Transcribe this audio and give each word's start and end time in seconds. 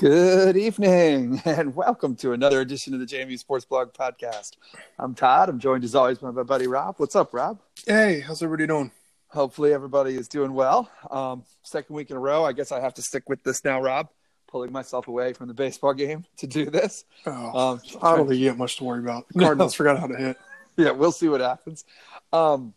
Good 0.00 0.56
evening 0.56 1.42
and 1.44 1.76
welcome 1.76 2.16
to 2.16 2.32
another 2.32 2.62
edition 2.62 2.94
of 2.94 3.00
the 3.00 3.04
JMU 3.04 3.38
Sports 3.38 3.66
Blog 3.66 3.92
podcast. 3.92 4.52
I'm 4.98 5.14
Todd. 5.14 5.50
I'm 5.50 5.58
joined 5.58 5.84
as 5.84 5.94
always 5.94 6.16
by 6.16 6.30
my 6.30 6.42
buddy 6.42 6.66
Rob. 6.66 6.94
What's 6.96 7.14
up, 7.14 7.34
Rob? 7.34 7.60
Hey, 7.86 8.20
how's 8.20 8.42
everybody 8.42 8.66
doing? 8.66 8.92
Hopefully 9.28 9.74
everybody 9.74 10.16
is 10.16 10.26
doing 10.26 10.54
well. 10.54 10.90
Um, 11.10 11.44
second 11.64 11.94
week 11.94 12.08
in 12.08 12.16
a 12.16 12.18
row. 12.18 12.46
I 12.46 12.54
guess 12.54 12.72
I 12.72 12.80
have 12.80 12.94
to 12.94 13.02
stick 13.02 13.28
with 13.28 13.42
this 13.42 13.62
now, 13.62 13.78
Rob. 13.82 14.08
Pulling 14.48 14.72
myself 14.72 15.06
away 15.06 15.34
from 15.34 15.48
the 15.48 15.54
baseball 15.54 15.92
game 15.92 16.24
to 16.38 16.46
do 16.46 16.70
this. 16.70 17.04
Oh, 17.26 17.72
um, 17.72 17.80
I 18.00 18.16
don't 18.16 18.26
think 18.26 18.40
you 18.40 18.48
have 18.48 18.56
much 18.56 18.78
to 18.78 18.84
worry 18.84 19.00
about. 19.00 19.28
The 19.28 19.40
Cardinals 19.40 19.74
no. 19.74 19.76
forgot 19.76 19.98
how 19.98 20.06
to 20.06 20.16
hit. 20.16 20.38
Yeah, 20.78 20.92
we'll 20.92 21.12
see 21.12 21.28
what 21.28 21.42
happens. 21.42 21.84
Um, 22.32 22.72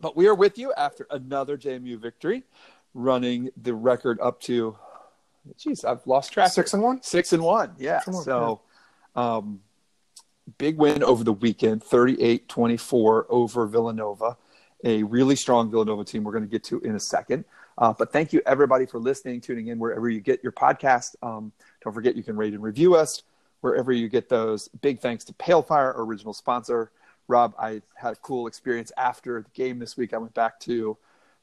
but 0.00 0.16
we 0.16 0.26
are 0.26 0.34
with 0.34 0.56
you 0.56 0.72
after 0.72 1.06
another 1.10 1.58
JMU 1.58 1.98
victory, 1.98 2.44
running 2.94 3.50
the 3.60 3.74
record 3.74 4.18
up 4.22 4.40
to 4.42 4.78
Jeez, 5.58 5.84
I've 5.84 6.06
lost 6.06 6.32
track. 6.32 6.52
Six 6.52 6.74
and 6.74 6.82
one. 6.82 7.02
Six 7.02 7.32
and 7.32 7.42
one. 7.42 7.74
Yeah. 7.78 8.00
On, 8.06 8.14
so, 8.14 8.60
yeah. 9.16 9.34
Um, 9.34 9.60
big 10.58 10.78
win 10.78 11.02
over 11.02 11.24
the 11.24 11.32
weekend, 11.32 11.82
38-24 11.82 13.24
over 13.28 13.66
Villanova, 13.66 14.36
a 14.84 15.02
really 15.02 15.36
strong 15.36 15.70
Villanova 15.70 16.04
team. 16.04 16.24
We're 16.24 16.32
going 16.32 16.44
to 16.44 16.50
get 16.50 16.64
to 16.64 16.80
in 16.80 16.94
a 16.94 17.00
second. 17.00 17.44
Uh, 17.78 17.92
but 17.92 18.12
thank 18.12 18.32
you 18.32 18.40
everybody 18.46 18.86
for 18.86 18.98
listening, 18.98 19.40
tuning 19.40 19.68
in 19.68 19.78
wherever 19.78 20.08
you 20.08 20.20
get 20.20 20.42
your 20.42 20.52
podcast. 20.52 21.14
Um, 21.22 21.52
don't 21.82 21.92
forget 21.92 22.16
you 22.16 22.22
can 22.22 22.36
rate 22.36 22.54
and 22.54 22.62
review 22.62 22.94
us 22.94 23.22
wherever 23.60 23.92
you 23.92 24.08
get 24.08 24.28
those. 24.28 24.68
Big 24.80 25.00
thanks 25.00 25.24
to 25.24 25.34
Pale 25.34 25.62
Fire, 25.62 25.92
our 25.92 26.02
original 26.02 26.32
sponsor. 26.32 26.90
Rob, 27.28 27.54
I 27.58 27.82
had 27.96 28.12
a 28.12 28.16
cool 28.16 28.46
experience 28.46 28.92
after 28.96 29.42
the 29.42 29.50
game 29.50 29.78
this 29.78 29.96
week. 29.96 30.14
I 30.14 30.18
went 30.18 30.34
back 30.34 30.60
to 30.60 30.96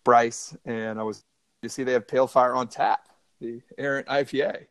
Bryce 0.04 0.56
and 0.66 1.00
I 1.00 1.04
was 1.04 1.24
you 1.62 1.70
see 1.70 1.84
they 1.84 1.94
have 1.94 2.08
Pale 2.08 2.28
Fire 2.28 2.56
on 2.56 2.68
tap 2.68 3.08
the 3.40 3.62
Errant 3.78 4.08
IPA. 4.08 4.66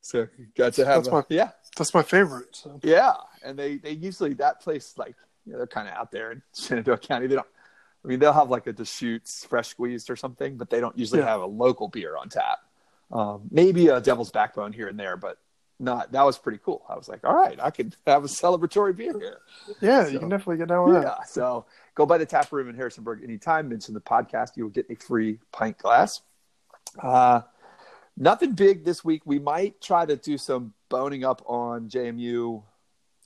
So 0.00 0.28
got 0.56 0.74
to 0.74 0.84
have 0.84 1.04
that's 1.04 1.08
a, 1.08 1.12
my 1.12 1.24
yeah 1.28 1.50
that's 1.76 1.94
my 1.94 2.02
favorite. 2.02 2.56
So. 2.56 2.78
Yeah, 2.82 3.14
and 3.42 3.58
they 3.58 3.76
they 3.76 3.92
usually 3.92 4.34
that 4.34 4.60
place 4.60 4.94
like 4.96 5.14
you 5.46 5.52
know, 5.52 5.58
they're 5.58 5.66
kind 5.66 5.88
of 5.88 5.94
out 5.94 6.10
there 6.10 6.32
in 6.32 6.42
Shenandoah 6.54 6.98
County. 6.98 7.26
They 7.26 7.36
don't. 7.36 7.46
I 8.04 8.08
mean, 8.08 8.20
they'll 8.20 8.32
have 8.32 8.50
like 8.50 8.66
a 8.66 8.72
Deschutes 8.72 9.44
fresh 9.44 9.68
squeezed 9.68 10.08
or 10.08 10.16
something, 10.16 10.56
but 10.56 10.70
they 10.70 10.80
don't 10.80 10.96
usually 10.96 11.20
yeah. 11.20 11.26
have 11.26 11.40
a 11.40 11.46
local 11.46 11.88
beer 11.88 12.16
on 12.16 12.28
tap. 12.28 12.58
Um, 13.10 13.42
maybe 13.50 13.88
a 13.88 14.00
Devil's 14.00 14.30
Backbone 14.30 14.72
here 14.72 14.86
and 14.86 14.98
there, 14.98 15.16
but 15.16 15.38
not. 15.80 16.12
That 16.12 16.22
was 16.22 16.38
pretty 16.38 16.58
cool. 16.64 16.84
I 16.88 16.96
was 16.96 17.08
like, 17.08 17.24
all 17.24 17.34
right, 17.34 17.58
I 17.60 17.70
could 17.70 17.96
have 18.06 18.24
a 18.24 18.28
celebratory 18.28 18.94
beer 18.94 19.18
here. 19.18 19.38
Yeah, 19.80 20.04
so, 20.04 20.10
you 20.10 20.18
can 20.20 20.28
definitely 20.28 20.58
get 20.58 20.68
down 20.68 20.86
with 20.86 20.96
yeah, 20.96 21.00
that. 21.00 21.28
So 21.28 21.66
go 21.94 22.06
by 22.06 22.18
the 22.18 22.26
tap 22.26 22.52
room 22.52 22.68
in 22.68 22.76
Harrisonburg 22.76 23.22
anytime. 23.24 23.68
Mention 23.68 23.94
the 23.94 24.00
podcast, 24.00 24.56
you 24.56 24.64
will 24.64 24.70
get 24.70 24.86
a 24.90 24.94
free 24.94 25.38
pint 25.50 25.78
glass. 25.78 26.20
Uh, 27.02 27.42
Nothing 28.20 28.52
big 28.52 28.84
this 28.84 29.04
week. 29.04 29.22
We 29.24 29.38
might 29.38 29.80
try 29.80 30.04
to 30.04 30.16
do 30.16 30.38
some 30.38 30.74
boning 30.88 31.24
up 31.24 31.40
on 31.46 31.88
JMU 31.88 32.64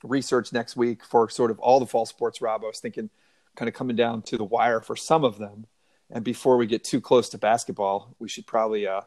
research 0.04 0.52
next 0.52 0.76
week 0.76 1.02
for 1.02 1.30
sort 1.30 1.50
of 1.50 1.58
all 1.60 1.80
the 1.80 1.86
fall 1.86 2.04
sports, 2.04 2.42
Rob. 2.42 2.62
I 2.62 2.66
was 2.66 2.78
thinking 2.78 3.08
kind 3.56 3.70
of 3.70 3.74
coming 3.74 3.96
down 3.96 4.20
to 4.22 4.36
the 4.36 4.44
wire 4.44 4.82
for 4.82 4.94
some 4.94 5.24
of 5.24 5.38
them. 5.38 5.66
And 6.10 6.22
before 6.22 6.58
we 6.58 6.66
get 6.66 6.84
too 6.84 7.00
close 7.00 7.30
to 7.30 7.38
basketball, 7.38 8.14
we 8.18 8.28
should 8.28 8.46
probably, 8.46 8.86
uh, 8.86 9.00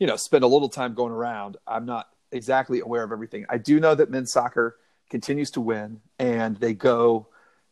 you 0.00 0.08
know, 0.08 0.16
spend 0.16 0.42
a 0.42 0.48
little 0.48 0.68
time 0.68 0.94
going 0.94 1.12
around. 1.12 1.58
I'm 1.64 1.86
not 1.86 2.08
exactly 2.32 2.80
aware 2.80 3.04
of 3.04 3.12
everything. 3.12 3.46
I 3.48 3.58
do 3.58 3.78
know 3.78 3.94
that 3.94 4.10
men's 4.10 4.32
soccer 4.32 4.78
continues 5.10 5.52
to 5.52 5.60
win, 5.60 6.00
and 6.18 6.56
they 6.56 6.74
go 6.74 7.28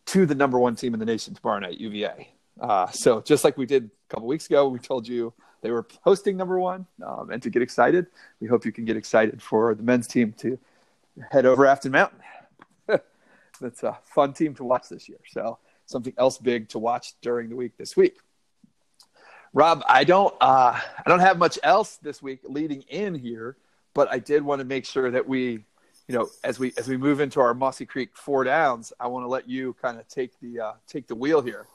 to 0.06 0.26
the 0.26 0.34
number 0.36 0.60
one 0.60 0.76
team 0.76 0.94
in 0.94 1.00
the 1.00 1.06
nation 1.06 1.34
tomorrow 1.34 1.58
night, 1.58 1.80
UVA. 1.80 2.28
Uh, 2.60 2.88
so 2.90 3.20
just 3.20 3.42
like 3.42 3.58
we 3.58 3.66
did 3.66 3.86
a 3.86 4.14
couple 4.14 4.28
weeks 4.28 4.46
ago, 4.46 4.68
we 4.68 4.78
told 4.78 5.08
you 5.08 5.34
they 5.60 5.70
were 5.70 5.86
hosting 6.02 6.36
number 6.36 6.58
one, 6.58 6.86
um, 7.04 7.30
and 7.30 7.42
to 7.42 7.50
get 7.50 7.62
excited, 7.62 8.06
we 8.40 8.48
hope 8.48 8.64
you 8.64 8.72
can 8.72 8.84
get 8.84 8.96
excited 8.96 9.42
for 9.42 9.74
the 9.74 9.82
men's 9.82 10.06
team 10.06 10.32
to 10.38 10.58
head 11.30 11.46
over 11.46 11.66
Afton 11.66 11.92
Mountain. 11.92 12.20
That's 13.60 13.82
a 13.82 13.98
fun 14.04 14.32
team 14.32 14.54
to 14.54 14.64
watch 14.64 14.88
this 14.88 15.08
year. 15.08 15.18
So 15.28 15.58
something 15.86 16.12
else 16.16 16.38
big 16.38 16.68
to 16.70 16.78
watch 16.78 17.14
during 17.20 17.48
the 17.48 17.56
week 17.56 17.76
this 17.76 17.97
week. 17.97 18.18
Rob, 19.52 19.82
I 19.88 20.04
don't, 20.04 20.34
uh, 20.41 20.78
I 20.78 21.08
don't 21.08 21.20
have 21.20 21.38
much 21.38 21.58
else 21.62 21.97
this 21.97 22.22
week 22.22 22.41
leading 22.44 22.82
in 22.82 23.14
here, 23.14 23.56
but 23.94 24.12
I 24.12 24.18
did 24.18 24.42
want 24.42 24.60
to 24.60 24.64
make 24.64 24.84
sure 24.84 25.10
that 25.10 25.26
we, 25.26 25.64
you 26.06 26.14
know, 26.16 26.28
as 26.44 26.58
we 26.58 26.72
as 26.78 26.88
we 26.88 26.97
move 26.97 27.20
into 27.20 27.41
our 27.41 27.54
Mossy 27.54 27.84
Creek 27.84 28.10
four 28.14 28.44
downs, 28.44 28.92
I 29.00 29.08
want 29.08 29.24
to 29.24 29.28
let 29.28 29.48
you 29.48 29.74
kind 29.80 29.98
of 29.98 30.06
take 30.08 30.38
the 30.41 30.60
uh, 30.60 30.72
take 30.86 31.06
the 31.06 31.14
wheel 31.14 31.41
here. 31.41 31.66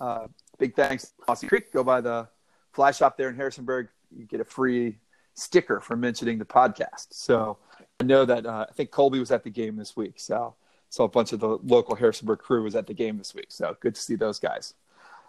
Uh, 0.00 0.26
big 0.58 0.74
thanks 0.74 1.12
Mossy 1.26 1.46
Creek. 1.46 1.72
Go 1.72 1.82
by 1.82 2.00
the 2.00 2.28
fly 2.72 2.90
shop 2.90 3.16
there 3.16 3.28
in 3.28 3.36
Harrisonburg, 3.36 3.88
you 4.16 4.24
get 4.24 4.40
a 4.40 4.44
free 4.44 4.98
sticker 5.34 5.80
for 5.80 5.96
mentioning 5.96 6.38
the 6.38 6.44
podcast. 6.44 7.08
So 7.10 7.58
I 8.00 8.04
know 8.04 8.24
that 8.24 8.46
uh, 8.46 8.66
I 8.68 8.72
think 8.72 8.90
Colby 8.90 9.18
was 9.18 9.30
at 9.30 9.44
the 9.44 9.50
game 9.50 9.76
this 9.76 9.96
week. 9.96 10.14
So 10.16 10.54
so 10.90 11.04
a 11.04 11.08
bunch 11.08 11.32
of 11.32 11.40
the 11.40 11.58
local 11.62 11.94
Harrisonburg 11.94 12.40
crew 12.40 12.64
was 12.64 12.74
at 12.74 12.86
the 12.86 12.94
game 12.94 13.16
this 13.16 13.34
week. 13.34 13.46
So 13.48 13.76
good 13.80 13.94
to 13.94 14.00
see 14.00 14.16
those 14.16 14.38
guys. 14.40 14.74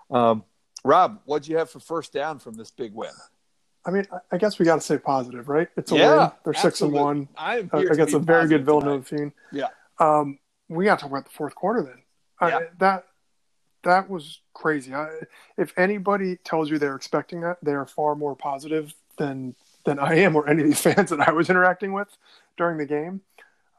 Um, 0.09 0.43
Rob, 0.83 1.21
what'd 1.25 1.47
you 1.47 1.57
have 1.57 1.69
for 1.69 1.79
first 1.79 2.11
down 2.11 2.39
from 2.39 2.55
this 2.55 2.71
big 2.71 2.93
win? 2.93 3.11
I 3.85 3.91
mean, 3.91 4.05
I 4.31 4.37
guess 4.37 4.59
we 4.59 4.65
got 4.65 4.75
to 4.75 4.81
say 4.81 4.97
positive, 4.97 5.49
right? 5.49 5.67
It's 5.77 5.91
a 5.91 5.97
yeah, 5.97 6.17
win. 6.17 6.31
They're 6.43 6.53
six 6.53 6.81
and 6.81 6.91
one 6.91 7.27
I'm 7.37 7.69
against 7.73 8.13
a 8.13 8.19
very 8.19 8.47
good 8.47 8.65
Villanova 8.65 9.03
team. 9.03 9.33
Yeah. 9.51 9.67
Um, 9.99 10.39
we 10.67 10.85
got 10.85 10.99
to 10.99 11.03
talk 11.03 11.11
about 11.11 11.25
the 11.25 11.31
fourth 11.31 11.55
quarter 11.55 11.83
then. 11.83 12.49
Yeah. 12.49 12.57
I, 12.57 12.61
that 12.79 13.05
that 13.83 14.09
was 14.09 14.39
crazy. 14.53 14.93
I, 14.93 15.09
if 15.57 15.77
anybody 15.77 16.37
tells 16.37 16.69
you 16.69 16.77
they're 16.77 16.95
expecting 16.95 17.41
that, 17.41 17.57
they 17.61 17.73
are 17.73 17.85
far 17.85 18.15
more 18.15 18.35
positive 18.35 18.93
than 19.17 19.55
than 19.85 19.97
I 19.97 20.15
am 20.19 20.35
or 20.35 20.47
any 20.47 20.61
of 20.61 20.67
these 20.67 20.81
fans 20.93 21.09
that 21.09 21.27
I 21.27 21.31
was 21.31 21.49
interacting 21.49 21.93
with 21.93 22.15
during 22.57 22.77
the 22.77 22.85
game. 22.85 23.21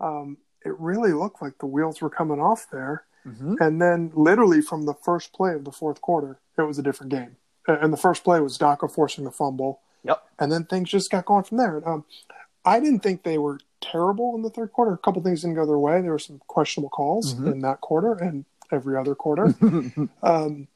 Um, 0.00 0.36
it 0.64 0.78
really 0.78 1.12
looked 1.12 1.42
like 1.42 1.58
the 1.58 1.66
wheels 1.66 2.00
were 2.00 2.10
coming 2.10 2.40
off 2.40 2.66
there. 2.70 3.04
Mm-hmm. 3.26 3.54
And 3.60 3.80
then, 3.80 4.10
literally 4.14 4.60
from 4.60 4.84
the 4.84 4.94
first 4.94 5.32
play 5.32 5.54
of 5.54 5.64
the 5.64 5.70
fourth 5.70 6.00
quarter, 6.00 6.38
it 6.58 6.62
was 6.62 6.78
a 6.78 6.82
different 6.82 7.12
game. 7.12 7.36
And 7.68 7.92
the 7.92 7.96
first 7.96 8.24
play 8.24 8.40
was 8.40 8.58
Daka 8.58 8.88
forcing 8.88 9.24
the 9.24 9.30
fumble. 9.30 9.80
Yep. 10.02 10.22
And 10.40 10.50
then 10.50 10.64
things 10.64 10.90
just 10.90 11.10
got 11.10 11.24
going 11.24 11.44
from 11.44 11.58
there. 11.58 11.88
Um, 11.88 12.04
I 12.64 12.80
didn't 12.80 13.00
think 13.00 13.22
they 13.22 13.38
were 13.38 13.60
terrible 13.80 14.34
in 14.34 14.42
the 14.42 14.50
third 14.50 14.72
quarter. 14.72 14.92
A 14.92 14.98
couple 14.98 15.22
things 15.22 15.42
didn't 15.42 15.54
go 15.54 15.66
their 15.66 15.78
way. 15.78 16.00
There 16.00 16.10
were 16.10 16.18
some 16.18 16.40
questionable 16.48 16.90
calls 16.90 17.34
mm-hmm. 17.34 17.48
in 17.48 17.60
that 17.60 17.80
quarter, 17.80 18.14
and 18.14 18.44
every 18.72 18.96
other 18.96 19.14
quarter. 19.14 19.54
um, 20.22 20.68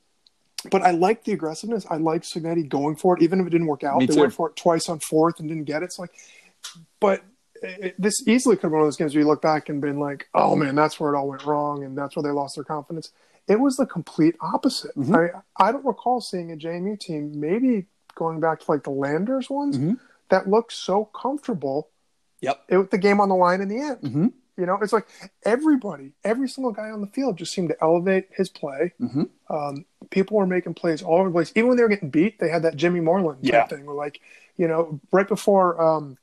but 0.71 0.83
I 0.83 0.91
like 0.91 1.25
the 1.25 1.33
aggressiveness. 1.33 1.87
I 1.89 1.97
like 1.97 2.23
Cignetti 2.23 2.69
going 2.69 2.97
for 2.97 3.17
it, 3.17 3.23
even 3.23 3.41
if 3.41 3.47
it 3.47 3.51
didn't 3.51 3.67
work 3.67 3.84
out. 3.84 3.99
Me 3.99 4.07
they 4.07 4.15
too. 4.15 4.21
went 4.21 4.33
for 4.33 4.51
it 4.51 4.57
twice 4.57 4.89
on 4.89 5.01
fourth 5.01 5.41
and 5.41 5.49
didn't 5.49 5.65
get 5.65 5.83
it. 5.83 5.93
So 5.93 6.03
like, 6.03 6.12
but 7.01 7.23
it, 7.62 7.95
this 7.99 8.27
easily 8.27 8.57
could 8.57 8.62
have 8.62 8.71
been 8.71 8.79
one 8.79 8.83
of 8.83 8.87
those 8.87 8.97
games 8.97 9.15
where 9.15 9.23
you 9.23 9.27
look 9.27 9.43
back 9.43 9.69
and 9.69 9.81
been 9.81 9.99
like, 9.99 10.29
"Oh 10.34 10.57
man, 10.57 10.75
that's 10.75 10.99
where 10.99 11.15
it 11.15 11.17
all 11.17 11.29
went 11.29 11.45
wrong," 11.45 11.84
and 11.84 11.97
that's 11.97 12.17
where 12.17 12.23
they 12.23 12.31
lost 12.31 12.57
their 12.57 12.65
confidence. 12.65 13.12
It 13.49 13.61
was 13.61 13.77
the 13.77 13.87
complete 13.87 14.37
opposite. 14.41 14.97
Mm-hmm. 14.97 15.15
I 15.15 15.28
I 15.69 15.73
don't 15.73 15.84
recall 15.84 16.21
seeing 16.21 16.53
a 16.53 16.57
JMU 16.57 16.99
team, 16.99 17.39
maybe 17.39 17.87
going 18.15 18.41
back 18.41 18.61
to 18.61 18.71
like 18.71 18.84
the 18.84 18.91
Landers 18.91 19.49
ones, 19.49 19.78
mm-hmm. 19.78 19.95
that 20.31 20.49
looked 20.49 20.73
so 20.73 21.05
comfortable. 21.07 21.91
Yep, 22.41 22.65
it, 22.69 22.78
with 22.78 22.91
the 22.91 22.99
game 22.99 23.21
on 23.21 23.28
the 23.28 23.37
line 23.37 23.61
in 23.61 23.69
the 23.69 23.81
end. 23.81 24.01
Mm-hmm. 24.01 24.27
You 24.56 24.67
know, 24.67 24.78
it's 24.81 24.93
like 24.93 25.06
everybody, 25.44 26.12
every 26.25 26.49
single 26.49 26.72
guy 26.72 26.91
on 26.91 27.00
the 27.00 27.06
field 27.09 27.37
just 27.37 27.53
seemed 27.53 27.69
to 27.69 27.77
elevate 27.83 28.28
his 28.31 28.49
play. 28.49 28.93
Mm-hmm. 29.00 29.25
Um, 29.55 29.84
people 30.11 30.39
were 30.39 30.47
making 30.47 30.75
plays 30.75 31.03
all 31.03 31.19
over 31.19 31.28
the 31.28 31.33
place. 31.33 31.53
Even 31.55 31.69
when 31.69 31.77
they 31.77 31.83
were 31.83 31.89
getting 31.89 32.11
beat, 32.11 32.39
they 32.39 32.49
had 32.49 32.62
that 32.62 32.77
Jimmy 32.77 33.00
Moreland 33.00 33.41
yeah. 33.43 33.66
thing 33.66 33.84
where, 33.84 33.95
like, 33.95 34.21
you 34.56 34.66
know, 34.66 34.99
right 35.12 35.28
before 35.28 35.81
um, 35.81 36.16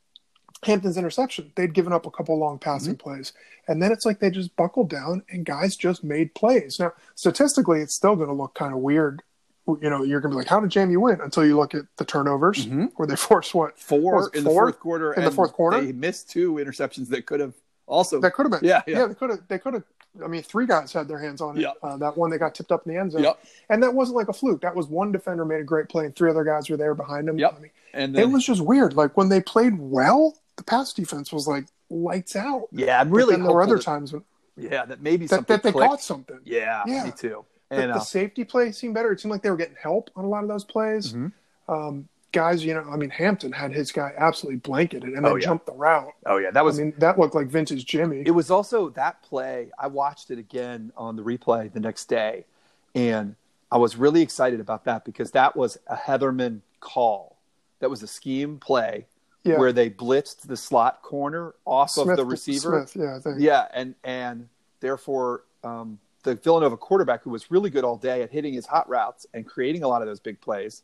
Hampton's 0.64 0.98
interception, 0.98 1.52
they'd 1.56 1.74
given 1.74 1.94
up 1.94 2.06
a 2.06 2.12
couple 2.12 2.38
long 2.38 2.58
passing 2.58 2.96
mm-hmm. 2.96 3.10
plays. 3.10 3.34
And 3.68 3.82
then 3.82 3.92
it's 3.92 4.06
like 4.06 4.20
they 4.20 4.32
just 4.32 4.56
buckled 4.56 4.90
down 4.90 5.24
and 5.30 5.46
guys 5.46 5.76
just 5.76 6.04
made 6.04 6.34
plays. 6.34 6.78
Now, 6.80 6.94
statistically, 7.16 7.82
it's 7.82 7.96
still 7.96 8.16
going 8.16 8.30
to 8.30 8.34
look 8.34 8.56
kind 8.56 8.74
of 8.74 8.80
weird 8.80 9.22
you 9.66 9.90
know, 9.90 10.04
you're 10.04 10.20
gonna 10.20 10.34
be 10.34 10.38
like, 10.38 10.48
how 10.48 10.60
did 10.60 10.72
JMU 10.72 10.98
win? 10.98 11.22
Until 11.22 11.46
you 11.46 11.56
look 11.56 11.74
at 11.74 11.84
the 11.98 12.04
turnovers, 12.04 12.66
mm-hmm. 12.66 12.86
where 12.96 13.08
they 13.08 13.16
forced 13.16 13.56
what 13.56 13.80
four 13.80 14.30
in 14.34 14.44
four? 14.44 14.44
the 14.44 14.50
fourth 14.50 14.80
quarter. 14.80 15.14
In 15.14 15.24
the 15.24 15.32
fourth 15.32 15.54
quarter, 15.54 15.82
they 15.82 15.94
missed 15.94 16.30
two 16.30 16.56
interceptions 16.56 17.10
that 17.10 17.26
could 17.26 17.40
have 17.40 17.54
also, 17.86 18.20
that 18.22 18.34
could 18.34 18.44
have 18.44 18.62
been. 18.62 18.68
Yeah, 18.68 18.82
yeah, 18.88 19.00
yeah. 19.00 19.08
They 19.08 19.14
could 19.14 19.30
have. 19.30 19.48
They 19.48 19.60
could 19.60 19.74
have. 19.74 19.84
I 20.24 20.28
mean, 20.28 20.44
three 20.44 20.68
guys 20.68 20.94
had 20.94 21.08
their 21.08 21.20
hands 21.20 21.42
on 21.42 21.58
it. 21.58 21.62
Yep. 21.62 21.74
Uh, 21.82 21.98
that 21.98 22.18
one 22.18 22.30
they 22.30 22.38
got 22.38 22.54
tipped 22.56 22.72
up 22.72 22.86
in 22.86 22.94
the 22.94 23.00
end 23.00 23.12
zone, 23.12 23.24
yep. 23.24 23.44
and 23.70 23.82
that 23.84 23.94
wasn't 23.94 24.16
like 24.16 24.28
a 24.28 24.34
fluke. 24.34 24.62
That 24.62 24.76
was 24.76 24.88
one 24.88 25.12
defender 25.12 25.44
made 25.44 25.60
a 25.60 25.64
great 25.64 25.90
play, 25.90 26.06
and 26.06 26.16
three 26.16 26.30
other 26.30 26.44
guys 26.44 26.70
were 26.70 26.78
there 26.78 26.94
behind 26.94 27.28
him. 27.28 27.38
Yep. 27.38 27.56
I 27.58 27.60
mean, 27.60 27.72
and 27.94 28.16
then, 28.16 28.24
it 28.24 28.32
was 28.32 28.46
just 28.46 28.62
weird. 28.62 28.94
Like 28.94 29.18
when 29.18 29.30
they 29.30 29.42
played 29.42 29.78
well, 29.78 30.38
the 30.56 30.64
pass 30.64 30.94
defense 30.94 31.34
was 31.34 31.48
like 31.48 31.66
lights 31.90 32.36
out. 32.36 32.68
Yeah, 32.72 33.02
I'm 33.02 33.10
really. 33.10 33.36
there 33.36 33.46
were 33.46 33.62
other 33.62 33.76
that, 33.76 33.84
times 33.84 34.14
when. 34.14 34.24
Yeah, 34.56 34.86
that 34.86 35.02
maybe 35.02 35.26
that, 35.28 35.48
that 35.48 35.64
they 35.64 35.72
clicked. 35.72 35.90
caught 35.90 36.02
something. 36.02 36.40
Yeah, 36.44 36.84
yeah, 36.86 37.06
me 37.06 37.12
too. 37.12 37.44
And, 37.72 37.90
the, 37.90 37.96
uh, 37.96 37.98
the 37.98 38.04
safety 38.04 38.44
play 38.44 38.72
seemed 38.72 38.94
better. 38.94 39.12
It 39.12 39.20
seemed 39.20 39.32
like 39.32 39.42
they 39.42 39.50
were 39.50 39.58
getting 39.58 39.78
help 39.82 40.12
on 40.16 40.26
a 40.26 40.28
lot 40.28 40.44
of 40.44 40.50
those 40.50 40.64
plays. 40.64 41.14
Mm-hmm. 41.14 41.74
Um, 41.74 42.08
guys, 42.34 42.66
you 42.66 42.74
know, 42.74 42.86
I 42.92 42.98
mean, 42.98 43.10
Hampton 43.10 43.54
had 43.54 43.72
his 43.72 43.92
guy 43.92 44.12
absolutely 44.18 44.58
blanketed 44.58 45.14
and 45.14 45.24
then 45.24 45.32
oh, 45.32 45.36
yeah. 45.36 45.46
jumped 45.46 45.66
the 45.66 45.74
route. 45.74 46.12
Oh 46.26 46.38
yeah, 46.38 46.52
that 46.52 46.66
was. 46.66 46.80
I 46.80 46.84
mean, 46.84 46.94
that 46.98 47.18
looked 47.18 47.36
like 47.36 47.48
vintage 47.48 47.86
Jimmy. 47.86 48.24
It 48.26 48.32
was 48.32 48.52
also 48.52 48.90
that 48.90 49.22
play. 49.24 49.72
I 49.80 49.88
watched 49.88 50.32
it 50.32 50.40
again 50.40 50.92
on 50.98 51.16
the 51.16 51.24
replay 51.24 51.72
the 51.72 51.80
next 51.80 52.10
day, 52.10 52.46
and 52.94 53.36
I 53.72 53.78
was 53.78 53.96
really 53.96 54.22
excited 54.22 54.60
about 54.60 54.84
that 54.86 55.06
because 55.06 55.32
that 55.32 55.56
was 55.56 55.78
a 55.88 55.96
Hetherman 55.96 56.62
call. 56.82 57.38
That 57.80 57.90
was 57.90 58.04
a 58.04 58.08
scheme 58.08 58.60
play 58.60 59.08
Yeah. 59.44 59.58
where 59.58 59.72
they 59.72 59.90
blitzed 59.90 60.48
the 60.48 60.58
slot 60.58 61.02
corner 61.02 61.54
off 61.66 61.92
Smith, 61.92 62.10
of 62.10 62.18
the 62.18 62.26
receiver. 62.26 62.86
Smith, 62.88 63.24
yeah. 63.26 63.36
Yeah, 63.38 63.68
and 63.74 63.96
and 64.04 64.50
therefore 64.80 65.44
um, 65.64 66.00
the 66.24 66.36
Villanova 66.36 66.78
quarterback, 66.78 67.24
who 67.24 67.30
was 67.30 67.52
really 67.52 67.70
good 67.70 67.84
all 67.84 67.98
day 67.98 68.22
at 68.22 68.32
hitting 68.32 68.54
his 68.54 68.66
hot 68.66 68.88
routes 68.90 69.26
and 69.34 69.46
creating 69.46 69.84
a 69.84 69.88
lot 69.88 70.02
of 70.02 70.08
those 70.08 70.20
big 70.20 70.40
plays, 70.42 70.84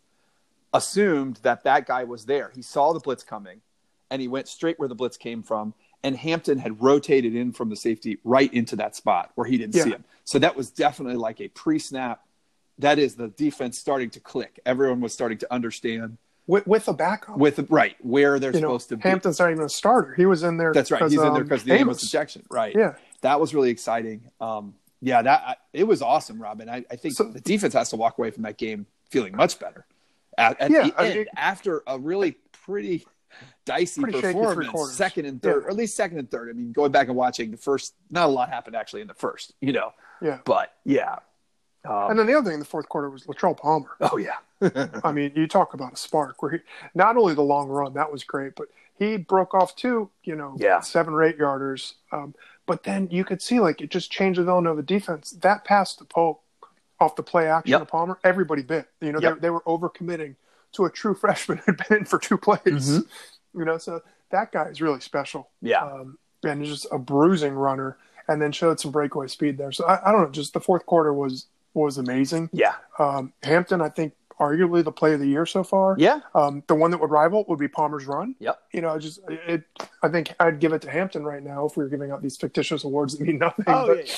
assumed 0.73 1.37
that 1.43 1.63
that 1.63 1.85
guy 1.85 2.03
was 2.03 2.25
there. 2.25 2.51
He 2.55 2.61
saw 2.61 2.93
the 2.93 2.99
blitz 2.99 3.23
coming, 3.23 3.61
and 4.09 4.21
he 4.21 4.27
went 4.27 4.47
straight 4.47 4.79
where 4.79 4.87
the 4.87 4.95
blitz 4.95 5.17
came 5.17 5.43
from. 5.43 5.73
And 6.01 6.15
Hampton 6.15 6.59
had 6.59 6.81
rotated 6.81 7.35
in 7.35 7.51
from 7.51 7.69
the 7.69 7.75
safety 7.75 8.19
right 8.23 8.53
into 8.53 8.77
that 8.77 8.95
spot 8.95 9.31
where 9.35 9.45
he 9.45 9.57
didn't 9.57 9.75
Yeah. 9.75 9.83
see 9.83 9.89
him. 9.89 10.05
So 10.23 10.39
that 10.39 10.55
was 10.55 10.69
definitely 10.69 11.17
like 11.17 11.41
a 11.41 11.49
pre-snap. 11.49 12.23
That 12.77 12.99
is 12.99 13.15
the 13.15 13.27
defense 13.27 13.77
starting 13.77 14.09
to 14.11 14.21
click. 14.21 14.61
Everyone 14.65 15.01
was 15.01 15.13
starting 15.13 15.37
to 15.39 15.53
understand 15.53 16.17
With, 16.47 16.65
with 16.65 16.87
a 16.87 16.93
backup. 16.93 17.37
with 17.37 17.69
right 17.69 17.97
where 17.99 18.39
they're 18.39 18.53
you 18.53 18.61
know, 18.61 18.69
supposed 18.69 18.89
to 18.89 18.95
be. 18.95 19.01
Hampton's 19.03 19.39
not 19.39 19.51
even 19.51 19.65
a 19.65 19.69
starter. 19.69 20.13
He 20.15 20.25
was 20.25 20.43
in 20.43 20.55
there. 20.55 20.71
That's 20.71 20.89
right. 20.89 21.01
He's 21.01 21.13
in 21.15 21.19
there 21.19 21.31
um, 21.33 21.43
because 21.43 21.65
the 21.65 21.73
Amos 21.73 21.81
Amos. 21.97 22.03
ejection. 22.03 22.45
Right. 22.49 22.73
Yeah. 22.73 22.93
That 23.19 23.41
was 23.41 23.53
really 23.53 23.69
exciting. 23.69 24.21
Um, 24.39 24.75
yeah, 25.01 25.21
that 25.21 25.41
I, 25.45 25.55
it 25.73 25.83
was 25.83 26.01
awesome, 26.01 26.41
Robin. 26.41 26.69
I, 26.69 26.85
I 26.89 26.95
think 26.95 27.15
So- 27.15 27.25
the 27.25 27.41
defense 27.41 27.73
has 27.73 27.89
to 27.89 27.97
walk 27.97 28.17
away 28.17 28.31
from 28.31 28.43
that 28.43 28.57
game 28.57 28.85
feeling 29.09 29.35
much 29.35 29.59
better. 29.59 29.85
At, 30.39 30.59
at 30.61 30.71
Yeah, 30.71 30.83
the 30.83 30.93
I 31.01 31.07
end, 31.09 31.29
after 31.37 31.83
a 31.87 31.99
really 31.99 32.37
pretty 32.63 33.05
dicey 33.65 34.01
Pretty 34.01 34.21
performance, 34.21 34.93
second 34.93 35.25
and 35.25 35.41
third, 35.41 35.61
Yeah. 35.61 35.67
or 35.67 35.69
at 35.69 35.75
least 35.75 35.95
second 35.95 36.17
and 36.19 36.29
third. 36.31 36.49
I 36.49 36.53
mean, 36.53 36.71
going 36.71 36.91
back 36.91 37.07
and 37.07 37.15
watching 37.15 37.51
the 37.51 37.57
first, 37.57 37.93
not 38.09 38.25
a 38.25 38.31
lot 38.31 38.49
happened 38.49 38.75
actually 38.75 39.01
in 39.01 39.07
the 39.07 39.13
first, 39.13 39.53
you 39.61 39.71
know. 39.73 39.91
Yeah. 40.21 40.39
But 40.45 40.73
yeah. 40.85 41.17
Um, 41.87 42.11
And 42.11 42.19
then 42.19 42.25
the 42.27 42.33
other 42.33 42.45
thing 42.45 42.55
in 42.55 42.59
the 42.59 42.65
fourth 42.65 42.89
quarter 42.89 43.09
was 43.09 43.23
Latrell 43.25 43.57
Palmer. 43.57 43.91
oh 44.01 44.17
yeah. 44.17 44.37
I 45.03 45.11
mean, 45.11 45.31
you 45.35 45.47
talk 45.47 45.73
about 45.73 45.93
a 45.93 45.95
spark 45.97 46.41
where 46.41 46.51
he 46.53 46.57
not 46.95 47.15
only 47.17 47.33
the 47.33 47.41
long 47.43 47.69
run 47.69 47.93
that 47.93 48.11
was 48.11 48.23
great, 48.23 48.53
but 48.55 48.67
he 48.97 49.15
broke 49.17 49.53
off 49.53 49.75
two, 49.75 50.09
you 50.23 50.35
know, 50.35 50.55
Yeah. 50.57 50.81
seven 50.81 51.13
or 51.13 51.23
eight 51.23 51.37
yarders. 51.39 51.93
Um, 52.11 52.35
but 52.65 52.83
then 52.83 53.07
you 53.11 53.23
could 53.23 53.41
see 53.41 53.59
like 53.61 53.79
it 53.81 53.89
just 53.91 54.11
changed 54.11 54.39
the 54.39 54.43
Villanova 54.43 54.81
defense. 54.81 55.31
That 55.31 55.63
pass 55.63 55.95
to 55.97 56.03
Polk 56.05 56.41
off 56.99 57.15
the 57.15 57.23
play 57.23 57.47
action 57.47 57.71
Yep. 57.71 57.79
to 57.81 57.85
Palmer, 57.85 58.19
everybody 58.23 58.61
bit. 58.61 58.87
You 59.01 59.11
know, 59.11 59.19
Yep. 59.19 59.35
they, 59.35 59.39
they 59.41 59.49
were 59.49 59.61
overcommitting 59.61 60.35
to 60.73 60.85
a 60.85 60.89
true 60.89 61.13
freshman 61.23 61.59
who'd 61.59 61.81
been 61.87 61.99
in 61.99 62.05
for 62.05 62.19
two 62.19 62.37
plays. 62.37 62.59
Mhm. 62.99 63.07
You 63.55 63.65
know, 63.65 63.77
so 63.77 64.01
that 64.31 64.51
guy 64.51 64.65
is 64.65 64.81
really 64.81 64.99
special. 64.99 65.49
Yeah. 65.61 65.83
Um, 65.83 66.17
and 66.43 66.63
just 66.63 66.87
a 66.91 66.97
bruising 66.99 67.53
runner, 67.53 67.97
and 68.27 68.41
then 68.41 68.51
showed 68.51 68.79
some 68.79 68.91
breakaway 68.91 69.27
speed 69.27 69.57
there. 69.57 69.71
So 69.71 69.85
I, 69.85 70.09
I 70.09 70.11
don't 70.11 70.21
know. 70.21 70.29
Just 70.29 70.53
the 70.53 70.59
fourth 70.61 70.85
quarter 70.85 71.13
was 71.13 71.47
was 71.73 71.97
amazing. 71.97 72.49
yeah. 72.53 72.73
Um, 72.97 73.33
Hampton, 73.43 73.81
I 73.81 73.89
think, 73.89 74.13
arguably 74.39 74.83
the 74.83 74.91
play 74.91 75.13
of 75.13 75.19
the 75.19 75.27
year 75.27 75.45
so 75.45 75.63
far. 75.63 75.95
Yeah. 75.99 76.21
Um, 76.33 76.63
the 76.67 76.75
one 76.75 76.91
that 76.91 76.99
would 77.01 77.11
rival 77.11 77.43
would 77.49 77.59
be 77.59 77.67
Palmer's 77.67 78.05
run. 78.05 78.35
Yep. 78.39 78.59
You 78.71 78.81
know, 78.81 78.89
I 78.89 78.97
just 78.99 79.19
it. 79.27 79.63
I 80.01 80.07
think 80.09 80.33
I'd 80.39 80.59
give 80.59 80.71
it 80.73 80.81
to 80.83 80.89
Hampton 80.91 81.23
right 81.23 81.43
now 81.43 81.65
if 81.65 81.75
we 81.75 81.83
were 81.83 81.89
giving 81.89 82.11
out 82.11 82.21
these 82.21 82.37
fictitious 82.37 82.83
awards 82.85 83.17
that 83.17 83.25
mean 83.27 83.37
nothing. 83.39 83.65
Oh 83.67 83.87
but, 83.87 83.97
yeah, 83.97 84.03
yeah. 84.07 84.15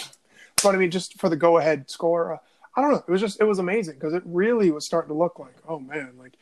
but 0.63 0.75
I 0.75 0.77
mean, 0.77 0.91
just 0.91 1.19
for 1.19 1.27
the 1.29 1.35
go-ahead 1.37 1.89
score, 1.89 2.33
uh, 2.33 2.37
I 2.75 2.81
don't 2.81 2.91
know. 2.91 3.03
It 3.07 3.11
was 3.11 3.21
just 3.21 3.39
it 3.41 3.45
was 3.45 3.59
amazing 3.59 3.95
because 3.95 4.13
it 4.13 4.23
really 4.25 4.71
was 4.71 4.85
starting 4.85 5.09
to 5.09 5.13
look 5.17 5.39
like, 5.39 5.55
oh 5.67 5.79
man, 5.79 6.13
like 6.17 6.33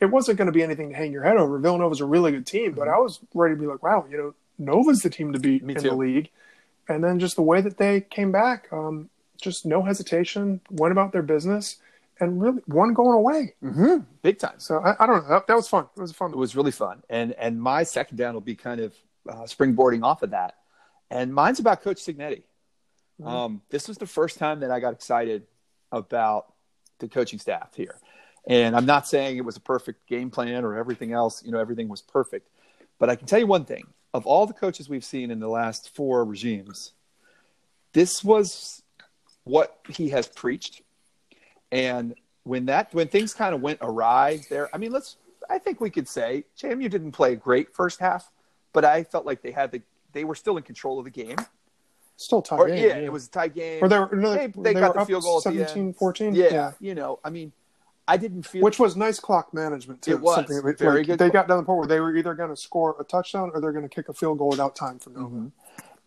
it 0.00 0.06
wasn't 0.06 0.38
going 0.38 0.46
to 0.46 0.52
be 0.52 0.62
anything 0.62 0.90
to 0.90 0.94
hang 0.96 1.12
your 1.12 1.22
head 1.24 1.36
over. 1.36 1.58
Villanova's 1.58 2.00
a 2.00 2.04
really 2.04 2.30
good 2.32 2.46
team, 2.46 2.72
but 2.72 2.88
I 2.88 2.98
was 2.98 3.20
ready 3.34 3.54
to 3.54 3.60
be 3.60 3.66
like, 3.66 3.82
wow, 3.82 4.04
you 4.10 4.16
know, 4.16 4.34
Nova's 4.58 5.00
the 5.00 5.10
team 5.10 5.32
to 5.32 5.40
beat 5.40 5.58
Mm-hmm. 5.62 5.66
Me 5.66 5.74
in 5.74 5.82
too. 5.82 5.88
the 5.90 5.96
league. 5.96 6.30
And 6.88 7.02
then 7.02 7.18
just 7.18 7.36
the 7.36 7.42
way 7.42 7.60
that 7.60 7.76
they 7.78 8.00
came 8.02 8.30
back, 8.32 8.68
um, 8.72 9.10
just 9.40 9.66
no 9.66 9.82
hesitation, 9.82 10.60
went 10.70 10.92
about 10.92 11.12
their 11.12 11.22
business, 11.22 11.76
and 12.20 12.40
really 12.40 12.62
one 12.66 12.94
going 12.94 13.12
away. 13.14 13.54
Mm-hmm. 13.62 14.02
Big 14.22 14.38
time. 14.38 14.58
So 14.58 14.78
I, 14.78 14.94
I 15.02 15.06
don't 15.06 15.22
know. 15.24 15.28
That, 15.28 15.46
that 15.48 15.54
was 15.56 15.68
fun. 15.68 15.86
It 15.96 16.00
was 16.00 16.12
fun. 16.12 16.30
It 16.32 16.36
was 16.36 16.54
really 16.56 16.70
fun. 16.72 17.02
And 17.10 17.32
and 17.34 17.60
my 17.60 17.82
second 17.82 18.16
down 18.18 18.34
will 18.34 18.40
be 18.40 18.54
kind 18.56 18.80
of 18.80 18.94
uh, 19.28 19.42
springboarding 19.44 20.02
off 20.02 20.22
of 20.22 20.30
that. 20.30 20.54
And 21.10 21.34
mine's 21.34 21.58
about 21.60 21.82
Coach 21.82 21.98
Cignetti. 21.98 22.42
Mhm. 23.20 23.26
Um, 23.26 23.62
this 23.70 23.88
was 23.88 23.98
the 23.98 24.06
first 24.06 24.38
time 24.38 24.60
that 24.60 24.70
I 24.70 24.80
got 24.80 24.92
excited 24.92 25.42
about 25.92 26.52
the 26.98 27.08
coaching 27.08 27.38
staff 27.38 27.74
here. 27.74 27.96
And 28.46 28.74
I'm 28.74 28.86
not 28.86 29.06
saying 29.06 29.36
it 29.36 29.44
was 29.44 29.56
a 29.56 29.60
perfect 29.60 30.06
game 30.06 30.30
plan 30.30 30.64
or 30.64 30.76
everything 30.76 31.12
else, 31.12 31.44
you 31.44 31.52
know, 31.52 31.58
everything 31.58 31.88
was 31.88 32.00
perfect. 32.00 32.48
But 32.98 33.10
I 33.10 33.16
can 33.16 33.26
tell 33.26 33.38
you 33.38 33.46
one 33.46 33.64
thing 33.64 33.86
of 34.14 34.26
all 34.26 34.46
the 34.46 34.54
coaches 34.54 34.88
we've 34.88 35.04
seen 35.04 35.30
in 35.30 35.38
the 35.38 35.48
last 35.48 35.94
four 35.94 36.24
regimes, 36.24 36.92
this 37.92 38.24
was 38.24 38.82
what 39.44 39.78
he 39.88 40.08
has 40.10 40.26
preached. 40.26 40.82
And 41.70 42.14
when 42.44 42.66
that 42.66 42.92
when 42.94 43.08
things 43.08 43.34
kind 43.34 43.54
of 43.54 43.60
went 43.60 43.80
awry 43.82 44.40
there, 44.48 44.74
I 44.74 44.78
mean, 44.78 44.92
let's 44.92 45.16
I 45.50 45.58
think 45.58 45.80
we 45.80 45.90
could 45.90 46.08
say 46.08 46.44
JMU 46.58 46.90
didn't 46.90 47.12
play 47.12 47.32
a 47.34 47.36
great 47.36 47.74
first 47.74 48.00
half, 48.00 48.30
but 48.72 48.84
I 48.84 49.04
felt 49.04 49.26
like 49.26 49.42
they 49.42 49.50
had 49.50 49.72
the 49.72 49.82
they 50.12 50.24
were 50.24 50.34
still 50.34 50.56
in 50.56 50.62
control 50.62 50.98
of 50.98 51.04
the 51.04 51.10
game. 51.10 51.36
Still 52.20 52.42
tied. 52.42 52.58
Or 52.58 52.66
game, 52.66 52.84
yeah, 52.84 52.96
it 52.96 53.12
was 53.12 53.28
a 53.28 53.30
tie 53.30 53.46
game. 53.46 53.82
Or 53.82 53.88
they 53.88 53.96
were, 53.96 54.08
no, 54.12 54.34
they, 54.34 54.48
they, 54.48 54.74
they, 54.74 54.74
got 54.74 54.92
the 54.92 55.04
field 55.04 55.22
goal 55.22 55.38
at 55.38 55.44
the 55.44 55.58
17, 55.60 55.78
end. 55.78 55.96
14. 55.96 56.34
Yeah, 56.34 56.72
you 56.80 56.96
know, 56.96 57.20
I 57.24 57.30
mean, 57.30 57.52
I 58.08 58.16
didn't 58.16 58.42
feel 58.42 58.62
Which 58.62 58.80
was 58.80 58.96
nice 58.96 59.20
clock 59.20 59.54
management 59.54 60.02
too. 60.02 60.10
It 60.10 60.20
was. 60.20 60.34
Something 60.34 60.62
that- 60.62 60.78
Very 60.80 60.98
like, 60.98 61.06
good 61.06 61.18
They 61.20 61.30
clock. 61.30 61.46
got 61.46 61.48
down 61.48 61.58
the 61.58 61.64
point 61.64 61.78
where 61.78 61.86
they 61.86 62.00
were 62.00 62.16
either 62.16 62.34
going 62.34 62.50
to 62.50 62.56
score 62.56 62.96
a 62.98 63.04
touchdown 63.04 63.52
or 63.54 63.60
they're 63.60 63.70
going 63.70 63.88
to 63.88 63.94
kick 63.94 64.08
a 64.08 64.12
field 64.12 64.38
goal 64.38 64.48
without 64.48 64.74
time 64.74 64.98
for 64.98 65.10
Nova. 65.10 65.28
Mhm. 65.28 65.52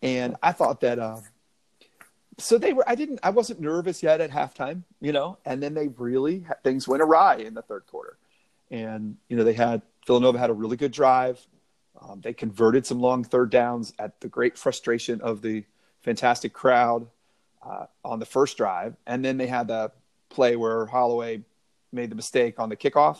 and 0.02 0.36
I 0.42 0.52
thought 0.52 0.82
that. 0.82 0.98
Uh, 0.98 1.20
so 2.36 2.58
they 2.58 2.74
were. 2.74 2.86
I 2.86 2.94
didn't. 2.94 3.20
I 3.22 3.30
wasn't 3.30 3.60
nervous 3.60 4.02
yet 4.02 4.20
at 4.20 4.30
halftime, 4.30 4.82
you 5.00 5.12
know. 5.12 5.38
And 5.46 5.62
then 5.62 5.72
they 5.72 5.88
really 5.88 6.44
things 6.62 6.86
went 6.86 7.02
awry 7.02 7.36
in 7.36 7.54
the 7.54 7.62
third 7.62 7.86
quarter, 7.86 8.18
and 8.70 9.16
you 9.28 9.36
know 9.36 9.44
they 9.44 9.52
had 9.54 9.80
Villanova 10.06 10.38
had 10.38 10.50
a 10.50 10.54
really 10.54 10.76
good 10.76 10.92
drive. 10.92 11.46
Um, 12.00 12.20
they 12.20 12.32
converted 12.32 12.84
some 12.84 13.00
long 13.00 13.22
third 13.22 13.50
downs 13.50 13.92
at 13.98 14.20
the 14.20 14.28
great 14.28 14.58
frustration 14.58 15.20
of 15.20 15.40
the 15.40 15.64
fantastic 16.02 16.52
crowd 16.52 17.06
uh, 17.64 17.86
on 18.04 18.18
the 18.18 18.26
first 18.26 18.56
drive, 18.56 18.96
and 19.06 19.24
then 19.24 19.36
they 19.36 19.46
had 19.46 19.68
the 19.68 19.92
play 20.28 20.56
where 20.56 20.86
Holloway 20.86 21.42
made 21.92 22.10
the 22.10 22.14
mistake 22.14 22.58
on 22.58 22.68
the 22.68 22.76
kickoff. 22.76 23.18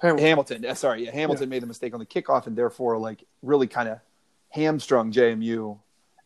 Hamilton. 0.00 0.26
Hamilton, 0.26 0.66
uh, 0.66 0.74
sorry, 0.74 1.04
yeah, 1.04 1.12
Hamilton 1.12 1.48
made 1.48 1.62
the 1.62 1.66
mistake 1.66 1.94
on 1.94 2.00
the 2.00 2.06
kickoff 2.06 2.46
and 2.46 2.56
therefore 2.56 2.98
like 2.98 3.24
really 3.42 3.66
kind 3.66 3.88
of 3.88 3.98
hamstrung 4.50 5.10
JMU 5.10 5.78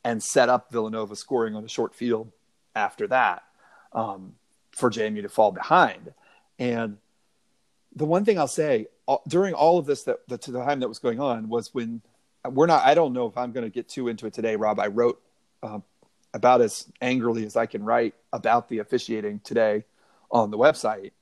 and 0.04 0.22
set 0.22 0.48
up 0.48 0.72
Villanova 0.72 1.14
scoring 1.14 1.54
on 1.54 1.64
a 1.64 1.68
short 1.68 1.94
field 1.94 2.32
after 2.74 3.06
that 3.08 3.44
um, 3.92 4.34
for 4.72 4.90
JMU 4.90 5.22
to 5.22 5.28
fall 5.28 5.52
behind. 5.52 6.12
And 6.58 6.98
the 7.94 8.04
one 8.04 8.24
thing 8.24 8.38
I'll 8.38 8.48
say 8.48 8.88
all, 9.06 9.22
during 9.28 9.54
all 9.54 9.78
of 9.78 9.86
this 9.86 10.04
that 10.04 10.26
the, 10.28 10.38
to 10.38 10.52
the 10.52 10.64
time 10.64 10.80
that 10.80 10.88
was 10.88 10.98
going 10.98 11.20
on 11.20 11.48
was 11.48 11.74
when 11.74 12.02
we're 12.48 12.66
not. 12.66 12.84
I 12.84 12.94
don't 12.94 13.12
know 13.12 13.26
if 13.26 13.36
I'm 13.36 13.52
going 13.52 13.64
to 13.64 13.70
get 13.70 13.88
too 13.88 14.08
into 14.08 14.26
it 14.26 14.32
today, 14.32 14.56
Rob. 14.56 14.78
I 14.80 14.86
wrote 14.86 15.20
uh, 15.62 15.80
about 16.34 16.60
as 16.60 16.86
angrily 17.00 17.44
as 17.44 17.56
I 17.56 17.66
can 17.66 17.84
write 17.84 18.14
about 18.32 18.68
the 18.68 18.78
officiating 18.78 19.40
today 19.40 19.84
on 20.30 20.50
the 20.50 20.58
website. 20.58 21.12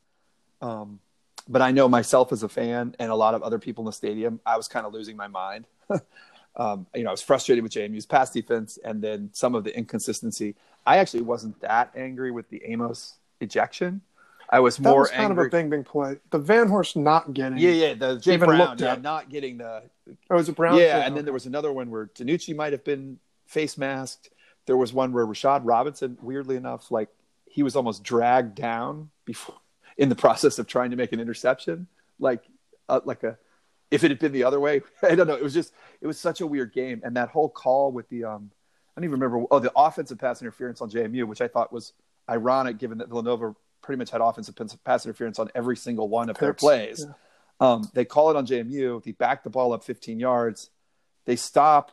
Um, 0.61 1.01
but 1.49 1.63
I 1.63 1.71
know 1.71 1.89
myself 1.89 2.33
as 2.33 2.43
a 2.43 2.49
fan 2.49 2.95
and 2.99 3.11
a 3.11 3.15
lot 3.15 3.35
of 3.35 3.43
other 3.43 3.59
people 3.59 3.83
in 3.83 3.87
the 3.87 3.93
stadium, 3.93 4.41
I 4.45 4.57
was 4.57 4.69
kind 4.69 4.85
of 4.87 4.93
losing 4.93 5.17
my 5.17 5.29
mind. 5.29 5.65
um, 6.57 6.87
you 6.95 7.05
know, 7.05 7.09
I 7.09 7.13
was 7.13 7.23
frustrated 7.23 7.63
with 7.63 7.73
JMU's 7.73 8.05
pass 8.07 8.31
defense 8.31 8.79
and 8.85 9.01
then 9.03 9.31
some 9.33 9.55
of 9.55 9.65
the 9.65 9.75
inconsistency. 9.77 10.57
I 10.87 10.99
actually 10.99 11.23
wasn't 11.23 11.59
that 11.61 11.93
angry 11.97 12.31
with 12.31 12.51
the 12.51 12.63
Amos 12.67 13.15
ejection. 13.41 14.03
I 14.51 14.61
was 14.61 14.77
That 14.77 14.89
more 14.89 15.01
was 15.01 15.11
kind 15.11 15.25
angry. 15.31 15.47
of 15.47 15.53
a 15.53 15.57
bing 15.57 15.71
bing 15.71 15.85
play. 15.85 16.17
The 16.31 16.41
Vanhorse 16.41 16.97
not 16.97 17.33
getting. 17.35 17.59
yeah, 17.59 17.71
yeah, 17.71 17.95
the 17.95 18.19
Jay 18.19 18.35
Even 18.35 18.49
Brown, 18.49 18.79
yeah, 18.79 18.95
not 18.97 19.29
getting 19.29 19.59
the 19.59 19.83
Oh, 20.31 20.37
was 20.37 20.49
it 20.49 20.57
Brown? 20.57 20.79
yeah, 20.79 21.07
and 21.07 21.15
then 21.17 21.25
there 21.25 21.35
was 21.35 21.45
another 21.47 21.71
one 21.73 21.91
where 21.91 22.07
DiNucci 22.07 22.57
might 22.57 22.73
have 22.73 22.83
been 22.85 23.19
face 23.49 23.77
masked. 23.77 24.31
There 24.67 24.77
was 24.77 24.93
one 24.93 25.13
where 25.13 25.27
Rashad 25.27 25.63
Robinson, 25.65 26.19
weirdly 26.23 26.57
enough, 26.57 26.91
like 26.91 27.09
he 27.47 27.63
was 27.63 27.75
almost 27.75 28.05
dragged 28.05 28.55
down 28.55 29.11
before 29.25 29.57
in 29.97 30.09
the 30.09 30.15
process 30.15 30.59
of 30.59 30.67
trying 30.67 30.91
to 30.91 30.97
make 30.97 31.13
an 31.13 31.21
interception, 31.21 31.89
like 32.21 32.45
uh, 32.89 33.01
like 33.05 33.25
a 33.25 33.37
if 33.91 34.05
it 34.05 34.11
had 34.11 34.19
been 34.19 34.33
the 34.33 34.45
other 34.45 34.61
way. 34.61 34.83
I 35.03 35.15
don't 35.15 35.27
know. 35.27 35.35
It 35.35 35.43
was 35.43 35.55
just 35.55 35.73
it 36.01 36.07
was 36.07 36.21
such 36.21 36.41
a 36.41 36.47
weird 36.47 36.73
game, 36.73 37.01
and 37.05 37.17
that 37.17 37.31
whole 37.31 37.49
call 37.49 37.91
with 37.91 38.09
the 38.09 38.25
um 38.25 38.51
I 38.97 39.01
don't 39.01 39.05
even 39.05 39.21
remember. 39.21 39.47
Oh, 39.51 39.59
the 39.59 39.73
offensive 39.77 40.19
pass 40.19 40.43
interference 40.43 40.81
on 40.81 40.91
JMU, 40.91 41.25
which 41.25 41.41
I 41.41 41.49
thought 41.49 41.73
was 41.73 41.93
ironic, 42.29 42.79
given 42.79 42.99
that 42.99 43.09
Villanova 43.09 43.55
pretty 43.81 43.99
much 43.99 44.11
had 44.11 44.21
offensive 44.21 44.55
pass 44.85 45.07
interference 45.07 45.39
on 45.39 45.51
every 45.55 45.77
single 45.77 46.09
one 46.09 46.29
of 46.29 46.37
their 46.39 46.53
plays. 46.53 47.07
yeah. 47.07 47.15
Um, 47.61 47.91
they 47.95 48.05
call 48.05 48.31
it 48.31 48.37
on 48.37 48.47
JMU. 48.47 49.03
They 49.03 49.13
back 49.13 49.43
the 49.43 49.51
ball 49.51 49.73
up 49.73 49.85
15 49.85 50.21
yards. 50.21 50.71
They 51.25 51.37
stop. 51.37 51.93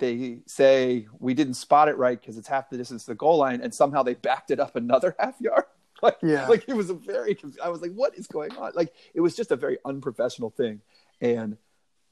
They 0.00 0.38
say 0.46 1.06
we 1.20 1.34
didn't 1.34 1.54
spot 1.54 1.88
it 1.88 1.96
right 1.96 2.20
because 2.20 2.36
it's 2.36 2.48
half 2.48 2.68
the 2.70 2.76
distance 2.76 3.04
to 3.04 3.12
the 3.12 3.14
goal 3.14 3.36
line, 3.36 3.60
and 3.60 3.72
somehow 3.72 4.02
they 4.02 4.14
backed 4.14 4.50
it 4.50 4.58
up 4.58 4.74
another 4.74 5.14
half 5.20 5.40
yard. 5.40 5.64
Like, 6.02 6.16
Yeah. 6.22 6.48
like 6.48 6.66
it 6.66 6.72
was 6.74 6.88
a 6.88 6.94
very. 6.94 7.36
I 7.62 7.68
was 7.68 7.82
like, 7.82 7.92
what 7.92 8.14
is 8.16 8.26
going 8.26 8.56
on? 8.56 8.72
Like 8.74 8.90
it 9.12 9.20
was 9.20 9.36
just 9.36 9.50
a 9.52 9.56
very 9.56 9.76
unprofessional 9.84 10.48
thing, 10.48 10.80
and 11.20 11.58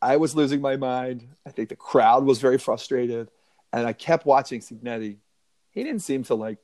I 0.02 0.18
was 0.18 0.36
losing 0.36 0.60
my 0.60 0.76
mind. 0.76 1.26
I 1.46 1.50
think 1.50 1.70
the 1.70 1.76
crowd 1.76 2.24
was 2.26 2.38
very 2.38 2.58
frustrated, 2.58 3.30
and 3.72 3.86
I 3.86 3.94
kept 3.94 4.26
watching 4.26 4.60
Cignetti. 4.60 5.16
He 5.70 5.82
didn't 5.84 6.02
seem 6.02 6.22
to 6.24 6.34
like. 6.34 6.58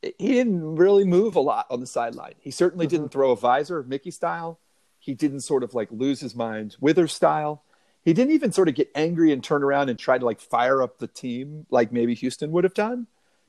He 0.00 0.28
didn't 0.32 0.76
really 0.76 1.04
move 1.04 1.34
a 1.36 1.40
lot 1.40 1.66
on 1.70 1.80
the 1.80 1.86
sideline. 1.86 2.34
He 2.38 2.52
certainly 2.52 2.86
Mhm. 2.86 2.90
didn't 2.90 3.08
throw 3.10 3.32
a 3.32 3.36
visor, 3.36 3.82
Mickey 3.82 4.12
style. 4.12 4.60
He 5.00 5.14
didn't 5.14 5.40
sort 5.40 5.64
of 5.64 5.74
like 5.74 5.88
lose 5.90 6.20
his 6.20 6.36
mind 6.36 6.76
Wither 6.80 7.08
style. 7.08 7.64
He 8.04 8.12
didn't 8.12 8.32
even 8.32 8.52
sort 8.52 8.68
of 8.68 8.74
get 8.74 8.90
angry 8.94 9.32
and 9.32 9.42
turn 9.42 9.62
around 9.62 9.88
and 9.88 9.98
try 9.98 10.18
to 10.18 10.24
like 10.24 10.40
fire 10.40 10.82
up 10.82 10.98
the 10.98 11.06
team 11.06 11.66
like 11.70 11.92
maybe 11.92 12.14
Houston 12.14 12.50
would 12.52 12.64
have 12.64 12.74
done. 12.74 13.06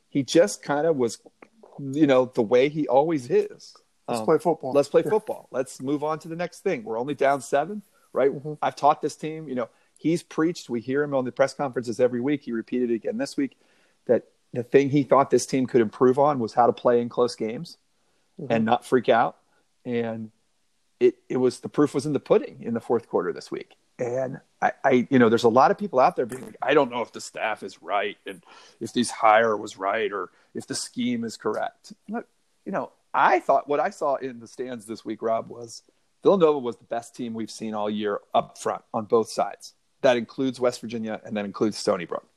He 0.10 0.22
just 0.24 0.62
kind 0.62 0.86
of 0.86 0.96
was, 0.96 1.20
you 1.80 2.06
know, 2.06 2.26
the 2.26 2.44
way 2.44 2.70
he 2.70 2.88
always 2.88 3.30
is. 3.32 3.76
Let's 4.08 4.20
um, 4.20 4.26
play 4.26 4.38
football. 4.38 4.74
Let's 4.74 4.90
play 4.90 5.02
yeah. 5.04 5.10
football. 5.10 5.48
Let's 5.52 5.82
move 5.82 6.04
on 6.04 6.20
to 6.20 6.28
the 6.28 6.36
next 6.36 6.60
thing. 6.60 6.84
We're 6.84 7.00
only 7.00 7.16
down 7.16 7.42
seven, 7.42 7.82
right? 8.12 8.32
Mm-hmm. 8.32 8.54
I've 8.62 8.76
taught 8.76 9.02
this 9.02 9.16
team, 9.16 9.48
you 9.48 9.56
know, 9.56 9.70
he's 9.98 10.22
preached. 10.22 10.70
We 10.70 10.82
hear 10.82 11.02
him 11.02 11.16
on 11.16 11.26
the 11.26 11.32
press 11.32 11.54
conferences 11.54 12.00
every 12.00 12.22
week. 12.22 12.44
He 12.44 12.52
repeated 12.52 12.92
it 12.92 12.96
again 12.96 13.18
this 13.18 13.36
week 13.36 13.58
that 14.06 14.26
the 14.52 14.64
thing 14.64 14.90
he 14.90 15.04
thought 15.04 15.32
this 15.32 15.48
team 15.48 15.66
could 15.66 15.82
improve 15.82 16.20
on 16.20 16.38
was 16.38 16.54
how 16.54 16.68
to 16.68 16.74
play 16.74 17.02
in 17.02 17.10
close 17.10 17.36
games 17.36 17.78
mm-hmm. 18.40 18.52
and 18.52 18.66
not 18.66 18.86
freak 18.86 19.10
out. 19.10 19.38
And 19.84 20.32
it, 21.00 21.16
it 21.28 21.38
was 21.38 21.62
the 21.62 21.70
proof 21.70 21.94
was 21.94 22.06
in 22.06 22.14
the 22.14 22.20
pudding 22.20 22.62
in 22.62 22.74
the 22.74 22.80
fourth 22.80 23.08
quarter 23.10 23.34
this 23.34 23.50
week. 23.50 23.76
And 24.04 24.42
I, 24.62 24.72
I, 24.84 25.08
you 25.10 25.18
know, 25.18 25.30
there's 25.30 25.44
a 25.44 25.50
lot 25.50 25.72
of 25.72 25.78
people 25.78 26.00
out 26.00 26.16
there 26.16 26.26
being 26.26 26.46
like, 26.46 26.58
I 26.62 26.74
don't 26.74 26.92
know 26.92 27.02
if 27.02 27.14
the 27.14 27.22
staff 27.22 27.64
is 27.64 27.82
right 27.82 28.18
and 28.28 28.44
if 28.82 28.92
this 28.92 29.10
hire 29.10 29.56
was 29.56 29.78
right 29.78 30.12
or 30.12 30.30
if 30.54 30.68
the 30.68 30.76
scheme 30.76 31.24
is 31.24 31.38
correct. 31.38 31.94
Look, 32.10 32.28
you 32.66 32.72
know, 32.72 32.92
I 33.14 33.40
thought 33.40 33.68
what 33.68 33.80
I 33.80 33.92
saw 33.92 34.16
in 34.16 34.40
the 34.40 34.48
stands 34.48 34.86
this 34.86 35.06
week, 35.06 35.22
Rob, 35.22 35.50
was 35.50 35.84
Villanova 36.22 36.60
was 36.60 36.76
the 36.76 36.84
best 36.84 37.16
team 37.16 37.34
we've 37.34 37.52
seen 37.52 37.74
all 37.74 37.90
year 37.90 38.20
up 38.34 38.58
front 38.58 38.84
on 38.94 39.06
both 39.06 39.30
sides. 39.30 39.74
That 40.02 40.18
includes 40.18 40.60
West 40.60 40.82
Virginia 40.82 41.22
and 41.24 41.38
that 41.38 41.46
includes 41.46 41.78
Stony 41.78 42.06
Brook. 42.06 42.28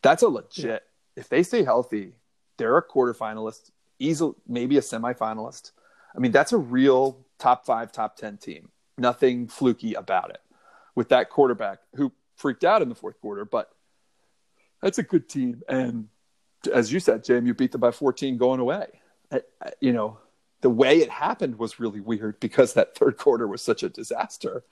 That's 0.00 0.22
a 0.22 0.28
legit. 0.28 0.64
Yeah. 0.64 0.78
If 1.20 1.28
they 1.28 1.42
stay 1.42 1.62
healthy, 1.62 2.14
they're 2.56 2.78
a 2.78 2.82
quarterfinalist, 2.82 3.70
easily 3.98 4.34
maybe 4.48 4.78
a 4.78 4.80
semifinalist. 4.80 5.72
I 6.16 6.20
mean, 6.20 6.32
that's 6.32 6.52
a 6.52 6.58
real 6.58 7.18
top 7.38 7.66
five, 7.66 7.92
top 7.92 8.16
ten 8.16 8.38
team. 8.38 8.70
Nothing 8.96 9.48
fluky 9.48 9.94
about 9.94 10.30
it 10.30 10.40
with 10.94 11.08
that 11.10 11.30
quarterback 11.30 11.78
who 11.96 12.12
freaked 12.36 12.64
out 12.64 12.82
in 12.82 12.88
the 12.88 12.94
fourth 12.94 13.20
quarter, 13.20 13.44
but 13.44 13.70
that's 14.80 14.98
a 14.98 15.02
good 15.02 15.28
team. 15.28 15.62
And 15.68 16.08
as 16.72 16.92
you 16.92 17.00
said, 17.00 17.24
JMU 17.24 17.56
beat 17.56 17.72
them 17.72 17.80
by 17.80 17.90
14 17.90 18.36
going 18.36 18.60
away. 18.60 18.86
You 19.80 19.92
know, 19.92 20.18
the 20.60 20.70
way 20.70 20.98
it 20.98 21.10
happened 21.10 21.58
was 21.58 21.80
really 21.80 22.00
weird 22.00 22.38
because 22.40 22.74
that 22.74 22.94
third 22.94 23.16
quarter 23.16 23.46
was 23.46 23.62
such 23.62 23.82
a 23.82 23.88
disaster. 23.88 24.64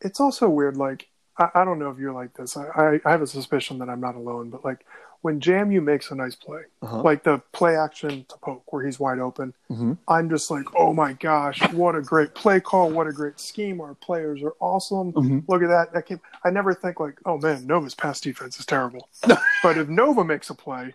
It's 0.00 0.20
also 0.20 0.48
weird. 0.48 0.76
Like, 0.76 1.08
I, 1.38 1.48
I 1.54 1.64
don't 1.64 1.78
know 1.78 1.90
if 1.90 1.98
you're 1.98 2.12
like 2.12 2.34
this. 2.34 2.56
I, 2.56 3.00
I 3.04 3.10
have 3.10 3.22
a 3.22 3.26
suspicion 3.26 3.78
that 3.78 3.88
I'm 3.88 4.00
not 4.00 4.14
alone, 4.14 4.50
but 4.50 4.64
like 4.64 4.86
when 5.22 5.40
JMU 5.40 5.82
makes 5.82 6.10
a 6.10 6.14
nice 6.14 6.34
play, 6.34 6.62
uh-huh. 6.82 7.02
like 7.02 7.24
the 7.24 7.38
play 7.52 7.76
action 7.76 8.24
to 8.28 8.36
Polk 8.38 8.72
where 8.72 8.84
he's 8.84 9.00
wide 9.00 9.18
open, 9.18 9.54
mm-hmm. 9.70 9.94
I'm 10.08 10.28
just 10.30 10.50
like, 10.50 10.64
oh 10.76 10.92
my 10.92 11.14
gosh, 11.14 11.60
what 11.72 11.94
a 11.96 12.02
great 12.02 12.34
play 12.34 12.60
call, 12.60 12.90
what 12.90 13.06
a 13.06 13.12
great 13.12 13.40
scheme. 13.40 13.80
Our 13.80 13.94
players 13.94 14.42
are 14.42 14.54
awesome. 14.60 15.12
Mm-hmm. 15.12 15.38
Look 15.48 15.62
at 15.62 15.68
that. 15.68 15.92
That 15.92 16.06
came. 16.06 16.20
I 16.44 16.50
never 16.50 16.74
think 16.74 17.00
like, 17.00 17.18
oh 17.24 17.38
man, 17.38 17.66
Nova's 17.66 17.94
pass 17.94 18.20
defense 18.20 18.58
is 18.58 18.66
terrible. 18.66 19.08
but 19.62 19.78
if 19.78 19.88
Nova 19.88 20.24
makes 20.24 20.50
a 20.50 20.54
play, 20.54 20.94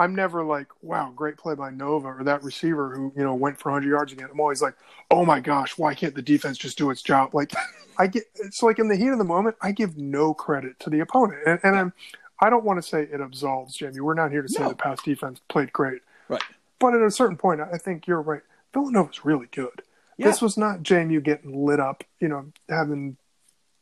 I'm 0.00 0.14
never 0.14 0.42
like, 0.42 0.68
wow, 0.80 1.12
great 1.14 1.36
play 1.36 1.54
by 1.54 1.70
Nova 1.70 2.08
or 2.08 2.24
that 2.24 2.42
receiver 2.42 2.96
who 2.96 3.12
you 3.14 3.22
know 3.22 3.34
went 3.34 3.58
for 3.58 3.70
100 3.70 3.88
yards 3.88 4.12
again. 4.12 4.28
I'm 4.32 4.40
always 4.40 4.62
like, 4.62 4.74
oh 5.10 5.26
my 5.26 5.40
gosh, 5.40 5.76
why 5.76 5.94
can't 5.94 6.14
the 6.14 6.22
defense 6.22 6.56
just 6.56 6.78
do 6.78 6.88
its 6.88 7.02
job? 7.02 7.34
Like, 7.34 7.52
I 7.98 8.06
get 8.06 8.24
it's 8.36 8.62
like 8.62 8.78
in 8.78 8.88
the 8.88 8.96
heat 8.96 9.08
of 9.08 9.18
the 9.18 9.24
moment, 9.24 9.56
I 9.60 9.72
give 9.72 9.98
no 9.98 10.32
credit 10.32 10.80
to 10.80 10.90
the 10.90 11.00
opponent, 11.00 11.42
and, 11.46 11.60
and 11.62 11.76
I'm 11.76 11.92
I 12.40 12.50
don't 12.50 12.64
want 12.64 12.82
to 12.82 12.88
say 12.88 13.02
it 13.02 13.20
absolves 13.20 13.76
JMU. 13.76 14.00
We're 14.00 14.14
not 14.14 14.30
here 14.30 14.42
to 14.42 14.48
say 14.48 14.62
no. 14.62 14.70
the 14.70 14.74
past 14.74 15.04
defense 15.04 15.40
played 15.48 15.72
great. 15.72 16.02
Right. 16.28 16.42
But 16.78 16.94
at 16.94 17.02
a 17.02 17.10
certain 17.10 17.36
point, 17.36 17.60
I 17.60 17.76
think 17.76 18.06
you're 18.06 18.22
right. 18.22 18.42
Villanova's 18.72 19.24
really 19.24 19.48
good. 19.50 19.82
Yeah. 20.16 20.26
This 20.26 20.40
was 20.40 20.56
not 20.56 20.82
JMU 20.82 21.22
getting 21.22 21.64
lit 21.64 21.80
up, 21.80 22.04
you 22.18 22.28
know, 22.28 22.52
having, 22.68 23.16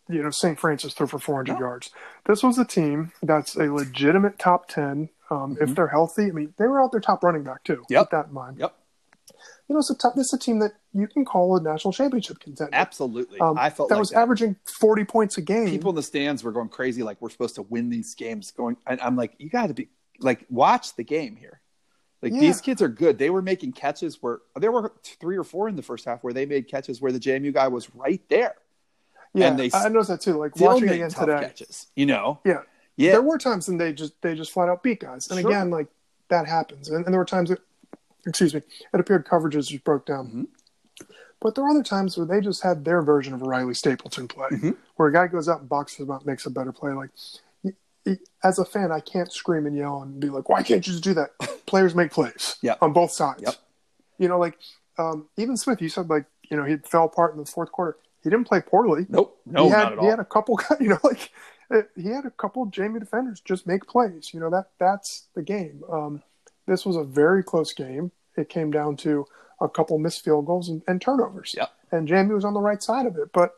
you 0.08 0.22
know, 0.22 0.30
St. 0.30 0.58
Francis 0.58 0.94
throw 0.94 1.06
for 1.06 1.18
400 1.18 1.52
no. 1.52 1.58
yards. 1.58 1.90
This 2.26 2.42
was 2.42 2.58
a 2.58 2.64
team 2.64 3.12
that's 3.22 3.56
a 3.56 3.72
legitimate 3.72 4.38
top 4.38 4.68
10. 4.68 5.10
Um, 5.30 5.54
mm-hmm. 5.54 5.62
If 5.62 5.74
they're 5.74 5.88
healthy, 5.88 6.24
I 6.24 6.30
mean, 6.30 6.54
they 6.56 6.66
were 6.66 6.82
out 6.82 6.92
their 6.92 7.00
top 7.00 7.22
running 7.22 7.42
back, 7.44 7.64
too. 7.64 7.84
Yep. 7.90 8.04
Keep 8.04 8.10
that 8.10 8.26
in 8.28 8.34
mind. 8.34 8.58
Yep 8.58 8.74
you 9.68 9.74
know, 9.74 9.80
it's 9.80 9.90
a 9.90 9.94
t- 9.96 10.08
this 10.16 10.28
is 10.28 10.32
a 10.32 10.38
team 10.38 10.58
that 10.60 10.72
you 10.94 11.06
can 11.06 11.24
call 11.24 11.56
a 11.56 11.62
national 11.62 11.92
championship 11.92 12.40
contender. 12.40 12.74
Absolutely, 12.74 13.38
um, 13.40 13.58
I 13.58 13.68
felt 13.68 13.90
that 13.90 13.96
like 13.96 14.00
was 14.00 14.10
that. 14.10 14.20
averaging 14.20 14.56
forty 14.64 15.04
points 15.04 15.36
a 15.36 15.42
game. 15.42 15.68
People 15.68 15.90
in 15.90 15.96
the 15.96 16.02
stands 16.02 16.42
were 16.42 16.52
going 16.52 16.70
crazy, 16.70 17.02
like 17.02 17.20
we're 17.20 17.28
supposed 17.28 17.56
to 17.56 17.62
win 17.62 17.90
these 17.90 18.14
games. 18.14 18.50
Going, 18.50 18.78
and 18.86 19.00
I'm 19.00 19.16
like, 19.16 19.34
you 19.38 19.50
got 19.50 19.66
to 19.66 19.74
be 19.74 19.88
like, 20.20 20.46
watch 20.48 20.96
the 20.96 21.04
game 21.04 21.36
here. 21.36 21.60
Like 22.22 22.32
yeah. 22.32 22.40
these 22.40 22.60
kids 22.60 22.80
are 22.80 22.88
good. 22.88 23.18
They 23.18 23.30
were 23.30 23.42
making 23.42 23.72
catches 23.72 24.22
where 24.22 24.38
there 24.56 24.72
were 24.72 24.92
three 25.04 25.36
or 25.36 25.44
four 25.44 25.68
in 25.68 25.76
the 25.76 25.82
first 25.82 26.04
half 26.04 26.24
where 26.24 26.32
they 26.32 26.46
made 26.46 26.66
catches 26.66 27.00
where 27.00 27.12
the 27.12 27.20
JMU 27.20 27.52
guy 27.52 27.68
was 27.68 27.94
right 27.94 28.22
there. 28.28 28.54
Yeah, 29.34 29.48
and 29.48 29.58
they 29.58 29.70
I 29.74 29.88
noticed 29.88 30.08
that 30.08 30.20
too. 30.22 30.38
Like 30.38 30.58
watching 30.58 30.88
again 30.88 31.10
today, 31.10 31.40
catches. 31.40 31.88
You 31.94 32.06
know, 32.06 32.40
yeah, 32.44 32.62
yeah. 32.96 33.12
There 33.12 33.22
were 33.22 33.36
times 33.38 33.68
when 33.68 33.76
they 33.76 33.92
just 33.92 34.20
they 34.22 34.34
just 34.34 34.50
flat 34.50 34.70
out 34.70 34.82
beat 34.82 35.00
guys, 35.00 35.30
and 35.30 35.38
sure. 35.38 35.50
again, 35.50 35.70
like 35.70 35.88
that 36.28 36.46
happens. 36.46 36.88
And, 36.88 37.04
and 37.04 37.12
there 37.12 37.20
were 37.20 37.26
times 37.26 37.50
that 37.50 37.60
excuse 38.26 38.54
me, 38.54 38.62
it 38.92 39.00
appeared 39.00 39.26
coverages 39.26 39.68
just 39.68 39.84
broke 39.84 40.06
down. 40.06 40.26
Mm-hmm. 40.26 40.44
But 41.40 41.54
there 41.54 41.64
are 41.64 41.70
other 41.70 41.84
times 41.84 42.16
where 42.16 42.26
they 42.26 42.40
just 42.40 42.62
had 42.62 42.84
their 42.84 43.00
version 43.00 43.32
of 43.32 43.42
a 43.42 43.44
Riley 43.44 43.74
Stapleton 43.74 44.26
play, 44.26 44.48
mm-hmm. 44.48 44.70
where 44.96 45.08
a 45.08 45.12
guy 45.12 45.28
goes 45.28 45.48
out 45.48 45.60
and 45.60 45.68
boxes 45.68 46.00
him 46.00 46.10
out, 46.10 46.26
makes 46.26 46.46
a 46.46 46.50
better 46.50 46.72
play. 46.72 46.92
Like, 46.92 47.10
as 48.42 48.58
a 48.58 48.64
fan, 48.64 48.90
I 48.90 49.00
can't 49.00 49.32
scream 49.32 49.66
and 49.66 49.76
yell 49.76 50.02
and 50.02 50.18
be 50.18 50.30
like, 50.30 50.48
"Why 50.48 50.62
can't 50.62 50.84
you 50.86 50.92
just 50.92 51.04
do 51.04 51.14
that?" 51.14 51.30
Players 51.66 51.94
make 51.94 52.10
plays, 52.10 52.56
yep. 52.62 52.78
on 52.82 52.92
both 52.92 53.12
sides. 53.12 53.42
Yep. 53.42 53.54
You 54.18 54.28
know, 54.28 54.38
like 54.38 54.58
um, 54.98 55.28
even 55.36 55.56
Smith, 55.56 55.80
you 55.80 55.88
said 55.88 56.10
like 56.10 56.24
you 56.50 56.56
know 56.56 56.64
he 56.64 56.76
fell 56.78 57.04
apart 57.04 57.34
in 57.34 57.38
the 57.38 57.46
fourth 57.46 57.70
quarter. 57.72 57.96
He 58.22 58.30
didn't 58.30 58.46
play 58.46 58.60
poorly. 58.60 59.06
Nope, 59.08 59.38
no, 59.46 59.64
he 59.64 59.70
had, 59.70 59.84
not 59.84 59.92
at 59.92 59.98
all. 59.98 60.04
He 60.06 60.10
had 60.10 60.18
a 60.18 60.24
couple, 60.24 60.58
you 60.80 60.88
know, 60.88 60.98
like 61.04 61.30
he 61.96 62.08
had 62.08 62.24
a 62.24 62.30
couple 62.30 62.66
JMU 62.66 62.98
defenders 62.98 63.40
just 63.40 63.66
make 63.66 63.86
plays. 63.86 64.30
You 64.34 64.40
know 64.40 64.50
that 64.50 64.70
that's 64.78 65.28
the 65.34 65.42
game. 65.42 65.82
Um, 65.90 66.22
this 66.68 66.86
was 66.86 66.96
a 66.96 67.04
very 67.04 67.42
close 67.42 67.72
game 67.72 68.12
it 68.38 68.48
came 68.48 68.70
down 68.70 68.96
to 68.98 69.26
a 69.60 69.68
couple 69.68 69.98
missed 69.98 70.24
field 70.24 70.46
goals 70.46 70.68
and, 70.68 70.82
and 70.86 71.02
turnovers. 71.02 71.52
Yep. 71.56 71.72
And 71.90 72.08
JMU 72.08 72.34
was 72.34 72.44
on 72.44 72.54
the 72.54 72.60
right 72.60 72.82
side 72.82 73.06
of 73.06 73.16
it. 73.16 73.32
But 73.32 73.54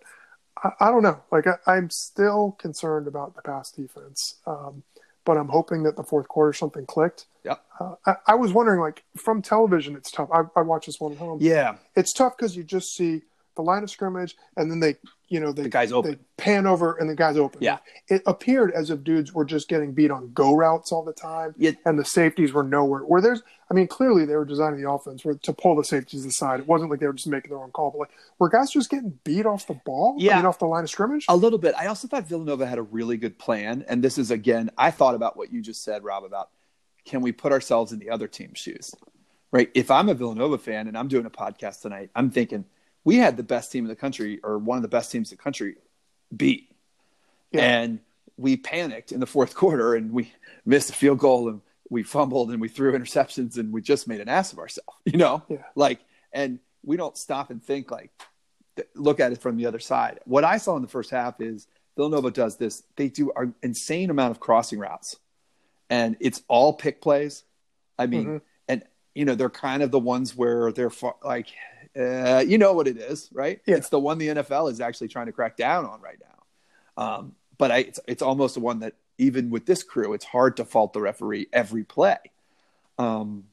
I, 0.63 0.71
I 0.81 0.91
don't 0.91 1.03
know. 1.03 1.21
Like, 1.31 1.47
I, 1.67 1.77
am 1.77 1.91
still 1.91 2.57
concerned 2.59 3.07
about 3.07 3.37
the 3.37 3.43
pass 3.43 3.71
defense. 3.71 4.39
Um, 4.47 4.83
but 5.27 5.37
I'm 5.37 5.49
hoping 5.49 5.83
that 5.83 5.97
the 5.97 6.03
fourth 6.03 6.29
quarter 6.29 6.53
something 6.53 6.87
clicked. 6.87 7.27
Yeah. 7.45 7.57
Uh, 7.79 7.97
I, 8.07 8.15
I, 8.29 8.35
was 8.37 8.53
wondering, 8.53 8.81
like, 8.81 9.05
from 9.17 9.43
television, 9.43 9.95
it's 9.95 10.11
tough. 10.11 10.31
I, 10.33 10.43
I 10.57 10.63
watch 10.63 10.87
this 10.87 10.99
one 10.99 11.13
at 11.13 11.19
home. 11.19 11.39
Yeah. 11.43 11.77
It's 11.95 12.13
tough 12.15 12.37
because 12.37 12.57
you 12.57 12.65
just 12.65 12.95
see 12.95 13.23
the 13.61 13.67
line 13.67 13.83
of 13.83 13.91
scrimmage, 13.91 14.37
and 14.57 14.71
then 14.71 14.81
they, 14.81 14.97
you 15.29 15.39
know, 15.39 15.53
they, 15.53 15.65
the 15.65 15.69
guys 15.69 15.93
open. 15.93 16.13
they 16.13 16.19
pan 16.37 16.67
over 16.67 16.97
and 16.97 17.09
the 17.09 17.15
guys 17.15 17.37
open. 17.37 17.63
Yeah. 17.63 17.79
It 18.09 18.23
appeared 18.27 18.73
as 18.73 18.91
if 18.91 19.05
dudes 19.05 19.33
were 19.33 19.45
just 19.45 19.69
getting 19.69 19.93
beat 19.93 20.11
on 20.11 20.33
go 20.33 20.55
routes 20.55 20.93
all 20.93 21.05
the 21.05 21.13
time, 21.13 21.55
yeah. 21.59 21.73
and 21.85 21.99
the 21.99 22.05
safeties 22.05 22.53
were 22.53 22.63
nowhere. 22.63 23.01
Where 23.01 23.21
there's, 23.21 23.43
I 23.71 23.75
mean, 23.75 23.87
clearly 23.87 24.25
they 24.25 24.35
were 24.35 24.45
designing 24.45 24.83
the 24.83 24.91
offense 24.91 25.23
for, 25.23 25.35
to 25.35 25.53
pull 25.53 25.77
the 25.77 25.85
safeties 25.85 26.25
aside. 26.25 26.61
It 26.61 26.67
wasn't 26.67 26.91
like 26.91 27.01
they 27.01 27.07
were 27.07 27.13
just 27.13 27.29
making 27.29 27.51
their 27.51 27.63
own 27.63 27.71
call, 27.71 27.91
but 27.91 27.99
like, 27.99 28.11
were 28.39 28.49
guys 28.49 28.71
just 28.71 28.91
getting 28.91 29.19
beat 29.25 29.47
off 29.47 29.67
the 29.67 29.75
ball? 29.75 30.17
Yeah. 30.19 30.35
I 30.35 30.37
mean, 30.37 30.47
off 30.47 30.59
the 30.59 30.67
line 30.67 30.85
of 30.85 30.91
scrimmage? 30.91 31.27
A 31.29 31.37
little 31.37 31.59
bit. 31.59 31.75
I 31.79 31.87
also 31.87 32.09
thought 32.09 32.27
Villanova 32.27 32.67
had 32.67 32.79
a 32.79 32.83
really 32.83 33.17
good 33.17 33.39
plan. 33.39 33.85
And 33.89 34.03
this 34.03 34.19
is, 34.19 34.31
again, 34.31 34.71
I 34.79 34.91
thought 34.91 35.15
about 35.15 35.37
what 35.37 35.53
you 35.53 35.61
just 35.61 35.85
said, 35.85 36.03
Rob, 36.03 36.25
about 36.25 36.49
can 37.05 37.21
we 37.21 37.33
put 37.33 37.53
ourselves 37.53 37.93
in 37.93 37.99
the 37.99 38.11
other 38.11 38.27
team's 38.27 38.59
shoes? 38.59 38.95
Right. 39.53 39.71
If 39.75 39.91
I'm 39.91 40.09
a 40.09 40.15
Villanova 40.15 40.59
fan 40.59 40.87
and 40.87 40.97
I'm 40.97 41.09
doing 41.09 41.27
a 41.27 41.31
podcast 41.31 41.83
tonight, 41.83 42.11
I'm 42.15 42.31
thinking, 42.31 42.65
we 43.05 43.17
had 43.17 43.37
the 43.37 43.43
best 43.43 43.73
team 43.73 43.85
in 43.85 43.89
the 43.89 43.97
country 43.97 44.41
or 44.43 44.59
one 44.59 44.77
of 44.77 44.83
the 44.83 44.89
best 44.89 45.11
teams 45.11 45.31
in 45.31 45.37
the 45.37 45.43
country 45.43 45.77
beat. 46.35 46.71
Yeah. 47.53 47.63
And 47.63 48.01
we 48.37 48.57
panicked 48.57 49.13
in 49.13 49.21
the 49.21 49.27
fourth 49.27 49.55
quarter 49.57 49.95
and 49.95 50.13
we 50.13 50.33
missed 50.65 50.91
a 50.91 50.93
field 50.93 51.19
goal 51.19 51.49
and 51.49 51.61
we 51.89 52.03
fumbled 52.03 52.51
and 52.51 52.61
we 52.61 52.69
threw 52.69 52.93
interceptions 52.93 53.59
and 53.59 53.73
we 53.73 53.83
just 53.83 54.07
made 54.07 54.21
an 54.21 54.29
ass 54.29 54.53
of 54.53 54.59
ourselves, 54.59 54.97
you 55.05 55.19
know? 55.19 55.43
Yeah. 55.49 55.65
Like, 55.75 56.01
and 56.33 56.59
we 56.85 56.97
don't 56.97 57.17
stop 57.17 57.51
and 57.51 57.63
think 57.63 57.91
like, 57.91 58.11
look 58.95 59.21
at 59.21 59.33
it 59.33 59.41
from 59.41 59.57
the 59.57 59.67
other 59.67 59.81
side. 59.81 60.21
What 60.25 60.45
I 60.45 60.57
saw 60.57 60.77
in 60.77 60.83
the 60.83 60.89
first 60.89 61.11
half 61.11 61.41
is 61.41 61.67
Villanova 61.97 62.31
does 62.31 62.57
this. 62.57 62.83
They 62.97 63.09
do 63.09 63.33
an 63.37 63.55
insane 63.63 64.09
amount 64.11 64.31
of 64.31 64.41
crossing 64.41 64.79
routes 64.79 65.17
and 65.91 66.17
it's 66.21 66.43
all 66.49 66.73
pick 66.73 67.03
plays. 67.03 67.43
I 67.99 68.07
mean, 68.07 68.25
mm-hmm. 68.25 68.37
and 68.69 68.85
you 69.15 69.25
know, 69.25 69.35
they're 69.35 69.51
kind 69.51 69.83
of 69.83 69.91
the 69.91 69.99
ones 69.99 70.35
where 70.35 70.73
they're 70.73 70.89
far, 70.89 71.17
like, 71.23 71.49
uh, 71.99 72.45
you 72.47 72.59
know 72.59 72.73
what 72.73 72.89
it 72.89 72.97
is, 72.97 73.29
right? 73.33 73.61
Yeah. 73.67 73.77
It's 73.77 73.89
the 73.89 73.99
one 73.99 74.19
the 74.19 74.29
NFL 74.29 74.71
is 74.71 74.81
actually 74.81 75.09
trying 75.09 75.27
to 75.27 75.33
crack 75.33 75.57
down 75.57 75.85
on 75.85 76.01
right 76.01 76.19
now. 76.21 77.03
Um, 77.03 77.35
but 77.59 77.71
I, 77.71 77.79
it's, 77.79 78.01
it's 78.07 78.23
almost 78.23 78.55
the 78.55 78.61
one 78.61 78.81
that 78.81 78.95
even 79.19 79.51
with 79.51 79.67
this 79.67 79.83
crew, 79.83 80.13
it's 80.15 80.25
hard 80.25 80.57
to 80.57 80.65
fault 80.65 80.93
the 80.93 81.01
referee 81.01 81.49
every 81.53 81.85
play. 81.85 82.19
Um, 82.99 83.45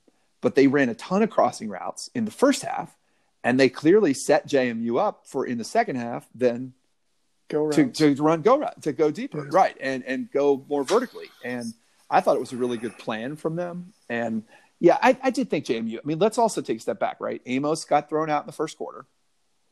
but 0.41 0.55
they 0.55 0.67
ran 0.67 0.89
a 0.89 0.95
ton 0.95 1.23
of 1.23 1.29
crossing 1.29 1.69
routes 1.69 2.09
in 2.13 2.25
the 2.25 2.31
first 2.31 2.63
half, 2.63 2.95
and 3.43 3.59
they 3.59 3.69
clearly 3.69 4.13
set 4.13 4.47
JMU 4.47 4.99
up 4.99 5.25
for 5.25 5.45
in 5.45 5.57
the 5.57 5.63
second 5.63 5.95
half 5.97 6.27
then 6.35 6.73
go 7.49 7.71
to, 7.71 7.89
to 7.91 8.15
run 8.15 8.41
go 8.41 8.57
route 8.59 8.81
to 8.83 8.93
go 8.93 9.09
deeper, 9.09 9.39
yeah. 9.39 9.49
right, 9.51 9.77
and 9.79 10.03
and 10.05 10.31
go 10.31 10.63
more 10.69 10.83
vertically. 10.83 11.27
And 11.43 11.73
I 12.09 12.21
thought 12.21 12.35
it 12.35 12.39
was 12.39 12.53
a 12.53 12.57
really 12.57 12.77
good 12.77 12.97
plan 12.97 13.35
from 13.35 13.55
them. 13.55 13.93
And 14.09 14.43
yeah, 14.79 14.97
I, 15.01 15.17
I 15.23 15.29
did 15.31 15.49
think 15.49 15.65
JMU. 15.65 15.97
I 15.97 16.01
mean, 16.05 16.19
let's 16.19 16.37
also 16.37 16.61
take 16.61 16.77
a 16.77 16.81
step 16.81 16.99
back, 16.99 17.17
right? 17.19 17.41
Amos 17.45 17.85
got 17.85 18.09
thrown 18.09 18.29
out 18.29 18.43
in 18.43 18.47
the 18.47 18.53
first 18.53 18.77
quarter. 18.77 19.05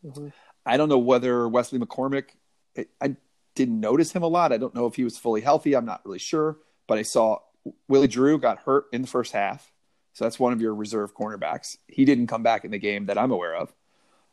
Mm-hmm. 0.04 0.30
I 0.66 0.78
don't 0.78 0.90
know 0.90 0.98
whether 0.98 1.48
Wesley 1.48 1.80
McCormick. 1.80 2.30
I, 2.78 2.86
I 3.00 3.16
didn't 3.54 3.80
notice 3.80 4.12
him 4.12 4.24
a 4.24 4.28
lot. 4.28 4.52
I 4.52 4.58
don't 4.58 4.74
know 4.74 4.88
if 4.88 4.96
he 4.96 5.04
was 5.04 5.18
fully 5.18 5.42
healthy. 5.42 5.76
I'm 5.76 5.86
not 5.86 6.02
really 6.06 6.20
sure, 6.20 6.58
but 6.88 6.98
I 6.98 7.04
saw 7.04 7.40
Willie 7.88 8.08
Drew 8.08 8.40
got 8.40 8.60
hurt 8.60 8.86
in 8.92 9.02
the 9.02 9.08
first 9.08 9.32
half. 9.32 9.72
So 10.14 10.24
that's 10.24 10.40
one 10.40 10.54
of 10.54 10.62
your 10.62 10.74
reserve 10.74 11.16
cornerbacks. 11.16 11.78
He 11.88 12.06
didn't 12.06 12.28
come 12.28 12.42
back 12.42 12.66
in 12.66 12.72
the 12.72 12.80
game 12.80 13.08
that 13.08 13.18
I'm 13.18 13.32
aware 13.32 13.56
of. 13.56 13.74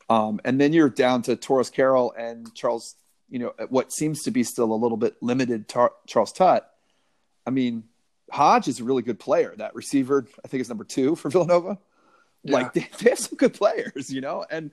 Um, 0.09 0.41
and 0.45 0.61
then 0.61 0.73
you're 0.73 0.91
down 0.91 1.23
to 1.23 1.37
Taurus 1.37 1.71
Carroll 1.71 2.12
and 2.17 2.52
Charles, 2.55 2.95
you 3.29 3.38
know, 3.38 3.52
what 3.69 3.93
seems 3.93 4.23
to 4.23 4.31
be 4.31 4.45
still 4.45 4.73
a 4.73 4.75
little 4.76 4.97
bit 4.97 5.17
limited 5.21 5.69
tar- 5.69 5.95
Charles 6.07 6.33
Tutt. 6.33 6.71
I 7.47 7.50
mean, 7.50 7.85
Hodge 8.33 8.67
is 8.67 8.81
a 8.81 8.85
really 8.85 9.03
good 9.03 9.19
player. 9.19 9.55
That 9.57 9.75
receiver, 9.75 10.27
I 10.43 10.49
think, 10.49 10.62
is 10.62 10.69
number 10.69 10.85
two 10.85 11.15
for 11.17 11.29
Villanova. 11.29 11.79
Yeah. 12.43 12.55
Like 12.55 12.73
they, 12.75 12.89
they, 12.99 13.11
have 13.11 13.19
some 13.19 13.37
good 13.37 13.53
players, 13.53 14.11
you 14.11 14.23
know. 14.23 14.45
And 14.49 14.71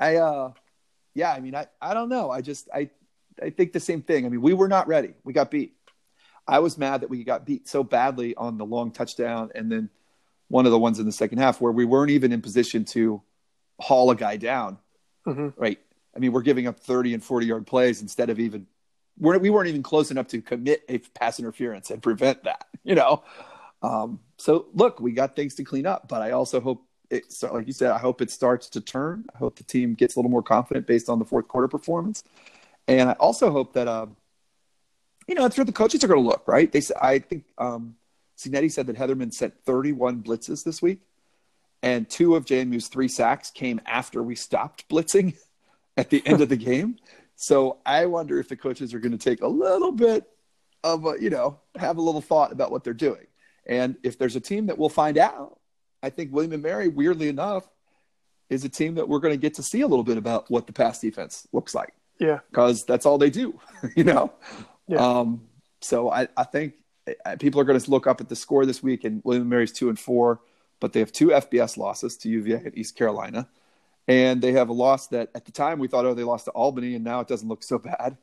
I, 0.00 0.16
uh, 0.16 0.52
yeah, 1.14 1.30
I 1.30 1.40
mean, 1.40 1.54
I, 1.54 1.66
I 1.80 1.92
don't 1.92 2.08
know. 2.08 2.30
I 2.30 2.40
just, 2.40 2.68
I, 2.74 2.88
I 3.40 3.50
think 3.50 3.72
the 3.72 3.80
same 3.80 4.00
thing. 4.00 4.24
I 4.24 4.30
mean, 4.30 4.40
we 4.40 4.54
were 4.54 4.68
not 4.68 4.88
ready. 4.88 5.12
We 5.24 5.34
got 5.34 5.50
beat. 5.50 5.74
I 6.48 6.60
was 6.60 6.78
mad 6.78 7.02
that 7.02 7.10
we 7.10 7.22
got 7.22 7.44
beat 7.44 7.68
so 7.68 7.84
badly 7.84 8.34
on 8.34 8.56
the 8.56 8.64
long 8.64 8.90
touchdown, 8.90 9.50
and 9.54 9.70
then 9.70 9.90
one 10.48 10.64
of 10.66 10.72
the 10.72 10.78
ones 10.78 10.98
in 10.98 11.06
the 11.06 11.12
second 11.12 11.38
half 11.38 11.60
where 11.60 11.70
we 11.70 11.84
weren't 11.84 12.10
even 12.10 12.32
in 12.32 12.40
position 12.40 12.84
to 12.86 13.22
haul 13.78 14.10
a 14.10 14.16
guy 14.16 14.38
down. 14.38 14.78
Mm-hmm. 15.26 15.48
Right. 15.60 15.78
I 16.16 16.18
mean, 16.18 16.32
we're 16.32 16.42
giving 16.42 16.66
up 16.66 16.80
30 16.80 17.14
and 17.14 17.22
40 17.22 17.46
yard 17.46 17.66
plays 17.66 18.02
instead 18.02 18.30
of 18.30 18.40
even 18.40 18.66
we're, 19.18 19.38
we 19.38 19.50
weren't 19.50 19.68
even 19.68 19.82
close 19.82 20.10
enough 20.10 20.28
to 20.28 20.40
commit 20.40 20.84
a 20.88 20.98
pass 20.98 21.38
interference 21.38 21.90
and 21.90 22.02
prevent 22.02 22.44
that, 22.44 22.66
you 22.84 22.94
know? 22.94 23.22
Um, 23.82 24.20
so 24.38 24.66
look, 24.74 25.00
we 25.00 25.12
got 25.12 25.36
things 25.36 25.54
to 25.56 25.64
clean 25.64 25.86
up, 25.86 26.08
but 26.08 26.22
I 26.22 26.32
also 26.32 26.60
hope 26.60 26.84
it, 27.10 27.24
like 27.52 27.66
you 27.66 27.72
said, 27.72 27.90
I 27.90 27.98
hope 27.98 28.22
it 28.22 28.30
starts 28.30 28.70
to 28.70 28.80
turn. 28.80 29.26
I 29.34 29.38
hope 29.38 29.56
the 29.56 29.64
team 29.64 29.94
gets 29.94 30.16
a 30.16 30.18
little 30.18 30.30
more 30.30 30.42
confident 30.42 30.86
based 30.86 31.10
on 31.10 31.18
the 31.18 31.24
fourth 31.24 31.46
quarter 31.46 31.68
performance. 31.68 32.24
And 32.88 33.10
I 33.10 33.12
also 33.14 33.50
hope 33.50 33.74
that, 33.74 33.86
um, 33.86 34.16
you 35.28 35.34
know, 35.34 35.42
that's 35.42 35.56
where 35.56 35.64
the 35.64 35.72
coaches 35.72 36.02
are 36.02 36.08
going 36.08 36.22
to 36.22 36.26
look, 36.26 36.48
right? 36.48 36.72
They 36.72 36.80
said, 36.80 36.96
I 37.00 37.18
think, 37.18 37.44
um, 37.58 37.96
Cignetti 38.38 38.72
said 38.72 38.86
that 38.86 38.96
Hetherman 38.96 39.32
sent 39.32 39.54
31 39.64 40.22
blitzes 40.22 40.64
this 40.64 40.82
week, 40.82 41.00
and 41.82 42.08
two 42.08 42.34
of 42.34 42.44
JMU's 42.44 42.88
three 42.88 43.08
sacks 43.08 43.50
came 43.50 43.80
after 43.86 44.22
we 44.22 44.34
stopped 44.34 44.88
blitzing 44.88 45.36
at 45.96 46.10
the 46.10 46.26
end 46.26 46.40
of 46.40 46.48
the 46.48 46.56
game. 46.70 46.96
So 47.42 47.78
I 47.84 48.06
wonder 48.06 48.38
if 48.38 48.46
the 48.46 48.56
coaches 48.56 48.94
are 48.94 49.00
going 49.00 49.18
to 49.18 49.18
take 49.18 49.42
a 49.42 49.48
little 49.48 49.90
bit 49.90 50.30
of 50.84 51.04
a, 51.04 51.16
you 51.20 51.28
know, 51.28 51.58
have 51.74 51.96
a 51.96 52.00
little 52.00 52.20
thought 52.20 52.52
about 52.52 52.70
what 52.70 52.84
they're 52.84 52.94
doing. 52.94 53.26
And 53.66 53.96
if 54.04 54.16
there's 54.16 54.36
a 54.36 54.40
team 54.40 54.66
that 54.66 54.78
we'll 54.78 54.88
find 54.88 55.18
out, 55.18 55.58
I 56.04 56.10
think 56.10 56.32
William 56.32 56.52
and 56.52 56.62
Mary, 56.62 56.86
weirdly 56.86 57.28
enough, 57.28 57.68
is 58.48 58.64
a 58.64 58.68
team 58.68 58.94
that 58.94 59.08
we're 59.08 59.18
going 59.18 59.34
to 59.34 59.40
get 59.40 59.54
to 59.54 59.62
see 59.64 59.80
a 59.80 59.88
little 59.88 60.04
bit 60.04 60.18
about 60.18 60.52
what 60.52 60.68
the 60.68 60.72
pass 60.72 61.00
defense 61.00 61.48
looks 61.50 61.74
like. 61.74 61.92
Yeah. 62.20 62.38
Because 62.48 62.84
that's 62.84 63.06
all 63.06 63.18
they 63.18 63.30
do, 63.30 63.58
you 63.96 64.04
know? 64.04 64.32
Yeah. 64.86 64.98
Um, 64.98 65.48
so 65.80 66.12
I, 66.12 66.28
I 66.36 66.44
think 66.44 66.74
people 67.40 67.60
are 67.60 67.64
going 67.64 67.80
to 67.80 67.90
look 67.90 68.06
up 68.06 68.20
at 68.20 68.28
the 68.28 68.36
score 68.36 68.66
this 68.66 68.84
week, 68.84 69.02
and 69.02 69.20
William 69.24 69.42
and 69.42 69.50
Mary's 69.50 69.72
two 69.72 69.88
and 69.88 69.98
four, 69.98 70.42
but 70.78 70.92
they 70.92 71.00
have 71.00 71.10
two 71.10 71.28
FBS 71.28 71.76
losses 71.76 72.16
to 72.18 72.28
UVA 72.28 72.62
and 72.66 72.78
East 72.78 72.94
Carolina 72.94 73.48
and 74.08 74.42
they 74.42 74.52
have 74.52 74.68
a 74.68 74.72
loss 74.72 75.08
that 75.08 75.30
at 75.34 75.44
the 75.44 75.52
time 75.52 75.78
we 75.78 75.88
thought, 75.88 76.04
oh, 76.04 76.14
they 76.14 76.24
lost 76.24 76.46
to 76.46 76.50
Albany, 76.52 76.94
and 76.94 77.04
now 77.04 77.20
it 77.20 77.28
doesn't 77.28 77.48
look 77.48 77.62
so 77.62 77.78
bad. 77.78 78.16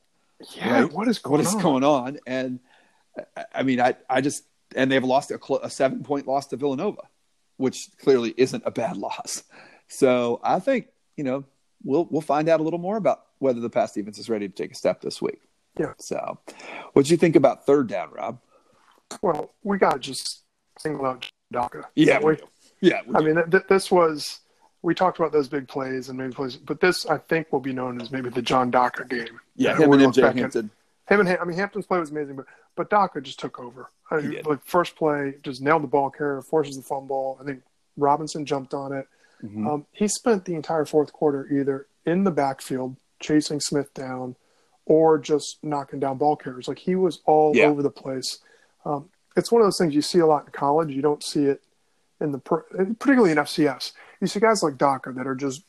Yeah, 0.55 0.81
right? 0.81 0.91
what 0.91 1.07
is 1.07 1.19
going 1.19 1.31
what 1.31 1.41
is 1.41 1.55
on? 1.55 1.61
going 1.61 1.83
on? 1.83 2.19
And 2.25 2.59
I 3.53 3.63
mean, 3.63 3.81
I 3.81 3.95
I 4.09 4.21
just 4.21 4.43
and 4.75 4.91
they've 4.91 5.03
lost 5.03 5.31
a, 5.31 5.39
a 5.63 5.69
seven 5.69 6.03
point 6.03 6.27
loss 6.27 6.47
to 6.47 6.57
Villanova, 6.57 7.03
which 7.57 7.89
clearly 7.97 8.33
isn't 8.37 8.63
a 8.65 8.71
bad 8.71 8.97
loss. 9.07 9.43
So 9.87 10.39
I 10.43 10.59
think 10.59 10.87
you 11.17 11.23
know 11.23 11.45
we'll 11.83 12.05
we'll 12.05 12.21
find 12.21 12.49
out 12.49 12.59
a 12.59 12.63
little 12.63 12.79
more 12.79 12.97
about 12.97 13.25
whether 13.39 13.59
the 13.59 13.69
past 13.69 13.95
defense 13.95 14.17
is 14.17 14.29
ready 14.29 14.47
to 14.47 14.53
take 14.53 14.71
a 14.71 14.75
step 14.75 15.01
this 15.01 15.21
week. 15.21 15.41
Yeah. 15.77 15.93
So, 15.97 16.39
what 16.93 17.05
do 17.05 17.11
you 17.11 17.17
think 17.17 17.35
about 17.35 17.65
third 17.65 17.87
down, 17.87 18.11
Rob? 18.11 18.39
Well, 19.21 19.53
we 19.63 19.77
got 19.77 19.93
to 19.93 19.99
just 19.99 20.43
single 20.77 21.05
out 21.05 21.29
Daka. 21.51 21.85
Yeah, 21.95 22.19
we, 22.19 22.37
yeah. 22.81 23.01
We 23.07 23.15
I 23.15 23.21
mean, 23.21 23.49
th- 23.49 23.63
this 23.67 23.89
was 23.89 24.39
we 24.81 24.95
talked 24.95 25.19
about 25.19 25.31
those 25.31 25.47
big 25.47 25.67
plays 25.67 26.09
and 26.09 26.17
maybe 26.17 26.33
plays, 26.33 26.55
but 26.55 26.79
this 26.79 27.05
I 27.05 27.17
think 27.17 27.51
will 27.51 27.59
be 27.59 27.73
known 27.73 28.01
as 28.01 28.11
maybe 28.11 28.29
the 28.29 28.41
John 28.41 28.71
Daka 28.71 29.05
game. 29.05 29.39
Yeah, 29.55 29.75
him 29.75 29.91
and 29.91 30.01
MJ 30.01 30.33
Hampton. 30.33 30.71
Him 31.07 31.19
and 31.19 31.29
I 31.29 31.43
mean 31.43 31.57
Hampton's 31.57 31.85
play 31.85 31.99
was 31.99 32.11
amazing, 32.11 32.35
but 32.35 32.45
but 32.75 32.89
Daka 32.89 33.21
just 33.21 33.39
took 33.39 33.59
over. 33.59 33.89
I 34.09 34.21
mean, 34.21 34.41
like 34.45 34.63
first 34.65 34.95
play, 34.95 35.35
just 35.43 35.61
nailed 35.61 35.83
the 35.83 35.87
ball 35.87 36.09
carrier, 36.09 36.41
forces 36.41 36.77
the 36.77 36.81
fumble. 36.81 37.37
I 37.41 37.43
think 37.43 37.61
Robinson 37.97 38.45
jumped 38.45 38.73
on 38.73 38.93
it. 38.93 39.07
Mm-hmm. 39.43 39.67
Um, 39.67 39.85
he 39.91 40.07
spent 40.07 40.45
the 40.45 40.55
entire 40.55 40.85
fourth 40.85 41.13
quarter 41.13 41.47
either 41.51 41.87
in 42.05 42.23
the 42.23 42.31
backfield 42.31 42.95
chasing 43.19 43.59
Smith 43.59 43.93
down, 43.93 44.35
or 44.85 45.17
just 45.17 45.57
knocking 45.61 45.99
down 45.99 46.17
ball 46.17 46.35
carriers. 46.35 46.67
Like 46.67 46.79
he 46.79 46.95
was 46.95 47.19
all 47.25 47.55
yeah. 47.55 47.65
over 47.65 47.83
the 47.83 47.91
place. 47.91 48.39
Um, 48.85 49.09
it's 49.35 49.51
one 49.51 49.61
of 49.61 49.65
those 49.65 49.77
things 49.77 49.93
you 49.93 50.01
see 50.01 50.19
a 50.19 50.25
lot 50.25 50.45
in 50.45 50.51
college. 50.51 50.89
You 50.89 51.01
don't 51.01 51.23
see 51.23 51.45
it 51.45 51.61
in 52.21 52.31
the 52.31 52.39
particularly 52.39 53.31
in 53.31 53.37
FCS 53.37 53.93
you 54.21 54.27
see 54.27 54.39
guys 54.39 54.63
like 54.63 54.77
Daka 54.77 55.11
that 55.13 55.27
are 55.27 55.35
just 55.35 55.63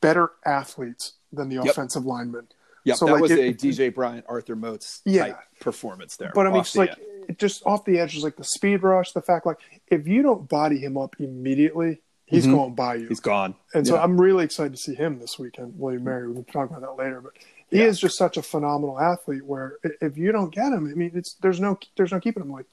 better 0.00 0.32
athletes 0.44 1.14
than 1.32 1.48
the 1.48 1.56
yep. 1.56 1.66
offensive 1.66 2.04
linemen. 2.04 2.48
Yeah, 2.84 2.94
so 2.94 3.06
that 3.06 3.12
like 3.12 3.22
was 3.22 3.30
it, 3.30 3.38
a 3.38 3.52
DJ 3.54 3.94
Bryant, 3.94 4.26
Arthur 4.28 4.56
Moats 4.56 5.00
yeah. 5.06 5.28
type 5.28 5.38
performance 5.60 6.16
there. 6.16 6.32
But 6.34 6.46
I 6.46 6.50
mean, 6.50 6.62
just 6.62 6.76
like 6.76 6.94
just 7.38 7.62
off 7.64 7.84
the 7.86 7.98
edge, 7.98 8.12
just 8.12 8.24
like 8.24 8.36
the 8.36 8.44
speed 8.44 8.82
rush, 8.82 9.12
the 9.12 9.22
fact 9.22 9.46
like 9.46 9.58
if 9.88 10.06
you 10.06 10.22
don't 10.22 10.48
body 10.48 10.78
him 10.78 10.98
up 10.98 11.16
immediately, 11.18 12.02
he's 12.26 12.44
mm-hmm. 12.44 12.54
going 12.54 12.74
by 12.74 12.96
you. 12.96 13.08
He's 13.08 13.20
gone. 13.20 13.54
And 13.72 13.86
so 13.86 13.96
I'm 13.96 14.20
really 14.20 14.44
excited 14.44 14.72
to 14.72 14.78
see 14.78 14.94
him 14.94 15.18
this 15.18 15.38
weekend. 15.38 15.78
William 15.78 16.04
Mary, 16.04 16.28
we 16.28 16.34
can 16.34 16.44
talk 16.44 16.68
about 16.68 16.82
that 16.82 17.02
later, 17.02 17.22
but 17.22 17.32
he 17.70 17.78
yeah. 17.78 17.84
is 17.84 17.98
just 17.98 18.18
such 18.18 18.36
a 18.36 18.42
phenomenal 18.42 19.00
athlete. 19.00 19.46
Where 19.46 19.78
if 20.02 20.18
you 20.18 20.30
don't 20.32 20.54
get 20.54 20.72
him, 20.72 20.86
I 20.86 20.94
mean, 20.94 21.12
it's 21.14 21.34
there's 21.40 21.60
no 21.60 21.78
there's 21.96 22.12
no 22.12 22.20
keeping 22.20 22.42
him. 22.42 22.52
Like 22.52 22.66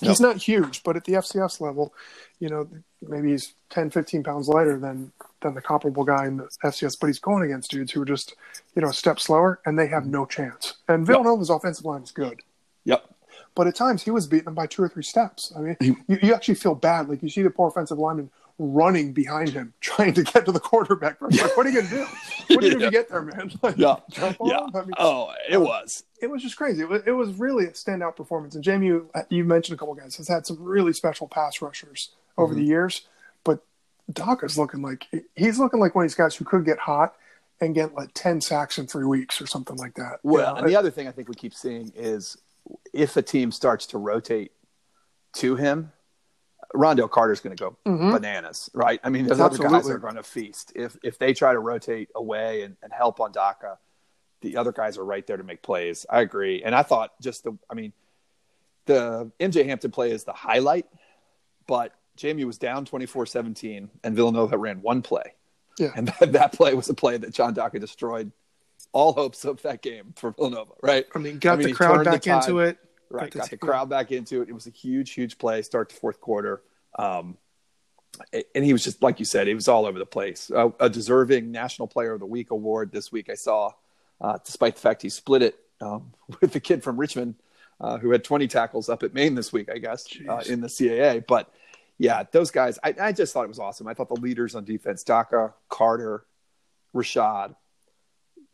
he's 0.00 0.20
not 0.20 0.36
huge, 0.36 0.84
but 0.84 0.96
at 0.96 1.04
the 1.04 1.14
FCS 1.14 1.60
level, 1.60 1.92
you 2.38 2.48
know, 2.48 2.68
maybe 3.08 3.30
he's 3.30 3.54
10, 3.70 3.90
15 3.90 4.22
pounds 4.22 4.48
lighter 4.48 4.78
than 4.78 5.12
than 5.40 5.54
the 5.54 5.60
comparable 5.60 6.04
guy 6.04 6.26
in 6.26 6.36
the 6.36 6.48
FCS, 6.64 6.96
but 7.00 7.08
he's 7.08 7.18
going 7.18 7.42
against 7.42 7.70
dudes 7.70 7.92
who 7.92 8.00
are 8.00 8.06
just, 8.06 8.36
you 8.76 8.82
know, 8.82 8.88
a 8.88 8.92
step 8.92 9.18
slower 9.18 9.60
and 9.66 9.78
they 9.78 9.88
have 9.88 10.06
no 10.06 10.24
chance. 10.24 10.74
And 10.88 11.04
Villanova's 11.06 11.48
yep. 11.48 11.56
offensive 11.56 11.84
line 11.84 12.02
is 12.02 12.12
good. 12.12 12.40
Yep. 12.84 13.04
But 13.54 13.66
at 13.66 13.74
times 13.74 14.02
he 14.02 14.10
was 14.10 14.26
beating 14.26 14.46
them 14.46 14.54
by 14.54 14.66
two 14.66 14.82
or 14.82 14.88
three 14.88 15.02
steps. 15.02 15.52
I 15.56 15.60
mean, 15.60 15.76
you, 15.80 16.18
you 16.22 16.34
actually 16.34 16.54
feel 16.54 16.74
bad. 16.74 17.08
Like 17.08 17.22
you 17.22 17.28
see 17.28 17.42
the 17.42 17.50
poor 17.50 17.68
offensive 17.68 17.98
lineman 17.98 18.30
running 18.58 19.12
behind 19.12 19.50
him, 19.50 19.74
trying 19.80 20.14
to 20.14 20.22
get 20.22 20.46
to 20.46 20.52
the 20.52 20.60
quarterback. 20.60 21.20
Like, 21.20 21.56
what 21.56 21.66
are 21.66 21.70
you 21.70 21.82
going 21.82 21.88
to 21.88 21.94
do? 21.94 22.06
What 22.54 22.64
are 22.64 22.66
you 22.66 22.78
going 22.78 22.80
to 22.80 22.90
get 22.90 23.08
there, 23.08 23.22
man? 23.22 23.52
Like, 23.62 23.76
yeah. 23.76 23.96
yeah. 24.18 24.66
I 24.74 24.80
mean, 24.80 24.90
oh, 24.98 25.32
it 25.48 25.56
um, 25.56 25.64
was. 25.64 26.04
It 26.20 26.30
was 26.30 26.42
just 26.42 26.56
crazy. 26.56 26.82
It 26.82 26.88
was, 26.88 27.02
it 27.06 27.12
was 27.12 27.34
really 27.38 27.64
a 27.64 27.70
standout 27.70 28.16
performance. 28.16 28.54
And 28.54 28.64
JMU, 28.64 28.84
you, 28.84 29.10
you 29.28 29.44
mentioned 29.44 29.76
a 29.76 29.78
couple 29.78 29.94
guys, 29.94 30.16
has 30.16 30.28
had 30.28 30.46
some 30.46 30.62
really 30.62 30.92
special 30.92 31.28
pass 31.28 31.60
rushers 31.60 32.10
over 32.38 32.52
mm-hmm. 32.52 32.62
the 32.62 32.66
years. 32.66 33.02
But 33.44 33.64
Doc 34.12 34.42
is 34.44 34.58
looking 34.58 34.82
like 34.82 35.06
he's 35.34 35.58
looking 35.58 35.80
like 35.80 35.94
one 35.94 36.04
of 36.04 36.10
these 36.10 36.16
guys 36.16 36.34
who 36.34 36.44
could 36.44 36.64
get 36.64 36.78
hot 36.78 37.14
and 37.60 37.74
get 37.74 37.94
like 37.94 38.10
10 38.14 38.40
sacks 38.40 38.78
in 38.78 38.86
three 38.86 39.04
weeks 39.04 39.40
or 39.40 39.46
something 39.46 39.76
like 39.76 39.94
that. 39.94 40.18
Well, 40.22 40.48
you 40.48 40.54
know? 40.54 40.60
and 40.60 40.68
the 40.68 40.76
other 40.76 40.90
thing 40.90 41.06
I 41.06 41.12
think 41.12 41.28
we 41.28 41.34
keep 41.34 41.54
seeing 41.54 41.92
is 41.94 42.36
if 42.92 43.16
a 43.16 43.22
team 43.22 43.52
starts 43.52 43.86
to 43.86 43.98
rotate 43.98 44.52
to 45.34 45.56
him, 45.56 45.92
Ron'Dell 46.74 47.10
Carter's 47.10 47.40
going 47.40 47.56
to 47.56 47.62
go 47.62 47.76
mm-hmm. 47.86 48.12
bananas, 48.12 48.70
right? 48.74 49.00
I 49.02 49.10
mean, 49.10 49.26
those 49.26 49.40
Absolutely. 49.40 49.66
other 49.66 49.82
guys 49.82 49.90
are 49.90 49.98
going 49.98 50.14
to 50.16 50.22
feast. 50.22 50.72
If 50.74 50.96
if 51.02 51.18
they 51.18 51.34
try 51.34 51.52
to 51.52 51.58
rotate 51.58 52.10
away 52.14 52.62
and, 52.62 52.76
and 52.82 52.92
help 52.92 53.20
on 53.20 53.32
Daka, 53.32 53.78
the 54.42 54.56
other 54.56 54.72
guys 54.72 54.98
are 54.98 55.04
right 55.04 55.26
there 55.26 55.36
to 55.36 55.44
make 55.44 55.62
plays. 55.62 56.04
I 56.10 56.20
agree. 56.20 56.62
And 56.62 56.74
I 56.74 56.82
thought 56.82 57.12
just 57.20 57.44
the, 57.44 57.56
I 57.70 57.74
mean, 57.74 57.92
the 58.86 59.30
MJ 59.40 59.64
Hampton 59.64 59.90
play 59.90 60.10
is 60.10 60.24
the 60.24 60.32
highlight, 60.32 60.86
but 61.66 61.94
JMU 62.18 62.44
was 62.44 62.58
down 62.58 62.84
24 62.84 63.26
17, 63.26 63.90
and 64.04 64.16
Villanova 64.16 64.58
ran 64.58 64.82
one 64.82 65.02
play. 65.02 65.34
Yeah. 65.78 65.92
And 65.96 66.08
that, 66.20 66.32
that 66.32 66.52
play 66.52 66.74
was 66.74 66.88
a 66.90 66.94
play 66.94 67.16
that 67.16 67.32
John 67.32 67.54
Daka 67.54 67.78
destroyed 67.78 68.32
all 68.92 69.12
hopes 69.12 69.44
of 69.44 69.62
that 69.62 69.80
game 69.80 70.12
for 70.16 70.32
Villanova, 70.32 70.72
right? 70.82 71.06
I 71.14 71.18
mean, 71.18 71.38
got 71.38 71.54
I 71.54 71.56
mean, 71.56 71.68
the 71.68 71.74
crowd 71.74 72.04
back 72.04 72.22
the 72.22 72.34
into 72.34 72.58
it. 72.58 72.78
Right, 73.12 73.30
got 73.30 73.50
the 73.50 73.56
crowd 73.56 73.88
back 73.88 74.12
into 74.12 74.42
it. 74.42 74.48
It 74.48 74.52
was 74.52 74.66
a 74.66 74.70
huge, 74.70 75.12
huge 75.12 75.38
play, 75.38 75.62
start 75.62 75.90
the 75.90 75.94
fourth 75.94 76.20
quarter. 76.20 76.62
Um, 76.98 77.36
and 78.54 78.64
he 78.64 78.72
was 78.72 78.84
just 78.84 79.02
like 79.02 79.18
you 79.18 79.24
said, 79.24 79.46
he 79.46 79.54
was 79.54 79.68
all 79.68 79.86
over 79.86 79.98
the 79.98 80.06
place. 80.06 80.50
Uh, 80.50 80.70
a 80.80 80.90
deserving 80.90 81.50
National 81.50 81.88
Player 81.88 82.12
of 82.12 82.20
the 82.20 82.26
Week 82.26 82.50
award 82.50 82.92
this 82.92 83.10
week. 83.10 83.30
I 83.30 83.34
saw, 83.34 83.72
uh, 84.20 84.38
despite 84.44 84.74
the 84.74 84.80
fact 84.80 85.02
he 85.02 85.08
split 85.08 85.42
it 85.42 85.58
um, 85.80 86.12
with 86.40 86.52
the 86.52 86.60
kid 86.60 86.82
from 86.82 86.98
Richmond 86.98 87.36
uh, 87.82 87.98
who 87.98 88.12
had 88.12 88.22
20 88.24 88.46
tackles 88.46 88.88
up 88.88 89.02
at 89.02 89.12
Maine 89.12 89.34
this 89.34 89.52
week, 89.52 89.68
I 89.68 89.78
guess, 89.78 90.06
uh, 90.28 90.42
in 90.48 90.60
the 90.60 90.68
CAA. 90.68 91.26
But 91.26 91.52
yeah, 91.98 92.22
those 92.30 92.50
guys, 92.50 92.78
I, 92.82 92.94
I, 93.00 93.12
just 93.12 93.34
thought 93.34 93.44
it 93.44 93.48
was 93.48 93.58
awesome. 93.58 93.88
I 93.88 93.94
thought 93.94 94.08
the 94.08 94.20
leaders 94.20 94.54
on 94.54 94.64
defense, 94.64 95.02
Daka, 95.02 95.52
Carter, 95.68 96.24
Rashad, 96.94 97.56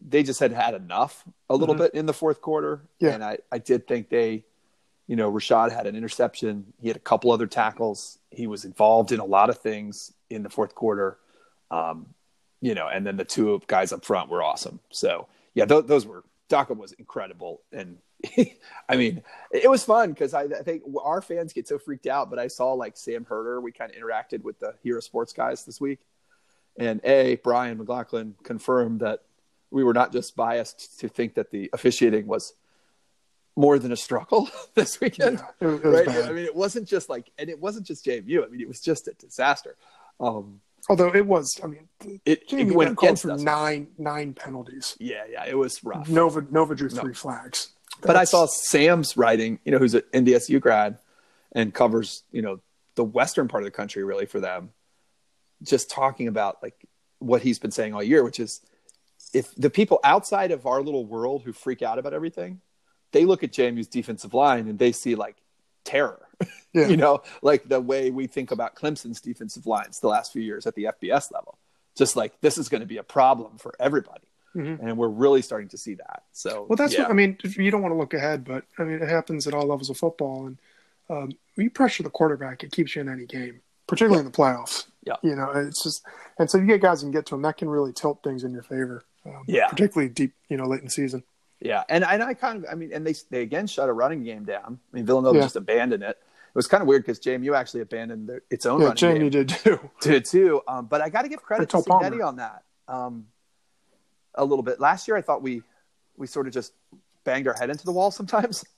they 0.01 0.23
just 0.23 0.41
had 0.41 0.53
had 0.53 0.75
enough 0.75 1.25
a 1.51 1.57
little 1.57 1.75
mm-hmm. 1.75 1.85
bit 1.85 1.95
in 1.95 2.07
the 2.07 2.13
fourth 2.13 2.41
quarter. 2.41 2.83
Yeah. 3.01 3.11
And 3.11 3.25
I, 3.25 3.39
I 3.51 3.59
did 3.59 3.87
think 3.87 4.09
they, 4.09 4.45
you 5.07 5.17
know, 5.17 5.31
Rashad 5.33 5.73
had 5.73 5.87
an 5.87 5.97
interception. 5.97 6.73
He 6.81 6.89
had 6.89 6.97
a 6.97 7.01
couple 7.01 7.33
other 7.33 7.47
tackles. 7.47 8.19
He 8.31 8.47
was 8.47 8.65
involved 8.65 9.13
in 9.13 9.21
a 9.21 9.25
lot 9.25 9.51
of 9.51 9.59
things 9.59 10.13
in 10.31 10.43
the 10.43 10.51
fourth 10.51 10.75
quarter. 10.75 11.19
Um, 11.71 12.15
you 12.61 12.75
know, 12.75 12.89
and 12.89 13.07
then 13.07 13.17
the 13.17 13.25
two 13.25 13.61
guys 13.67 13.93
up 13.93 14.05
front 14.05 14.31
were 14.31 14.43
awesome. 14.43 14.81
So 14.91 15.29
yeah, 15.55 15.65
th- 15.65 15.87
those 15.87 16.07
were 16.07 16.25
Daka 16.49 16.75
was 16.75 16.93
incredible, 16.93 17.61
and 17.73 17.99
I 18.89 18.97
mean, 18.97 19.23
it 19.53 19.71
was 19.71 19.85
fun 19.85 20.11
because 20.11 20.35
I, 20.35 20.43
I, 20.43 20.63
think 20.63 20.83
our 21.03 21.21
fans 21.21 21.53
get 21.53 21.69
so 21.69 21.79
freaked 21.79 22.07
out. 22.07 22.31
But 22.31 22.39
I 22.39 22.49
saw 22.49 22.73
like 22.73 22.97
Sam 22.97 23.25
Herder, 23.25 23.61
we 23.61 23.71
kind 23.71 23.93
of 23.93 23.97
interacted 23.97 24.43
with 24.43 24.59
the 24.59 24.75
Hero 24.83 25.01
Sports 25.01 25.33
guys 25.33 25.65
this 25.65 25.81
week, 25.81 26.01
and 26.79 27.01
a 27.05 27.37
Brian 27.45 27.79
McLaughlin 27.79 28.35
confirmed 28.43 29.01
that 29.01 29.23
we 29.71 29.85
were 29.85 29.95
not 29.95 30.13
just 30.13 30.37
biased 30.37 31.01
to 31.01 31.09
think 31.09 31.35
that 31.35 31.51
the 31.51 31.71
officiating 31.73 32.27
was 32.27 32.55
more 33.57 33.79
than 33.79 33.93
a 33.93 33.97
struggle 33.97 34.49
this 34.75 35.01
weekend. 35.01 35.43
Yeah, 35.61 35.69
right? 35.83 36.07
Bad. 36.07 36.31
I 36.31 36.33
mean, 36.33 36.45
it 36.45 36.55
wasn't 36.55 36.89
just 36.89 37.09
like, 37.09 37.31
and 37.39 37.51
it 37.51 37.61
wasn't 37.61 37.87
just 37.87 38.05
JMU. 38.05 38.45
I 38.45 38.49
mean, 38.49 38.61
it 38.61 38.69
was 38.69 38.81
just 38.81 39.09
a 39.09 39.13
disaster. 39.15 39.77
Um, 40.21 40.61
Although 40.89 41.15
it 41.15 41.27
was, 41.27 41.61
I 41.63 41.67
mean, 41.67 41.89
it, 42.25 42.51
it 42.51 42.75
went 42.75 42.97
called 42.97 43.21
for 43.21 43.37
nine 43.37 43.89
nine 43.99 44.33
penalties. 44.33 44.97
Yeah, 44.99 45.25
yeah, 45.31 45.45
it 45.47 45.59
was 45.59 45.85
rough. 45.85 46.09
Nova 46.09 46.47
Nova 46.51 46.75
drew 46.75 46.89
three 46.89 47.13
flags. 47.13 47.71
That's... 47.97 48.07
But 48.07 48.17
I 48.17 48.25
saw 48.25 48.47
Sam's 48.47 49.17
writing, 49.17 49.59
you 49.65 49.73
know, 49.73 49.79
who's 49.79 49.95
an 49.95 50.03
NDSU 50.15 50.61
grad 50.61 50.99
and 51.53 51.75
covers, 51.75 52.23
you 52.33 52.41
know, 52.41 52.61
the 52.95 53.05
western 53.05 53.49
part 53.49 53.63
of 53.63 53.67
the 53.67 53.71
country 53.71 54.03
really 54.03 54.25
for 54.25 54.41
them, 54.41 54.71
just 55.63 55.91
talking 55.91 56.27
about 56.27 56.63
like 56.63 56.75
what 57.19 57.43
he's 57.43 57.59
been 57.59 57.71
saying 57.71 57.93
all 57.93 58.03
year, 58.03 58.25
which 58.25 58.41
is 58.41 58.61
if 59.35 59.55
the 59.57 59.71
people 59.71 60.01
outside 60.05 60.51
of 60.51 60.67
our 60.67 60.83
little 60.83 61.05
world 61.05 61.43
who 61.43 61.53
freak 61.53 61.83
out 61.83 61.99
about 61.99 62.15
everything, 62.15 62.61
they 63.13 63.25
look 63.25 63.43
at 63.43 63.53
JMU's 63.53 63.87
defensive 63.87 64.35
line 64.35 64.69
and 64.69 64.79
they 64.79 64.93
see 64.93 65.15
like 65.15 65.37
terror. 65.85 66.25
Yeah. 66.75 66.89
you 66.89 66.99
know, 66.99 67.23
like 67.41 67.67
the 67.67 67.81
way 67.81 68.11
we 68.11 68.27
think 68.27 68.51
about 68.51 68.77
Clemson's 68.77 69.23
defensive 69.23 69.67
lines 69.67 70.01
the 70.01 70.07
last 70.07 70.35
few 70.35 70.43
years 70.43 70.67
at 70.67 70.75
the 70.75 70.85
FBS 70.85 71.33
level. 71.33 71.57
Just 71.97 72.15
like 72.15 72.39
this 72.43 72.59
is 72.59 72.69
going 72.69 72.83
to 72.83 72.87
be 72.87 72.99
a 72.99 73.03
problem 73.03 73.57
for 73.57 73.75
everybody. 73.81 74.29
Mm-hmm. 74.55 74.87
And 74.87 74.99
we're 74.99 75.09
really 75.09 75.41
starting 75.41 75.69
to 75.71 75.79
see 75.79 75.95
that. 75.95 76.25
So, 76.33 76.67
well, 76.69 76.77
that's 76.77 76.93
yeah. 76.93 77.03
what 77.03 77.11
I 77.11 77.15
mean. 77.15 77.39
You 77.43 77.71
don't 77.71 77.81
want 77.81 77.93
to 77.93 77.97
look 77.97 78.13
ahead, 78.13 78.45
but 78.45 78.65
I 78.79 78.85
mean, 78.85 79.01
it 79.03 79.09
happens 79.09 79.47
at 79.47 79.55
all 79.55 79.67
levels 79.67 79.89
of 79.89 79.97
football. 79.97 80.47
And 80.47 80.59
um, 81.09 81.33
when 81.55 81.65
you 81.65 81.71
pressure 81.71 82.03
the 82.03 82.11
quarterback, 82.11 82.63
it 82.63 82.71
keeps 82.71 82.95
you 82.95 83.01
in 83.01 83.09
any 83.09 83.25
game, 83.25 83.63
particularly 83.87 84.23
yeah. 84.23 84.27
in 84.27 84.31
the 84.31 84.37
playoffs. 84.37 84.87
Yeah. 85.05 85.17
You 85.23 85.37
know, 85.37 85.51
it's 85.55 85.83
just, 85.83 86.05
and 86.39 86.51
so 86.51 86.59
you 86.59 86.67
get 86.67 86.83
guys 86.83 87.03
and 87.03 87.13
get 87.15 87.25
to 87.27 87.35
them, 87.35 87.43
that 87.43 87.57
can 87.57 87.69
really 87.69 87.95
tilt 87.95 88.23
things 88.23 88.45
in 88.45 88.53
your 88.53 88.63
favor. 88.63 89.05
Um, 89.29 89.45
yeah. 89.47 89.69
Particularly 89.69 90.09
deep, 90.09 90.35
you 90.49 90.57
know, 90.57 90.67
late 90.67 90.81
in 90.81 90.87
the 90.87 90.91
season. 90.91 91.23
Yeah, 91.61 91.83
and 91.89 92.05
and 92.05 92.23
I 92.23 92.35
kind 92.35 92.65
of 92.65 92.71
I 92.71 92.75
mean, 92.77 92.93
and 92.93 93.05
they 93.05 93.15
they 93.31 93.43
again 93.43 93.67
shut 93.67 93.89
a 93.89 93.93
running 93.93 94.23
game 94.23 94.45
down. 94.45 94.79
I 94.93 94.97
mean, 94.97 95.07
Villanova 95.07 95.39
yeah. 95.39 95.45
just 95.45 95.57
abandoned 95.57 96.05
it. 96.05 96.11
It 96.11 96.55
was 96.55 96.69
kind 96.69 96.83
of 96.83 96.87
weird 96.87 97.03
because 97.03 97.19
JMU 97.19 97.55
actually 97.55 97.81
abandoned 97.81 98.29
their, 98.29 98.43
its 98.49 98.65
own 98.65 98.81
yeah, 98.81 98.89
running 98.89 99.23
JMU 99.23 99.31
did 99.31 99.49
too. 99.49 99.91
Did 100.01 100.25
too. 100.25 100.63
Um, 100.69 100.87
but 100.87 101.01
I 101.01 101.09
got 101.09 101.23
to 101.23 101.29
give 101.29 101.43
credit 101.43 101.69
to 101.71 101.79
Cignetti 101.79 102.25
on 102.25 102.37
that. 102.37 102.63
Um, 102.87 103.27
a 104.35 104.45
little 104.45 104.63
bit. 104.63 104.81
Last 104.81 105.09
year, 105.09 105.17
I 105.17 105.23
thought 105.23 105.43
we 105.43 105.63
we 106.17 106.27
sort 106.27 106.47
of 106.47 106.53
just 106.53 106.73
banged 107.25 107.49
our 107.49 107.55
head 107.55 107.71
into 107.71 107.85
the 107.85 107.93
wall 107.93 108.11
sometimes. 108.11 108.65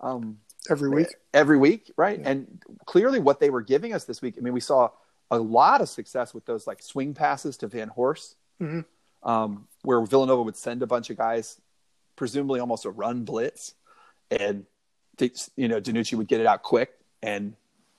Um, 0.00 0.38
every 0.68 0.90
week. 0.90 1.06
Every 1.32 1.56
week, 1.56 1.90
right? 1.96 2.18
Yeah. 2.18 2.28
And 2.28 2.62
clearly, 2.84 3.20
what 3.20 3.40
they 3.40 3.48
were 3.48 3.62
giving 3.62 3.94
us 3.94 4.04
this 4.04 4.20
week. 4.20 4.34
I 4.36 4.42
mean, 4.42 4.52
we 4.52 4.60
saw 4.60 4.90
a 5.30 5.38
lot 5.38 5.80
of 5.80 5.88
success 5.88 6.34
with 6.34 6.44
those 6.44 6.66
like 6.66 6.82
swing 6.82 7.14
passes 7.14 7.56
to 7.58 7.68
Vanhorse, 7.68 8.34
mm-hmm. 8.60 8.80
Um, 9.24 9.66
where 9.82 10.04
Villanova 10.04 10.42
would 10.42 10.56
send 10.56 10.82
a 10.82 10.86
bunch 10.86 11.10
of 11.10 11.16
guys 11.16 11.60
presumably 12.16 12.60
almost 12.60 12.84
a 12.84 12.90
run 12.90 13.24
blitz, 13.24 13.74
and 14.30 14.66
you 15.56 15.68
know 15.68 15.80
DiNucci 15.80 16.14
would 16.14 16.28
get 16.28 16.40
it 16.40 16.46
out 16.46 16.62
quick, 16.62 16.92
and 17.22 17.54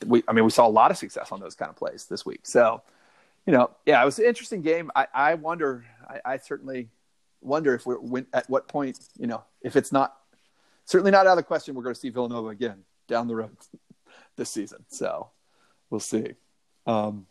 we 0.05 0.23
I 0.27 0.33
mean 0.33 0.45
we 0.45 0.51
saw 0.51 0.67
a 0.67 0.69
lot 0.69 0.91
of 0.91 0.97
success 0.97 1.31
on 1.31 1.39
those 1.39 1.55
kind 1.55 1.69
of 1.69 1.75
plays 1.75 2.05
this 2.05 2.25
week. 2.25 2.41
So 2.43 2.81
you 3.45 3.53
know, 3.53 3.71
yeah, 3.85 4.01
it 4.01 4.05
was 4.05 4.19
an 4.19 4.25
interesting 4.25 4.61
game. 4.61 4.89
I, 4.95 5.07
I 5.13 5.33
wonder, 5.35 5.85
I, 6.07 6.33
I 6.33 6.37
certainly 6.37 6.89
wonder 7.41 7.75
if 7.75 7.85
we're 7.85 8.25
at 8.33 8.49
what 8.49 8.67
point, 8.67 8.99
you 9.17 9.27
know, 9.27 9.43
if 9.61 9.75
it's 9.75 9.91
not 9.91 10.15
certainly 10.85 11.11
not 11.11 11.27
out 11.27 11.31
of 11.31 11.37
the 11.37 11.43
question, 11.43 11.75
we're 11.75 11.83
going 11.83 11.93
to 11.93 11.99
see 11.99 12.09
Villanova 12.09 12.49
again 12.49 12.83
down 13.07 13.27
the 13.27 13.35
road 13.35 13.55
this 14.35 14.49
season. 14.49 14.85
So 14.87 15.29
we'll 15.89 15.99
see. 15.99 16.33
Um, 16.87 17.27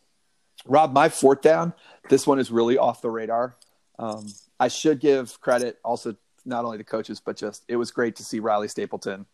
Rob, 0.66 0.92
my 0.92 1.08
fourth 1.08 1.42
down, 1.42 1.74
this 2.08 2.26
one 2.26 2.38
is 2.38 2.50
really 2.50 2.78
off 2.78 3.02
the 3.02 3.10
radar. 3.10 3.56
Um, 3.98 4.26
I 4.58 4.68
should 4.68 5.00
give 5.00 5.40
credit 5.40 5.78
also 5.84 6.16
not 6.44 6.64
only 6.64 6.78
the 6.78 6.84
coaches, 6.84 7.20
but 7.20 7.36
just 7.36 7.64
it 7.68 7.76
was 7.76 7.90
great 7.90 8.16
to 8.16 8.24
see 8.24 8.40
Riley 8.40 8.68
Stapleton 8.68 9.26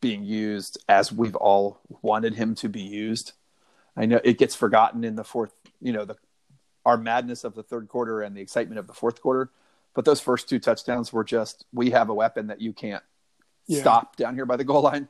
being 0.00 0.24
used 0.24 0.78
as 0.88 1.12
we've 1.12 1.36
all 1.36 1.80
wanted 2.02 2.34
him 2.34 2.54
to 2.56 2.68
be 2.68 2.82
used. 2.82 3.32
I 3.96 4.06
know 4.06 4.20
it 4.22 4.38
gets 4.38 4.54
forgotten 4.54 5.04
in 5.04 5.16
the 5.16 5.24
fourth, 5.24 5.52
you 5.80 5.92
know, 5.92 6.04
the 6.04 6.16
our 6.86 6.96
madness 6.96 7.44
of 7.44 7.54
the 7.54 7.62
third 7.62 7.88
quarter 7.88 8.22
and 8.22 8.34
the 8.36 8.40
excitement 8.40 8.78
of 8.78 8.86
the 8.86 8.94
fourth 8.94 9.20
quarter, 9.20 9.50
but 9.94 10.04
those 10.04 10.20
first 10.20 10.48
two 10.48 10.58
touchdowns 10.58 11.12
were 11.12 11.24
just 11.24 11.66
we 11.72 11.90
have 11.90 12.08
a 12.08 12.14
weapon 12.14 12.46
that 12.46 12.60
you 12.60 12.72
can't 12.72 13.02
yeah. 13.66 13.80
stop 13.80 14.16
down 14.16 14.34
here 14.34 14.46
by 14.46 14.56
the 14.56 14.64
goal 14.64 14.82
line. 14.82 15.08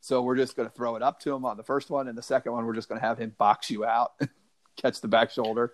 So 0.00 0.22
we're 0.22 0.36
just 0.36 0.56
going 0.56 0.68
to 0.68 0.74
throw 0.74 0.94
it 0.94 1.02
up 1.02 1.18
to 1.20 1.34
him 1.34 1.44
on 1.44 1.56
the 1.56 1.64
first 1.64 1.90
one, 1.90 2.06
and 2.08 2.16
the 2.16 2.22
second 2.22 2.52
one 2.52 2.64
we're 2.64 2.74
just 2.74 2.88
going 2.88 3.00
to 3.00 3.06
have 3.06 3.18
him 3.18 3.34
box 3.36 3.68
you 3.68 3.84
out, 3.84 4.12
catch 4.76 5.00
the 5.00 5.08
back 5.08 5.30
shoulder. 5.30 5.72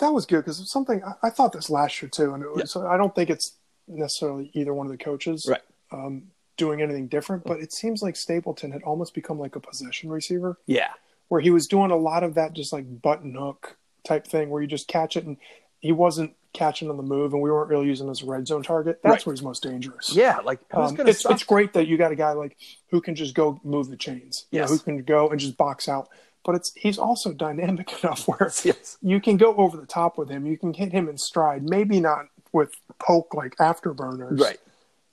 That 0.00 0.12
was 0.12 0.26
good 0.26 0.38
because 0.44 0.70
something 0.70 1.02
I, 1.02 1.26
I, 1.26 1.30
thought 1.30 1.52
this 1.52 1.70
last 1.70 2.00
year 2.00 2.08
too, 2.08 2.34
and 2.34 2.42
it 2.42 2.52
was, 2.52 2.74
yeah. 2.74 2.86
I 2.86 2.96
don't 2.96 3.14
think 3.14 3.30
it's 3.30 3.52
necessarily 3.86 4.50
either 4.54 4.74
one 4.74 4.86
of 4.86 4.92
the 4.92 4.98
coaches 4.98 5.46
right. 5.48 5.62
um, 5.92 6.24
doing 6.56 6.82
anything 6.82 7.08
different, 7.08 7.44
but 7.44 7.60
it 7.60 7.72
seems 7.72 8.02
like 8.02 8.16
Stapleton 8.16 8.72
had 8.72 8.82
almost 8.82 9.14
become 9.14 9.38
like 9.38 9.56
a 9.56 9.60
possession 9.60 10.10
receiver. 10.10 10.58
Yeah. 10.66 10.90
Where 11.28 11.40
he 11.40 11.50
was 11.50 11.66
doing 11.66 11.90
a 11.90 11.96
lot 11.96 12.24
of 12.24 12.34
that 12.34 12.54
just 12.54 12.72
like 12.72 13.02
button 13.02 13.34
hook 13.34 13.76
type 14.04 14.26
thing 14.26 14.50
where 14.50 14.62
you 14.62 14.68
just 14.68 14.88
catch 14.88 15.16
it 15.16 15.24
and 15.24 15.36
he 15.80 15.92
wasn't 15.92 16.34
catching 16.52 16.90
on 16.90 16.96
the 16.96 17.02
move 17.02 17.34
and 17.34 17.42
we 17.42 17.50
weren't 17.50 17.68
really 17.68 17.86
using 17.86 18.08
as 18.08 18.22
a 18.22 18.26
red 18.26 18.46
zone 18.46 18.62
target. 18.62 19.00
That's 19.02 19.12
right. 19.12 19.26
where 19.26 19.34
he's 19.34 19.42
most 19.42 19.62
dangerous. 19.62 20.14
Yeah, 20.14 20.38
like 20.38 20.60
um, 20.72 20.96
it's, 21.00 21.24
it's 21.26 21.44
great 21.44 21.74
that 21.74 21.86
you 21.86 21.96
got 21.96 22.10
a 22.10 22.16
guy 22.16 22.32
like 22.32 22.56
who 22.90 23.00
can 23.00 23.14
just 23.14 23.34
go 23.34 23.60
move 23.62 23.88
the 23.88 23.96
chains. 23.96 24.46
Yeah, 24.50 24.66
who 24.66 24.78
can 24.78 25.02
go 25.02 25.28
and 25.28 25.38
just 25.38 25.56
box 25.56 25.88
out. 25.88 26.08
But 26.48 26.54
it's 26.54 26.72
he's 26.76 26.96
also 26.96 27.34
dynamic 27.34 27.92
enough 28.02 28.26
where 28.26 28.50
yes. 28.64 28.96
you 29.02 29.20
can 29.20 29.36
go 29.36 29.54
over 29.56 29.76
the 29.76 29.84
top 29.84 30.16
with 30.16 30.30
him. 30.30 30.46
You 30.46 30.56
can 30.56 30.72
hit 30.72 30.92
him 30.92 31.06
in 31.06 31.18
stride. 31.18 31.62
Maybe 31.62 32.00
not 32.00 32.28
with 32.52 32.72
Polk 32.98 33.34
like 33.34 33.54
afterburners. 33.56 34.40
Right. 34.40 34.56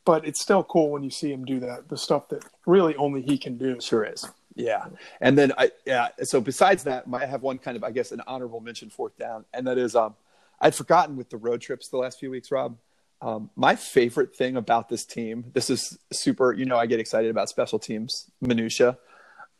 But 0.05 0.25
it's 0.25 0.39
still 0.39 0.63
cool 0.63 0.91
when 0.91 1.03
you 1.03 1.09
see 1.09 1.33
him 1.33 1.43
do 1.43 1.59
that. 1.59 1.89
The 1.89 1.97
stuff 1.97 2.29
that 2.29 2.45
really 2.65 2.95
only 2.95 3.21
he 3.21 3.37
can 3.37 3.57
do. 3.57 3.81
Sure 3.81 4.05
is. 4.05 4.25
Yeah. 4.55 4.85
And 5.19 5.37
then 5.37 5.51
I 5.57 5.71
yeah, 5.85 6.07
so 6.23 6.39
besides 6.39 6.85
that, 6.85 7.03
I 7.11 7.25
have 7.25 7.41
one 7.41 7.57
kind 7.57 7.75
of 7.75 7.83
I 7.83 7.91
guess 7.91 8.13
an 8.13 8.21
honorable 8.25 8.61
mention 8.61 8.89
fourth 8.89 9.17
down, 9.17 9.43
and 9.53 9.67
that 9.67 9.77
is 9.77 9.93
um 9.93 10.15
I'd 10.61 10.73
forgotten 10.73 11.17
with 11.17 11.31
the 11.31 11.37
road 11.37 11.59
trips 11.59 11.89
the 11.89 11.97
last 11.97 12.17
few 12.17 12.31
weeks, 12.31 12.49
Rob. 12.49 12.77
Um, 13.21 13.49
my 13.57 13.75
favorite 13.75 14.33
thing 14.37 14.55
about 14.55 14.87
this 14.87 15.03
team, 15.03 15.51
this 15.53 15.69
is 15.69 15.97
super, 16.13 16.53
you 16.53 16.63
know, 16.63 16.77
I 16.77 16.85
get 16.85 17.01
excited 17.01 17.29
about 17.29 17.49
special 17.49 17.77
teams 17.77 18.31
minutia. 18.39 18.97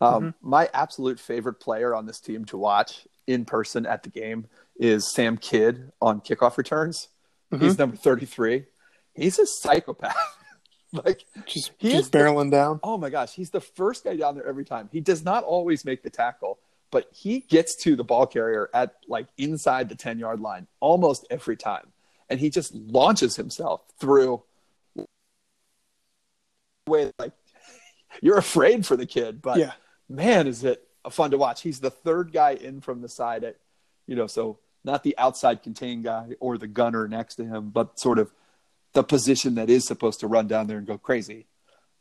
Um, 0.02 0.14
mm-hmm. 0.14 0.50
My 0.50 0.70
absolute 0.74 1.20
favorite 1.20 1.56
player 1.56 1.96
on 1.96 2.06
this 2.06 2.20
team 2.20 2.46
to 2.46 2.58
watch 2.58 3.08
in 3.28 3.46
person 3.46 3.86
at 3.86 4.04
the 4.04 4.10
game 4.10 4.48
is 4.78 5.12
Sam 5.14 5.38
Kidd 5.38 5.92
on 6.02 6.22
kickoff 6.22 6.58
returns. 6.58 7.10
Mm-hmm. 7.52 7.64
He's 7.64 7.78
number 7.78 7.96
33. 7.96 8.66
He's 9.14 9.40
a 9.40 9.46
psychopath. 9.46 10.16
like 10.94 11.26
just, 11.46 11.72
he 11.78 11.92
just 11.92 12.12
barreling 12.12 12.52
the, 12.52 12.58
down. 12.58 12.80
Oh 12.84 12.98
my 12.98 13.10
gosh, 13.10 13.34
he's 13.34 13.50
the 13.50 13.62
first 13.62 14.04
guy 14.04 14.16
down 14.16 14.36
there 14.36 14.48
every 14.48 14.66
time. 14.66 14.90
He 14.92 15.02
does 15.02 15.24
not 15.24 15.44
always 15.44 15.86
make 15.86 16.04
the 16.04 16.10
tackle, 16.10 16.60
but 16.92 17.08
he 17.12 17.42
gets 17.42 17.76
to 17.84 17.96
the 17.96 18.04
ball 18.04 18.28
carrier 18.28 18.70
at 18.74 18.96
like 19.08 19.28
inside 19.38 19.90
the 19.90 19.96
10 19.96 20.20
yard 20.20 20.40
line 20.40 20.68
almost 20.80 21.26
every 21.30 21.58
time. 21.58 21.88
And 22.30 22.40
he 22.40 22.50
just 22.50 22.74
launches 22.74 23.36
himself 23.36 23.82
through 24.00 24.44
way 26.88 27.12
like 27.18 27.32
you're 28.22 28.38
afraid 28.38 28.86
for 28.86 28.96
the 28.96 29.06
kid, 29.06 29.42
but 29.42 29.58
yeah. 29.58 29.74
Man, 30.10 30.48
is 30.48 30.64
it 30.64 30.88
fun 31.10 31.32
to 31.32 31.38
watch. 31.38 31.62
He's 31.62 31.80
the 31.80 31.92
third 31.92 32.32
guy 32.32 32.52
in 32.52 32.82
from 32.82 33.02
the 33.02 33.10
side 33.10 33.44
at 33.44 33.58
you 34.08 34.16
know, 34.16 34.28
so 34.28 34.60
not 34.84 35.04
the 35.04 35.18
outside 35.18 35.64
contain 35.64 36.02
guy 36.02 36.30
or 36.40 36.58
the 36.58 36.68
gunner 36.68 37.08
next 37.08 37.36
to 37.36 37.46
him, 37.46 37.70
but 37.70 38.00
sort 38.00 38.20
of 38.20 38.32
the 38.94 39.04
position 39.04 39.56
that 39.56 39.70
is 39.70 39.86
supposed 39.86 40.20
to 40.20 40.28
run 40.28 40.48
down 40.48 40.68
there 40.68 40.78
and 40.78 40.88
go 40.88 40.98
crazy. 40.98 41.48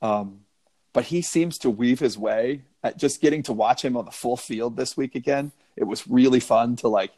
Um, 0.02 0.40
but 0.92 1.04
he 1.04 1.22
seems 1.22 1.58
to 1.58 1.70
weave 1.70 1.98
his 1.98 2.16
way 2.18 2.62
at 2.82 2.98
just 2.98 3.20
getting 3.20 3.42
to 3.44 3.52
watch 3.52 3.84
him 3.84 3.96
on 3.96 4.04
the 4.04 4.10
full 4.10 4.36
field 4.36 4.76
this 4.76 4.96
week 4.96 5.14
again. 5.14 5.50
It 5.76 5.84
was 5.84 6.06
really 6.06 6.40
fun 6.40 6.76
to 6.76 6.88
like, 6.88 7.12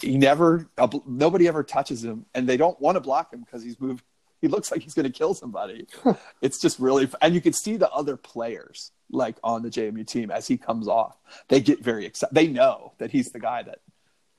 he 0.00 0.18
never, 0.18 0.68
nobody 1.06 1.46
ever 1.46 1.62
touches 1.62 2.02
him 2.02 2.26
and 2.34 2.48
they 2.48 2.56
don't 2.56 2.80
want 2.80 2.96
to 2.96 3.00
block 3.00 3.32
him 3.32 3.40
because 3.40 3.62
he's 3.62 3.78
moved. 3.78 4.02
He 4.40 4.48
looks 4.48 4.72
like 4.72 4.82
he's 4.82 4.94
going 4.94 5.04
to 5.04 5.16
kill 5.16 5.34
somebody. 5.34 5.86
it's 6.42 6.60
just 6.60 6.80
really, 6.80 7.08
and 7.20 7.34
you 7.34 7.40
can 7.40 7.52
see 7.52 7.76
the 7.76 7.90
other 7.90 8.16
players 8.16 8.90
like 9.10 9.36
on 9.42 9.62
the 9.62 9.70
JMU 9.70 10.06
team 10.06 10.30
as 10.30 10.46
he 10.46 10.56
comes 10.56 10.88
off. 10.88 11.16
They 11.48 11.60
get 11.60 11.82
very 11.82 12.06
excited. 12.06 12.34
They 12.34 12.46
know 12.46 12.92
that 12.98 13.10
he's 13.10 13.30
the 13.30 13.40
guy 13.40 13.62
that 13.62 13.80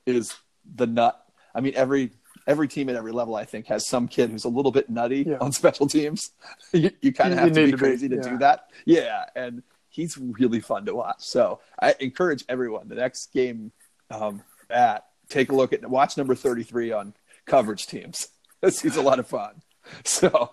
is 0.06 0.34
the 0.74 0.86
nut. 0.86 1.20
I 1.54 1.60
mean, 1.60 1.74
every 1.74 2.10
every 2.46 2.68
team 2.68 2.88
at 2.88 2.96
every 2.96 3.12
level, 3.12 3.34
I 3.36 3.44
think, 3.44 3.66
has 3.66 3.86
some 3.86 4.08
kid 4.08 4.30
who's 4.30 4.44
a 4.44 4.48
little 4.48 4.72
bit 4.72 4.88
nutty 4.88 5.24
yeah. 5.28 5.38
on 5.40 5.52
special 5.52 5.86
teams. 5.86 6.30
you, 6.72 6.90
you 7.00 7.12
kind 7.12 7.32
of 7.32 7.38
have 7.38 7.52
to 7.52 7.66
be 7.66 7.72
crazy 7.72 8.08
to, 8.08 8.16
be, 8.16 8.22
yeah. 8.22 8.22
to 8.22 8.30
do 8.30 8.38
that. 8.38 8.70
Yeah, 8.84 9.24
and 9.34 9.62
he's 9.88 10.16
really 10.16 10.60
fun 10.60 10.86
to 10.86 10.94
watch. 10.94 11.22
So 11.22 11.60
I 11.80 11.94
encourage 12.00 12.44
everyone. 12.48 12.88
The 12.88 12.94
next 12.94 13.32
game 13.32 13.72
um, 14.10 14.42
at 14.68 15.04
take 15.28 15.50
a 15.52 15.54
look 15.54 15.72
at 15.72 15.88
watch 15.88 16.16
number 16.16 16.34
33 16.34 16.92
on 16.92 17.14
coverage 17.46 17.86
teams. 17.86 18.28
He's 18.62 18.96
a 18.96 19.02
lot 19.02 19.18
of 19.18 19.26
fun. 19.26 19.62
So, 20.04 20.52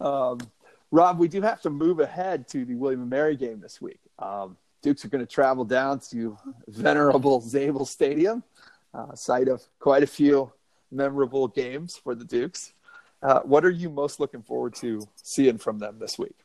um, 0.00 0.38
Rob, 0.94 1.18
we 1.18 1.26
do 1.26 1.42
have 1.42 1.60
to 1.62 1.70
move 1.70 1.98
ahead 1.98 2.46
to 2.46 2.64
the 2.64 2.76
William 2.76 3.00
and 3.00 3.10
Mary 3.10 3.34
game 3.34 3.58
this 3.58 3.82
week. 3.82 3.98
Um, 4.20 4.56
Dukes 4.80 5.04
are 5.04 5.08
going 5.08 5.26
to 5.26 5.30
travel 5.30 5.64
down 5.64 5.98
to 6.10 6.38
venerable 6.68 7.42
Zable 7.42 7.84
Stadium, 7.84 8.44
uh, 8.94 9.12
site 9.16 9.48
of 9.48 9.60
quite 9.80 10.04
a 10.04 10.06
few 10.06 10.52
memorable 10.92 11.48
games 11.48 11.96
for 11.96 12.14
the 12.14 12.24
Dukes. 12.24 12.74
Uh, 13.20 13.40
what 13.40 13.64
are 13.64 13.70
you 13.70 13.90
most 13.90 14.20
looking 14.20 14.42
forward 14.42 14.76
to 14.76 15.00
seeing 15.16 15.58
from 15.58 15.80
them 15.80 15.98
this 15.98 16.16
week? 16.16 16.36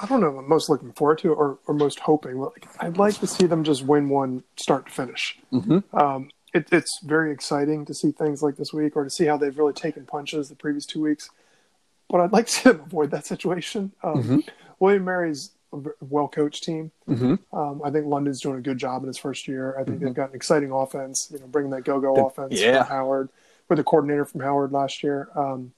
I 0.00 0.06
don't 0.06 0.20
know. 0.20 0.36
I'm 0.36 0.48
most 0.48 0.68
looking 0.68 0.92
forward 0.92 1.18
to 1.18 1.32
or, 1.32 1.60
or 1.68 1.74
most 1.74 2.00
hoping. 2.00 2.40
Like, 2.40 2.66
I'd 2.80 2.98
like 2.98 3.20
to 3.20 3.28
see 3.28 3.46
them 3.46 3.62
just 3.62 3.84
win 3.84 4.08
one 4.08 4.42
start 4.56 4.86
to 4.86 4.92
finish. 4.92 5.38
Mm-hmm. 5.52 5.96
Um, 5.96 6.30
it, 6.52 6.72
it's 6.72 6.98
very 7.04 7.30
exciting 7.30 7.84
to 7.84 7.94
see 7.94 8.10
things 8.10 8.42
like 8.42 8.56
this 8.56 8.72
week 8.72 8.96
or 8.96 9.04
to 9.04 9.10
see 9.10 9.26
how 9.26 9.36
they've 9.36 9.56
really 9.56 9.74
taken 9.74 10.06
punches 10.06 10.48
the 10.48 10.56
previous 10.56 10.86
two 10.86 11.00
weeks. 11.02 11.30
But 12.08 12.20
I'd 12.20 12.32
like 12.32 12.46
to 12.48 12.52
see 12.52 12.70
them 12.70 12.80
avoid 12.80 13.10
that 13.12 13.26
situation. 13.26 13.92
Um, 14.02 14.22
Mhm. 14.22 14.48
William 14.80 15.04
Mary's 15.04 15.50
a 15.72 15.78
well 16.00 16.28
coached 16.28 16.64
team. 16.64 16.90
Mm-hmm. 17.08 17.56
Um, 17.56 17.80
I 17.84 17.90
think 17.90 18.06
London's 18.06 18.40
doing 18.40 18.58
a 18.58 18.62
good 18.62 18.78
job 18.78 19.02
in 19.02 19.08
his 19.08 19.18
first 19.18 19.48
year. 19.48 19.76
I 19.78 19.84
think 19.84 19.98
Mhm. 20.00 20.04
they've 20.04 20.14
got 20.14 20.30
an 20.30 20.36
exciting 20.36 20.70
offense. 20.70 21.30
You 21.32 21.38
know, 21.40 21.46
bringing 21.46 21.70
that 21.72 21.84
go-go 21.84 22.26
offense 22.26 22.60
yeah. 22.60 22.84
from 22.84 22.96
Howard 22.96 23.28
with 23.68 23.78
the 23.78 23.84
coordinator 23.84 24.24
from 24.24 24.40
Howard 24.42 24.72
last 24.72 25.02
year. 25.02 25.28
Um, 25.34 25.72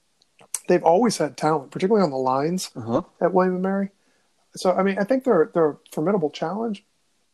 they've 0.67 0.83
always 0.83 1.17
had 1.17 1.37
talent, 1.37 1.71
particularly 1.71 2.03
on 2.03 2.11
the 2.11 2.17
lines 2.17 2.69
Uh-huh. 2.75 3.01
at 3.21 3.33
William 3.33 3.53
and 3.55 3.63
Mary. 3.63 3.89
So 4.55 4.73
I 4.73 4.83
mean, 4.83 4.97
I 4.99 5.03
think 5.03 5.23
they're 5.23 5.49
they're 5.53 5.69
a 5.71 5.77
formidable 5.91 6.29
challenge, 6.29 6.83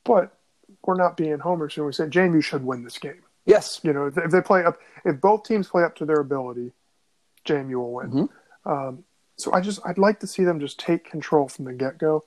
but 0.04 0.38
we're 0.86 0.96
not 0.96 1.16
being 1.18 1.40
homers 1.40 1.76
when 1.78 1.86
we 1.86 1.94
say 1.94 2.06
JMU 2.08 2.42
should 2.44 2.64
win 2.66 2.84
this 2.84 2.98
game. 2.98 3.24
Yes. 3.46 3.80
You 3.84 3.92
know, 3.94 4.08
if 4.08 4.32
they 4.32 4.42
play 4.42 4.64
up, 4.64 4.80
if 5.06 5.20
both 5.20 5.44
teams 5.44 5.68
play 5.68 5.84
up 5.84 5.96
to 5.96 6.06
their 6.06 6.20
ability, 6.20 6.72
JMU 7.46 7.76
will 7.76 7.94
win. 7.94 8.12
Mhm. 8.12 8.30
Um, 8.66 9.04
so 9.38 9.52
I 9.54 9.62
just 9.62 9.80
I'd 9.86 9.98
like 9.98 10.20
to 10.22 10.28
see 10.28 10.44
them 10.44 10.60
just 10.60 10.80
take 10.80 11.10
control 11.10 11.48
from 11.48 11.66
the 11.66 11.74
get 11.74 11.98
go 11.98 12.24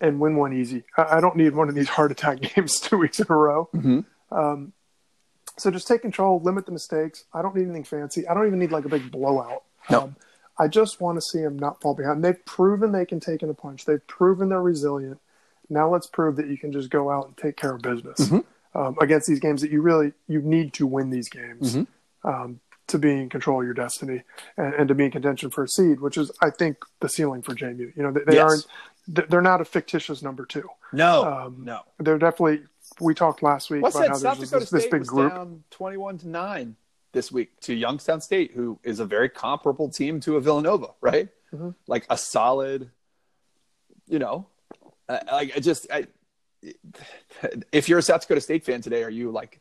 and 0.00 0.20
win 0.20 0.36
one 0.36 0.52
easy. 0.52 0.84
I, 0.96 1.16
I 1.16 1.20
don't 1.20 1.36
need 1.36 1.54
one 1.54 1.68
of 1.68 1.74
these 1.74 1.88
heart 1.88 2.10
attack 2.12 2.40
games 2.54 2.80
two 2.80 2.98
weeks 2.98 3.20
in 3.20 3.26
a 3.28 3.36
row. 3.36 3.68
Mhm. 3.74 4.04
Um, 4.30 4.72
so 5.56 5.70
just 5.70 5.88
take 5.88 6.02
control, 6.02 6.40
limit 6.40 6.66
the 6.66 6.72
mistakes. 6.72 7.24
I 7.34 7.42
don't 7.42 7.54
need 7.56 7.64
anything 7.64 7.84
fancy. 7.84 8.26
I 8.28 8.34
don't 8.34 8.46
even 8.46 8.58
need 8.60 8.70
like 8.70 8.84
a 8.84 8.88
big 8.88 9.10
blowout. 9.10 9.64
No. 9.90 10.02
Um, 10.02 10.16
I 10.60 10.68
just 10.68 11.00
want 11.00 11.16
to 11.18 11.22
see 11.22 11.40
them 11.40 11.58
not 11.58 11.80
fall 11.80 11.94
behind. 11.94 12.24
They've 12.24 12.44
proven 12.44 12.92
they 12.92 13.04
can 13.06 13.20
take 13.20 13.42
in 13.42 13.48
a 13.50 13.54
punch. 13.54 13.84
They've 13.84 14.04
proven 14.06 14.48
they're 14.48 14.62
resilient. 14.62 15.20
Now 15.70 15.88
let's 15.90 16.06
prove 16.06 16.36
that 16.36 16.46
you 16.48 16.56
can 16.58 16.72
just 16.72 16.90
go 16.90 17.10
out 17.10 17.26
and 17.26 17.36
take 17.36 17.56
care 17.56 17.74
of 17.74 17.82
business 17.82 18.18
Mhm. 18.28 18.44
um, 18.74 18.96
against 19.00 19.28
these 19.28 19.38
games 19.40 19.60
that 19.62 19.70
you 19.70 19.82
really 19.82 20.12
you 20.26 20.40
need 20.40 20.72
to 20.74 20.86
win 20.86 21.10
these 21.10 21.28
games 21.28 21.76
Mhm. 21.76 21.86
um, 22.24 22.60
to 22.88 22.98
be 22.98 23.10
in 23.12 23.28
control 23.28 23.60
of 23.60 23.64
your 23.64 23.74
destiny 23.74 24.22
and, 24.56 24.74
and 24.74 24.88
to 24.88 24.94
be 24.94 25.04
in 25.04 25.10
contention 25.10 25.50
for 25.50 25.64
a 25.64 25.68
seed, 25.68 26.00
which 26.00 26.16
is 26.16 26.30
I 26.42 26.50
think 26.50 26.78
the 27.00 27.08
ceiling 27.08 27.42
for 27.42 27.54
JMU. 27.54 27.94
You 27.96 28.02
know 28.02 28.10
they, 28.12 28.20
they 28.26 28.34
Yes. 28.36 28.66
aren't 29.10 29.30
they're 29.30 29.40
not 29.40 29.60
a 29.62 29.64
fictitious 29.64 30.22
number 30.22 30.44
two. 30.44 30.68
No. 30.92 31.24
Um, 31.24 31.64
no. 31.64 31.80
They're 31.98 32.18
definitely. 32.18 32.64
We 33.00 33.14
talked 33.14 33.42
last 33.42 33.70
week 33.70 33.82
What's 33.82 33.96
about 33.96 34.02
that? 34.04 34.08
how 34.10 34.16
South 34.18 34.38
there's 34.38 34.50
Dakota 34.50 34.64
this, 34.64 34.70
this 34.70 34.82
State 34.82 34.90
big 34.92 35.00
was 35.00 35.08
group. 35.08 35.32
down 35.34 35.64
twenty-one 35.70 36.18
to 36.18 36.28
nine 36.28 36.76
this 37.12 37.32
week 37.32 37.58
to 37.60 37.72
Youngstown 37.74 38.20
State, 38.20 38.52
who 38.54 38.78
is 38.82 39.00
a 39.00 39.06
very 39.06 39.28
comparable 39.30 39.88
team 39.88 40.20
to 40.20 40.36
a 40.36 40.40
Villanova, 40.40 40.88
right? 41.00 41.28
Mhm. 41.54 41.74
Like 41.86 42.04
a 42.10 42.18
solid, 42.18 42.90
you 44.06 44.18
know, 44.18 44.46
uh, 45.08 45.20
like 45.32 45.52
I 45.56 45.60
just, 45.60 45.86
I, 45.90 46.06
if 47.72 47.88
you're 47.88 47.98
a 47.98 48.02
South 48.02 48.20
Dakota 48.22 48.40
State 48.42 48.64
fan 48.64 48.80
today, 48.82 49.02
are 49.04 49.10
you 49.10 49.30
like 49.30 49.60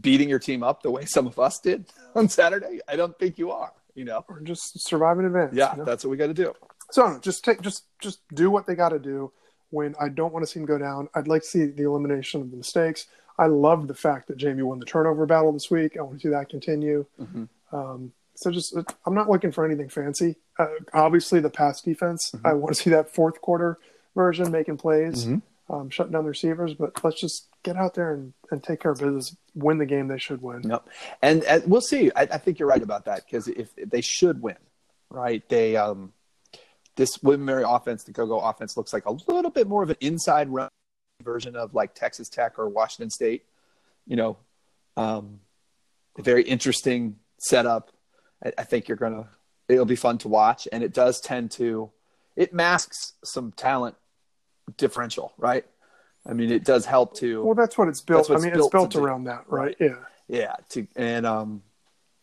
beating 0.00 0.28
your 0.28 0.38
team 0.38 0.62
up 0.62 0.82
the 0.82 0.90
way 0.90 1.04
some 1.04 1.26
of 1.26 1.38
us 1.38 1.58
did 1.60 1.86
on 2.14 2.28
Saturday? 2.28 2.80
I 2.88 2.96
don't 2.96 3.18
think 3.18 3.38
you 3.38 3.50
are. 3.50 3.72
You 3.94 4.04
know, 4.04 4.24
Or 4.28 4.40
just 4.40 4.80
survive 4.86 5.18
in 5.18 5.24
advance. 5.24 5.54
yeah, 5.56 5.72
you 5.72 5.78
know? 5.78 5.84
that's 5.84 6.04
what 6.04 6.10
we 6.10 6.16
got 6.16 6.28
to 6.28 6.34
do. 6.34 6.54
So 6.92 7.02
I 7.02 7.06
don't 7.06 7.14
know, 7.16 7.20
just 7.20 7.44
take 7.44 7.60
just 7.62 7.84
just 8.00 8.20
do 8.34 8.48
what 8.50 8.66
they 8.66 8.74
got 8.76 8.90
to 8.90 8.98
do. 9.00 9.32
When 9.70 9.94
I 10.00 10.08
don't 10.08 10.32
want 10.32 10.44
to 10.44 10.50
see 10.50 10.60
them 10.60 10.66
go 10.66 10.78
down, 10.78 11.08
I'd 11.14 11.26
like 11.28 11.42
to 11.42 11.48
see 11.48 11.66
the 11.66 11.82
elimination 11.82 12.40
of 12.40 12.50
the 12.50 12.56
mistakes. 12.56 13.06
I 13.38 13.46
love 13.46 13.86
the 13.88 13.94
fact 13.94 14.28
that 14.28 14.38
JMU 14.38 14.62
won 14.64 14.78
the 14.78 14.86
turnover 14.86 15.26
battle 15.26 15.52
this 15.52 15.70
week. 15.70 15.96
I 15.98 16.02
want 16.02 16.20
to 16.20 16.28
see 16.28 16.30
that 16.30 16.48
continue. 16.48 17.06
Mhm. 17.20 17.48
Um, 17.72 18.12
so 18.34 18.50
just 18.52 18.74
I'm 19.04 19.14
not 19.14 19.28
looking 19.28 19.50
for 19.52 19.64
anything 19.64 19.88
fancy. 19.88 20.36
Uh, 20.58 20.68
obviously, 20.94 21.40
the 21.40 21.50
pass 21.50 21.82
defense. 21.82 22.30
Mm-hmm. 22.34 22.46
I 22.46 22.52
want 22.54 22.74
to 22.76 22.80
see 22.82 22.90
that 22.90 23.12
fourth 23.14 23.40
quarter 23.40 23.78
version 24.14 24.50
making 24.52 24.76
plays, 24.78 25.26
Mhm. 25.26 25.42
Um, 25.70 25.90
shutting 25.90 26.12
down 26.12 26.24
the 26.24 26.30
receivers. 26.30 26.74
But 26.74 27.02
let's 27.04 27.20
just 27.20 27.48
get 27.62 27.76
out 27.76 27.94
there 27.94 28.14
and, 28.14 28.32
and 28.50 28.62
take 28.62 28.80
care 28.80 28.92
of 28.92 28.98
business. 28.98 29.36
Win 29.54 29.78
the 29.78 29.86
game 29.86 30.08
they 30.08 30.18
should 30.18 30.42
win. 30.42 30.62
Yep. 30.68 30.88
And, 31.22 31.44
and 31.44 31.64
we'll 31.66 31.80
see. 31.80 32.10
I, 32.14 32.22
I 32.22 32.38
think 32.38 32.58
you're 32.58 32.68
right 32.68 32.82
about 32.82 33.04
that 33.06 33.24
because 33.24 33.48
if, 33.48 33.70
if 33.76 33.90
they 33.90 34.00
should 34.00 34.40
win, 34.40 34.56
right? 35.10 35.46
They 35.48 35.76
um, 35.76 36.12
this 36.96 37.22
William 37.22 37.44
Mary 37.44 37.64
offense, 37.66 38.04
the 38.04 38.12
go-go 38.12 38.40
offense, 38.40 38.76
looks 38.76 38.92
like 38.92 39.06
a 39.06 39.12
little 39.28 39.50
bit 39.50 39.68
more 39.68 39.82
of 39.82 39.90
an 39.90 39.96
inside 40.00 40.48
run 40.48 40.68
version 41.22 41.56
of 41.56 41.74
like 41.74 41.94
Texas 41.94 42.28
Tech 42.28 42.58
or 42.58 42.68
Washington 42.68 43.10
State. 43.10 43.44
You 44.06 44.16
know, 44.16 44.36
um, 44.96 45.40
very 46.18 46.42
interesting 46.42 47.16
setup. 47.38 47.92
I, 48.44 48.52
I 48.58 48.64
think 48.64 48.88
you're 48.88 48.96
gonna. 48.96 49.28
It'll 49.68 49.84
be 49.84 49.96
fun 49.96 50.18
to 50.18 50.28
watch, 50.28 50.66
and 50.72 50.82
it 50.82 50.92
does 50.92 51.20
tend 51.20 51.50
to. 51.52 51.90
It 52.36 52.52
masks 52.52 53.14
some 53.24 53.52
talent 53.52 53.96
differential, 54.76 55.32
right? 55.38 55.64
I 56.26 56.32
mean, 56.32 56.50
it 56.50 56.64
does 56.64 56.84
help 56.84 57.14
to. 57.16 57.42
Well, 57.44 57.54
that's 57.54 57.78
what 57.78 57.88
it's 57.88 58.00
built. 58.00 58.30
I 58.30 58.34
mean, 58.34 58.52
built 58.52 58.66
it's 58.66 58.68
built 58.68 58.90
to 58.92 58.98
do. 58.98 59.04
around 59.04 59.24
that, 59.24 59.44
right? 59.48 59.76
Yeah. 59.80 59.96
Yeah, 60.28 60.56
to 60.70 60.86
and 60.94 61.24
um, 61.24 61.62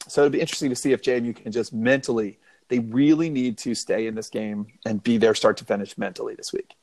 so 0.07 0.21
it'll 0.21 0.31
be 0.31 0.39
interesting 0.39 0.69
to 0.69 0.75
see 0.75 0.91
if 0.91 1.01
JMU 1.01 1.35
can 1.35 1.51
just 1.51 1.73
mentally. 1.73 2.39
They 2.67 2.79
really 2.79 3.29
need 3.29 3.57
to 3.59 3.75
stay 3.75 4.07
in 4.07 4.15
this 4.15 4.29
game 4.29 4.67
and 4.85 5.01
be 5.01 5.17
there 5.17 5.35
start 5.35 5.57
to 5.57 5.65
finish 5.65 5.97
mentally 5.97 6.35
this 6.35 6.51
week. 6.53 6.75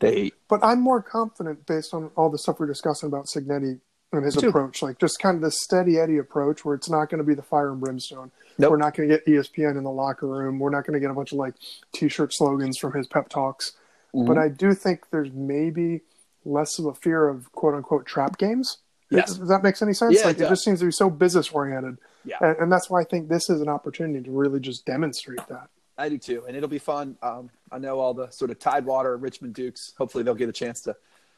They 0.00 0.32
But 0.48 0.64
I'm 0.64 0.80
more 0.80 1.02
confident 1.02 1.66
based 1.66 1.94
on 1.94 2.10
all 2.16 2.30
the 2.30 2.38
stuff 2.38 2.60
we're 2.60 2.66
discussing 2.66 3.08
about 3.08 3.26
Cignetti 3.26 3.80
and 4.12 4.24
his 4.24 4.36
too. 4.36 4.48
approach, 4.48 4.82
like 4.82 4.98
just 4.98 5.18
kind 5.18 5.36
of 5.36 5.42
this 5.42 5.58
steady 5.60 5.98
Eddie 5.98 6.18
approach 6.18 6.64
where 6.64 6.74
it's 6.74 6.90
not 6.90 7.08
going 7.10 7.18
to 7.18 7.24
be 7.24 7.34
the 7.34 7.42
fire 7.42 7.72
and 7.72 7.80
brimstone. 7.80 8.30
Nope. 8.58 8.70
We're 8.70 8.76
not 8.76 8.94
going 8.94 9.08
to 9.08 9.16
get 9.16 9.26
ESPN 9.26 9.76
in 9.76 9.84
the 9.84 9.90
locker 9.90 10.26
room. 10.26 10.58
We're 10.58 10.70
not 10.70 10.86
going 10.86 10.94
to 10.94 11.00
get 11.00 11.10
a 11.10 11.14
bunch 11.14 11.32
of 11.32 11.38
like 11.38 11.54
t-shirt 11.92 12.32
slogans 12.32 12.78
from 12.78 12.92
his 12.92 13.06
pep 13.06 13.28
talks. 13.28 13.72
Mm-hmm. 14.14 14.26
But 14.26 14.38
I 14.38 14.48
do 14.48 14.74
think 14.74 15.10
there's 15.10 15.32
maybe 15.32 16.02
less 16.44 16.78
of 16.78 16.86
a 16.86 16.94
fear 16.94 17.28
of 17.28 17.50
quote 17.52 17.74
unquote 17.74 18.06
trap 18.06 18.38
games. 18.38 18.78
Yes. 19.10 19.36
Does, 19.36 19.48
that 19.48 19.62
make 19.62 19.80
any 19.80 19.92
sense? 19.92 20.16
Yeah, 20.16 20.26
like 20.26 20.38
it 20.38 20.42
it, 20.42 20.48
just 20.48 20.64
seems 20.64 20.80
to 20.80 20.86
be 20.86 20.92
so 20.92 21.10
business 21.10 21.50
oriented. 21.50 21.98
Yeah. 22.24 22.36
And, 22.40 22.56
and 22.58 22.72
that's 22.72 22.88
why 22.88 23.00
I 23.00 23.04
think 23.04 23.28
this 23.28 23.50
is 23.50 23.60
an 23.60 23.68
opportunity 23.68 24.24
to 24.24 24.30
really 24.30 24.60
just 24.60 24.86
demonstrate 24.86 25.46
that. 25.48 25.68
I 25.96 26.08
do 26.08 26.18
too, 26.18 26.44
and 26.46 26.56
it'll 26.56 26.68
be 26.68 26.78
fun. 26.78 27.16
Um, 27.22 27.50
I 27.70 27.78
know 27.78 28.00
all 28.00 28.14
the 28.14 28.28
sort 28.30 28.50
of 28.50 28.58
Tidewater, 28.58 29.16
Richmond 29.16 29.54
Dukes. 29.54 29.92
Hopefully, 29.96 30.24
they'll 30.24 30.34
get 30.34 30.48
a 30.48 30.52
chance 30.52 30.80
to 30.82 30.96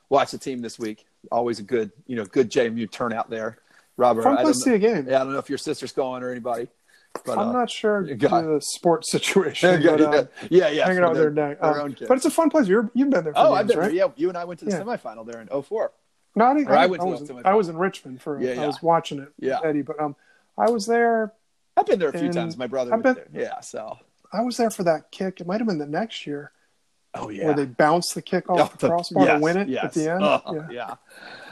watch 0.09 0.31
the 0.31 0.39
team 0.39 0.62
this 0.62 0.79
week. 0.79 1.05
Always 1.31 1.59
a 1.59 1.62
good, 1.62 1.93
you 2.07 2.17
know, 2.17 2.25
good 2.25 2.51
JMU 2.51 2.91
turnout 2.91 3.29
there. 3.29 3.59
Robert, 3.99 4.23
Fun 4.23 4.39
I 4.39 4.43
place 4.43 4.59
to 4.59 4.71
don't, 4.71 4.81
see 4.81 4.87
a 4.87 4.95
game. 4.95 5.07
yeah, 5.09 5.21
I 5.21 5.25
don't 5.25 5.33
know 5.33 5.39
if 5.39 5.49
your 5.49 5.59
sister's 5.59 5.93
going 5.93 6.23
or 6.23 6.31
anybody, 6.31 6.69
but 7.25 7.39
I'm 7.39 7.49
uh, 7.49 7.53
not 7.53 7.71
sure 7.71 8.05
the 8.07 8.61
sports 8.63 9.11
situation. 9.11 9.81
yeah, 9.83 9.97
but, 9.97 10.01
uh, 10.15 10.25
yeah, 10.51 10.69
yeah, 10.69 10.87
hanging 10.87 11.03
out 11.03 11.11
with 11.13 11.19
their- 11.21 11.31
their 11.31 11.49
neck. 11.51 11.59
Um, 11.63 11.97
but 12.09 12.17
it's 12.17 12.27
a 12.27 12.31
fun 12.31 12.51
place. 12.51 12.67
You're, 12.69 12.91
you've 12.95 13.11
been 13.11 13.25
there 13.25 13.33
for 13.33 13.39
Oh, 13.39 13.49
games, 13.51 13.59
I've 13.61 13.67
been 13.69 13.79
right? 13.79 13.87
there. 13.87 13.95
Yeah, 13.95 14.09
you 14.17 14.29
and 14.29 14.37
I 14.39 14.45
went 14.45 14.61
to 14.61 14.67
the 14.67 14.73
Yeah. 14.73 14.83
semifinal 14.83 15.27
there 15.27 15.41
in 15.41 15.49
04. 15.63 15.93
No, 16.35 16.45
I, 16.45 16.49
I 16.49 16.83
I, 16.83 16.87
went 16.87 17.03
I 17.03 17.07
was, 17.07 17.27
the. 17.27 17.43
I 17.47 17.55
was 17.55 17.69
in 17.69 17.79
Richmond 17.79 18.21
for. 18.21 18.39
Yeah, 18.41 18.51
I 18.51 18.55
yeah. 18.55 18.67
was 18.67 18.83
watching 18.83 19.21
it. 19.21 19.33
Yeah. 19.39 19.59
Eddie, 19.65 19.81
but 19.83 19.99
um, 19.99 20.15
I 20.59 20.69
was 20.71 20.87
there. 20.87 21.33
I've 21.77 21.87
been 21.87 21.99
there 21.99 22.11
a 22.11 22.13
few 22.13 22.27
And 22.27 22.33
times. 22.35 22.57
My 22.59 22.67
brother 22.67 22.93
I've 22.93 23.03
been- 23.03 23.15
there. 23.15 23.29
Yeah, 23.33 23.61
so. 23.61 23.99
I 24.33 24.43
was 24.43 24.57
there 24.59 24.71
for 24.71 24.83
that 24.83 25.11
kick. 25.13 25.41
It 25.41 25.47
might 25.47 25.61
have 25.61 25.69
been 25.69 25.79
the 25.79 25.87
next 25.87 26.27
year 26.27 26.53
Oh 27.15 27.31
yeah. 27.31 27.47
where 27.47 27.55
they 27.55 27.65
bounced 27.65 28.15
the 28.15 28.21
kick 28.21 28.51
off 28.51 28.73
Oh, 28.75 28.77
the 28.79 28.89
crossbar 28.89 29.25
yes, 29.25 29.37
to 29.39 29.41
win 29.43 29.57
it 29.57 29.69
yes. 29.69 29.85
at 29.85 29.93
the 29.95 30.11
end. 30.11 30.23
Uh, 30.23 30.41
yeah, 30.53 30.67
yeah. 30.71 30.95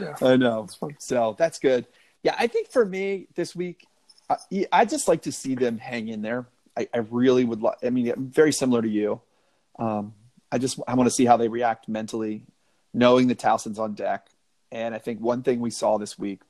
Yeah. 0.00 0.28
I 0.28 0.36
know. 0.36 0.66
So 0.98 1.34
that's 1.38 1.58
good. 1.58 1.86
Yeah, 2.22 2.34
I 2.38 2.46
think 2.48 2.70
for 2.70 2.84
me 2.84 3.28
this 3.36 3.54
week, 3.54 3.86
I, 4.30 4.66
I 4.72 4.84
just 4.84 5.08
like 5.08 5.22
to 5.22 5.32
see 5.32 5.54
them 5.54 5.78
hang 5.78 6.08
in 6.08 6.22
there. 6.22 6.46
I, 6.76 6.88
I 6.94 6.98
really 7.10 7.44
would. 7.44 7.60
Lo- 7.62 7.74
I 7.82 7.90
mean, 7.90 8.12
very 8.30 8.52
similar 8.52 8.82
to 8.82 8.88
you. 8.88 9.20
Um, 9.78 10.14
I 10.50 10.58
just 10.58 10.78
I 10.88 10.94
want 10.94 11.08
to 11.08 11.14
see 11.14 11.24
how 11.24 11.36
they 11.36 11.48
react 11.48 11.88
mentally, 11.88 12.46
knowing 12.92 13.26
the 13.28 13.34
Towson's 13.34 13.78
on 13.78 13.94
deck. 13.94 14.26
And 14.72 14.94
I 14.94 14.98
think 14.98 15.20
one 15.20 15.42
thing 15.42 15.60
we 15.60 15.70
saw 15.70 15.98
this 15.98 16.18
week, 16.18 16.40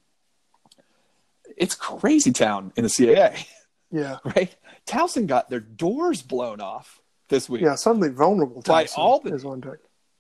it's 1.57 1.75
crazy 1.75 2.33
town 2.33 2.73
in 2.77 2.85
the 2.85 2.89
CAA, 2.91 3.47
Yeah, 3.91 4.19
right? 4.25 4.55
Towson 4.87 5.27
got 5.27 5.51
their 5.51 5.61
doors 5.61 6.23
blown 6.23 6.61
off 6.61 7.01
this 7.29 7.49
week. 7.49 7.63
yeah. 7.63 7.75
Suddenly 7.75 8.11
vulnerable. 8.11 8.63
By 8.63 8.85
Tyson 8.85 9.01
Albany. 9.03 9.37
is 9.37 9.45
on 9.45 9.61
deck. 9.61 9.79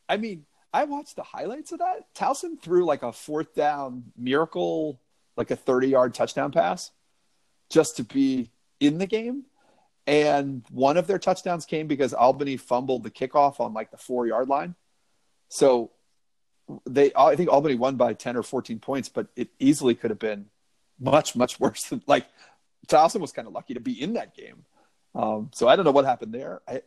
I 0.08 0.16
mean, 0.18 0.44
I 0.72 0.84
watched 0.84 1.16
the 1.16 1.22
highlights 1.22 1.72
of 1.72 1.78
that. 1.78 2.12
Towson 2.14 2.60
threw 2.60 2.84
like 2.84 3.02
a 3.02 3.12
fourth 3.12 3.54
down 3.54 4.04
miracle, 4.18 5.00
like 5.36 5.50
a 5.50 5.56
30 5.56 5.88
yard 5.88 6.14
touchdown 6.14 6.52
pass 6.52 6.90
just 7.74 7.96
to 7.96 8.04
be 8.04 8.52
in 8.78 8.98
the 8.98 9.06
game. 9.06 9.42
And 10.06 10.62
one 10.70 10.96
of 10.96 11.08
their 11.08 11.18
touchdowns 11.18 11.66
came 11.66 11.88
because 11.88 12.14
Albany 12.14 12.56
fumbled 12.56 13.02
the 13.02 13.10
kickoff 13.10 13.58
on 13.58 13.74
like 13.74 13.90
the 13.90 13.96
four 13.96 14.28
yard 14.28 14.48
line. 14.48 14.76
So 15.48 15.90
they, 16.86 17.10
I 17.16 17.34
think 17.34 17.50
Albany 17.50 17.74
won 17.74 17.96
by 17.96 18.14
10 18.14 18.36
or 18.36 18.44
14 18.44 18.78
points, 18.78 19.08
but 19.08 19.26
it 19.34 19.48
easily 19.58 19.96
could 19.96 20.10
have 20.10 20.20
been 20.20 20.46
much 21.00 21.34
much 21.34 21.58
worse 21.58 21.84
than 21.88 22.00
like 22.06 22.26
Towson 22.86 23.20
was 23.20 23.32
kind 23.32 23.48
of 23.48 23.54
lucky 23.54 23.74
to 23.74 23.80
be 23.80 24.00
in 24.00 24.12
that 24.12 24.36
game. 24.36 24.64
Um, 25.16 25.50
so 25.52 25.66
I 25.66 25.74
don't 25.74 25.84
know 25.84 25.90
what 25.90 26.04
happened 26.04 26.32
there. 26.32 26.62
I 26.68 26.82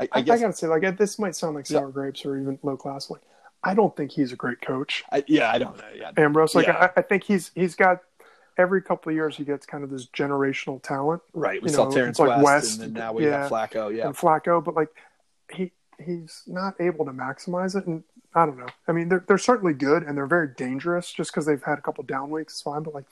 I, 0.00 0.08
I, 0.12 0.20
guess 0.20 0.38
I 0.38 0.42
gotta 0.42 0.52
say, 0.52 0.68
like 0.68 0.96
this 0.96 1.18
might 1.18 1.34
sound 1.34 1.56
like 1.56 1.66
sour 1.66 1.90
grapes 1.90 2.24
or 2.24 2.38
even 2.38 2.60
low 2.62 2.76
class. 2.76 3.10
Like 3.10 3.22
I 3.64 3.74
don't 3.74 3.96
think 3.96 4.12
he's 4.12 4.32
a 4.32 4.36
great 4.36 4.60
coach, 4.60 5.02
I, 5.10 5.24
yeah 5.26 5.50
I 5.50 5.58
don't 5.58 5.76
know 5.76 5.84
yeah 5.96 6.12
Ambrose. 6.16 6.54
Like 6.54 6.68
Yeah. 6.68 6.90
I, 6.96 7.00
I 7.00 7.02
think 7.02 7.24
he's 7.24 7.50
he's 7.56 7.74
got 7.74 8.02
every 8.58 8.82
couple 8.82 9.10
of 9.10 9.16
years 9.16 9.36
he 9.36 9.44
gets 9.44 9.64
kind 9.64 9.84
of 9.84 9.90
this 9.90 10.06
generational 10.06 10.82
talent. 10.82 11.22
right. 11.32 11.62
We 11.62 11.70
You 11.70 11.76
saw 11.76 11.84
know, 11.84 11.90
Terrance 11.92 12.18
like 12.18 12.28
West, 12.28 12.44
West, 12.44 12.80
and 12.80 12.94
then 12.94 13.00
now 13.00 13.12
we 13.12 13.24
yeah. 13.24 13.42
have 13.42 13.50
Flacco. 13.50 13.94
Yeah, 13.96 14.06
and 14.06 14.16
Flacco, 14.16 14.62
but 14.62 14.74
like 14.74 14.88
he 15.52 15.72
he's 16.04 16.42
not 16.46 16.74
able 16.80 17.04
to 17.04 17.12
maximize 17.12 17.76
it. 17.76 17.86
And 17.86 18.02
I 18.34 18.44
don't 18.44 18.58
know. 18.58 18.68
I 18.86 18.92
mean, 18.92 19.08
they're 19.08 19.24
they're 19.26 19.38
certainly 19.38 19.74
good 19.74 20.02
and 20.02 20.16
they're 20.16 20.26
very 20.26 20.48
dangerous 20.48 21.12
just 21.12 21.30
because 21.30 21.46
they've 21.46 21.62
had 21.62 21.78
a 21.78 21.82
couple 21.82 22.04
down 22.04 22.30
weeks. 22.30 22.54
It's 22.54 22.62
fine, 22.62 22.82
but 22.82 22.94
like 22.94 23.06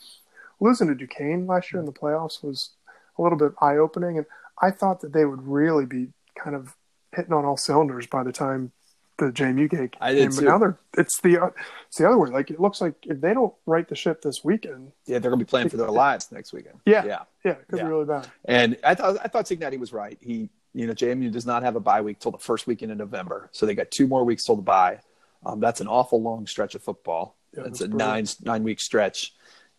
losing 0.61 0.89
to 0.89 0.95
Duquesne 0.95 1.47
last 1.47 1.73
year 1.73 1.81
in 1.81 1.87
the 1.87 1.93
playoffs 1.93 2.43
was 2.43 2.71
a 3.19 3.23
little 3.23 3.39
bit 3.39 3.53
eye 3.63 3.77
opening, 3.77 4.19
and 4.19 4.27
I 4.61 4.71
thought 4.71 5.01
that 5.01 5.13
they 5.13 5.25
would 5.25 5.47
really 5.47 5.87
be 5.87 6.09
kind 6.39 6.57
of 6.57 6.75
hitting 7.15 7.33
on 7.33 7.45
all 7.45 7.57
cylinders 7.57 8.07
by 8.07 8.23
the 8.23 8.33
time 8.33 8.73
the 9.19 9.27
JMU 9.27 9.69
game. 9.71 9.91
I 10.01 10.13
did 10.13 10.31
but 10.31 10.39
too. 10.41 10.45
now 10.45 10.59
they're 10.59 10.79
it's 10.99 11.21
the 11.21 11.53
it's 11.89 11.99
the 11.99 12.07
other 12.07 12.19
way. 12.19 12.31
Like 12.31 12.51
it 12.51 12.61
looks 12.61 12.81
like 12.81 12.95
if 13.05 13.21
they 13.21 13.33
don't 13.35 13.55
right 13.65 13.89
the 13.89 13.95
ship 13.95 14.21
this 14.23 14.45
weekend, 14.45 14.93
yeah, 15.07 15.19
they're 15.19 15.31
gonna 15.31 15.39
be 15.43 15.49
playing 15.49 15.69
for 15.69 15.77
their 15.79 15.91
lives 15.91 16.31
next 16.33 16.53
weekend. 16.53 16.81
Yeah. 16.85 17.05
yeah. 17.05 17.19
yeah, 17.45 17.53
it 17.53 17.69
could 17.69 17.79
Yeah. 17.79 17.85
be 17.85 17.91
really 17.91 18.05
bad. 18.05 18.29
And 18.45 18.77
I 18.85 18.95
thought 18.95 19.17
I 19.25 19.29
thought 19.29 19.47
Cignetti 19.47 19.79
was 19.79 19.93
right. 19.93 20.19
He, 20.21 20.51
you 20.75 20.87
know, 20.87 20.93
JMU 20.93 21.31
does 21.33 21.47
not 21.47 21.63
have 21.63 21.77
a 21.77 21.81
bye 21.81 22.03
week 22.03 22.19
till 22.19 22.33
the 22.33 22.39
first 22.39 22.67
weekend 22.67 22.93
in 22.93 22.99
November, 22.99 23.49
so 23.53 23.65
they 23.65 23.75
got 23.75 23.91
two 23.91 24.07
more 24.07 24.25
weeks 24.25 24.45
till 24.45 24.57
the 24.57 24.63
bye. 24.63 25.01
Um, 25.45 25.61
that's 25.61 25.81
an 25.81 25.87
awful 25.89 26.21
long 26.21 26.47
stretch 26.47 26.75
of 26.75 26.83
football. 26.83 27.37
Yeah, 27.55 27.61
it's 27.61 27.79
that's 27.79 27.81
a 27.83 27.89
brutal. 27.89 28.07
nine 28.09 28.27
nine 28.43 28.63
week 28.65 28.81
stretch, 28.81 29.33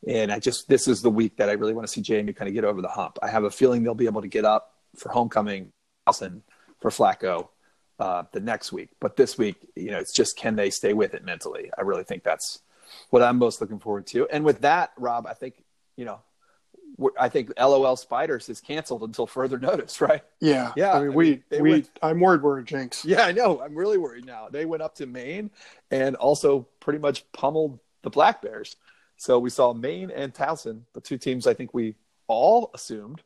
and 0.08 0.32
I 0.32 0.40
just 0.40 0.68
this 0.68 0.88
is 0.88 1.02
the 1.04 1.12
week 1.12 1.38
that 1.38 1.50
I 1.50 1.54
really 1.54 1.74
want 1.74 1.88
to 1.88 1.94
see 1.94 2.02
JMU 2.02 2.36
kind 2.36 2.48
of 2.48 2.56
get 2.56 2.64
over 2.64 2.82
the 2.82 2.88
hump. 2.88 3.20
I 3.22 3.28
have 3.30 3.44
a 3.44 3.52
feeling 3.52 3.84
they'll 3.84 3.94
be 3.94 4.06
able 4.08 4.22
to 4.22 4.28
get 4.28 4.46
up 4.46 4.74
for 4.96 5.10
homecoming, 5.10 5.72
and 6.22 6.42
for 6.80 6.90
Flacco 6.90 7.50
uh, 8.00 8.24
the 8.32 8.40
next 8.40 8.72
week. 8.72 8.90
But 9.00 9.16
this 9.16 9.38
week, 9.38 9.56
you 9.76 9.92
know, 9.92 9.98
it's 10.00 10.14
just 10.14 10.38
can 10.38 10.56
they 10.56 10.70
stay 10.70 10.94
with 10.94 11.14
it 11.14 11.24
mentally? 11.26 11.72
I 11.78 11.82
really 11.82 12.04
think 12.04 12.24
that's 12.24 12.60
what 13.10 13.22
I'm 13.24 13.38
most 13.38 13.60
looking 13.62 13.80
forward 13.80 14.08
to. 14.08 14.28
And 14.30 14.46
with 14.46 14.62
that, 14.62 14.92
Rob, 14.98 15.26
I 15.28 15.34
think 15.34 15.64
you 15.96 16.06
know, 16.06 16.20
we're- 16.98 17.16
I 17.20 17.28
think 17.30 17.52
LOL 17.60 17.96
Spiders 17.96 18.50
is 18.50 18.62
canceled 18.62 19.02
until 19.04 19.26
further 19.28 19.58
notice, 19.60 20.00
right? 20.10 20.22
Yeah, 20.40 20.74
Yeah, 20.76 20.94
I 20.94 21.00
mean, 21.02 21.12
I 21.12 21.16
we 21.16 21.30
mean, 21.52 21.64
we 21.64 21.72
went- 21.72 21.90
I'm 22.04 22.20
worried 22.20 22.42
we're 22.44 22.60
a 22.60 22.64
jinx. 22.64 23.04
Yeah, 23.04 23.22
I 23.26 23.32
know. 23.32 23.62
I'm 23.62 23.76
really 23.76 23.98
worried 23.98 24.26
now. 24.26 24.48
They 24.50 24.66
went 24.66 24.84
up 24.84 24.96
to 24.96 25.06
Maine 25.08 25.50
and 25.92 26.16
also 26.16 26.68
pretty 26.80 27.00
much 27.00 27.30
pummeled 27.32 27.80
the 28.04 28.10
Black 28.12 28.42
Bears. 28.42 28.76
So 29.18 29.40
we 29.40 29.50
saw 29.50 29.74
Maine 29.74 30.12
and 30.12 30.32
Towson, 30.34 30.82
the 30.94 31.02
two 31.02 31.18
teams 31.18 31.48
I 31.48 31.56
think 31.56 31.74
we 31.74 31.96
all 32.28 32.70
assumed 32.76 33.22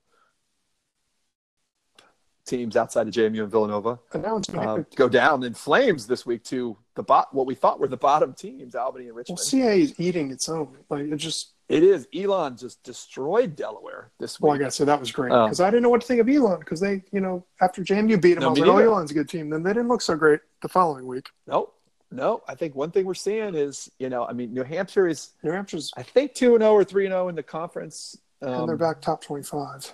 teams 2.45 2.75
outside 2.75 3.07
of 3.07 3.13
JMU 3.13 3.43
and 3.43 3.51
Villanova, 3.51 3.99
And 4.13 4.25
um, 4.25 4.85
go 4.95 5.07
down 5.07 5.43
in 5.43 5.53
flames 5.53 6.07
this 6.07 6.25
week 6.25 6.43
to 6.45 6.75
the 6.95 7.03
bot 7.03 7.33
what 7.33 7.45
we 7.45 7.55
thought 7.55 7.79
were 7.79 7.87
the 7.87 7.97
bottom 7.97 8.33
teams, 8.33 8.75
Albany 8.75 9.05
and 9.05 9.13
Well, 9.13 9.19
Richmond. 9.19 9.39
CAA 9.39 9.79
is 9.81 9.99
eating 9.99 10.31
its 10.31 10.49
own. 10.49 10.75
Like 10.89 11.05
it 11.05 11.15
just. 11.17 11.51
it 11.69 11.83
is. 11.83 12.07
Elon 12.15 12.57
just 12.57 12.83
destroyed 12.83 13.55
Delaware 13.55 14.11
this 14.19 14.39
Well, 14.41 14.51
I 14.51 14.55
week. 14.55 14.61
gotta 14.61 14.71
say 14.71 14.85
that 14.85 14.99
was 14.99 15.11
great 15.11 15.31
Oh. 15.31 15.45
because 15.45 15.61
I 15.61 15.69
didn't 15.69 15.83
know 15.83 15.89
what 15.89 16.01
to 16.01 16.07
think 16.07 16.19
of 16.21 16.27
Elon 16.29 16.59
because 16.59 16.79
they, 16.79 17.03
you 17.11 17.21
know, 17.21 17.45
after 17.61 17.81
JMU 17.83 18.21
beat 18.21 18.33
them, 18.33 18.41
No, 18.41 18.47
I 18.47 18.51
was 18.51 18.59
like, 18.59 18.69
oh. 18.69 18.77
Elon's 18.79 19.11
a 19.11 19.13
good 19.13 19.29
team. 19.29 19.49
Then 19.49 19.63
they 19.63 19.71
didn't 19.73 19.87
look 19.87 20.01
so 20.01 20.15
great 20.15 20.41
the 20.61 20.69
following 20.69 21.07
week. 21.07 21.29
no, 21.47 21.69
no. 22.11 22.41
I 22.47 22.55
think 22.55 22.75
one 22.75 22.91
thing 22.91 23.05
we're 23.05 23.13
seeing 23.13 23.55
is, 23.55 23.89
you 23.99 24.09
know, 24.09 24.25
I 24.25 24.33
mean, 24.33 24.53
New 24.53 24.63
Hampshire 24.63 25.07
is, 25.07 25.29
New 25.43 25.51
Hampshire's 25.51 25.91
I 25.95 26.03
think, 26.03 26.33
2 26.33 26.55
and 26.55 26.61
0 26.61 26.73
or 26.73 26.83
3 26.83 27.05
and 27.05 27.13
0 27.13 27.29
in 27.29 27.35
the 27.35 27.43
conference. 27.43 28.17
and 28.41 28.53
Um, 28.53 28.67
they're 28.67 28.75
back 28.75 28.99
top 29.01 29.21
twenty-five. 29.23 29.93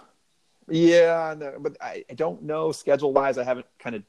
Yeah, 0.69 1.35
no, 1.37 1.55
but 1.59 1.77
I, 1.81 2.03
I 2.09 2.13
don't 2.13 2.43
know 2.43 2.71
schedule 2.71 3.13
wise. 3.13 3.37
I 3.37 3.43
haven't 3.43 3.67
kind 3.79 3.95
of 3.95 4.03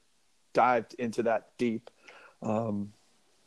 dived 0.53 0.93
into 0.95 1.23
that 1.23 1.49
deep, 1.57 1.89
um, 2.41 2.91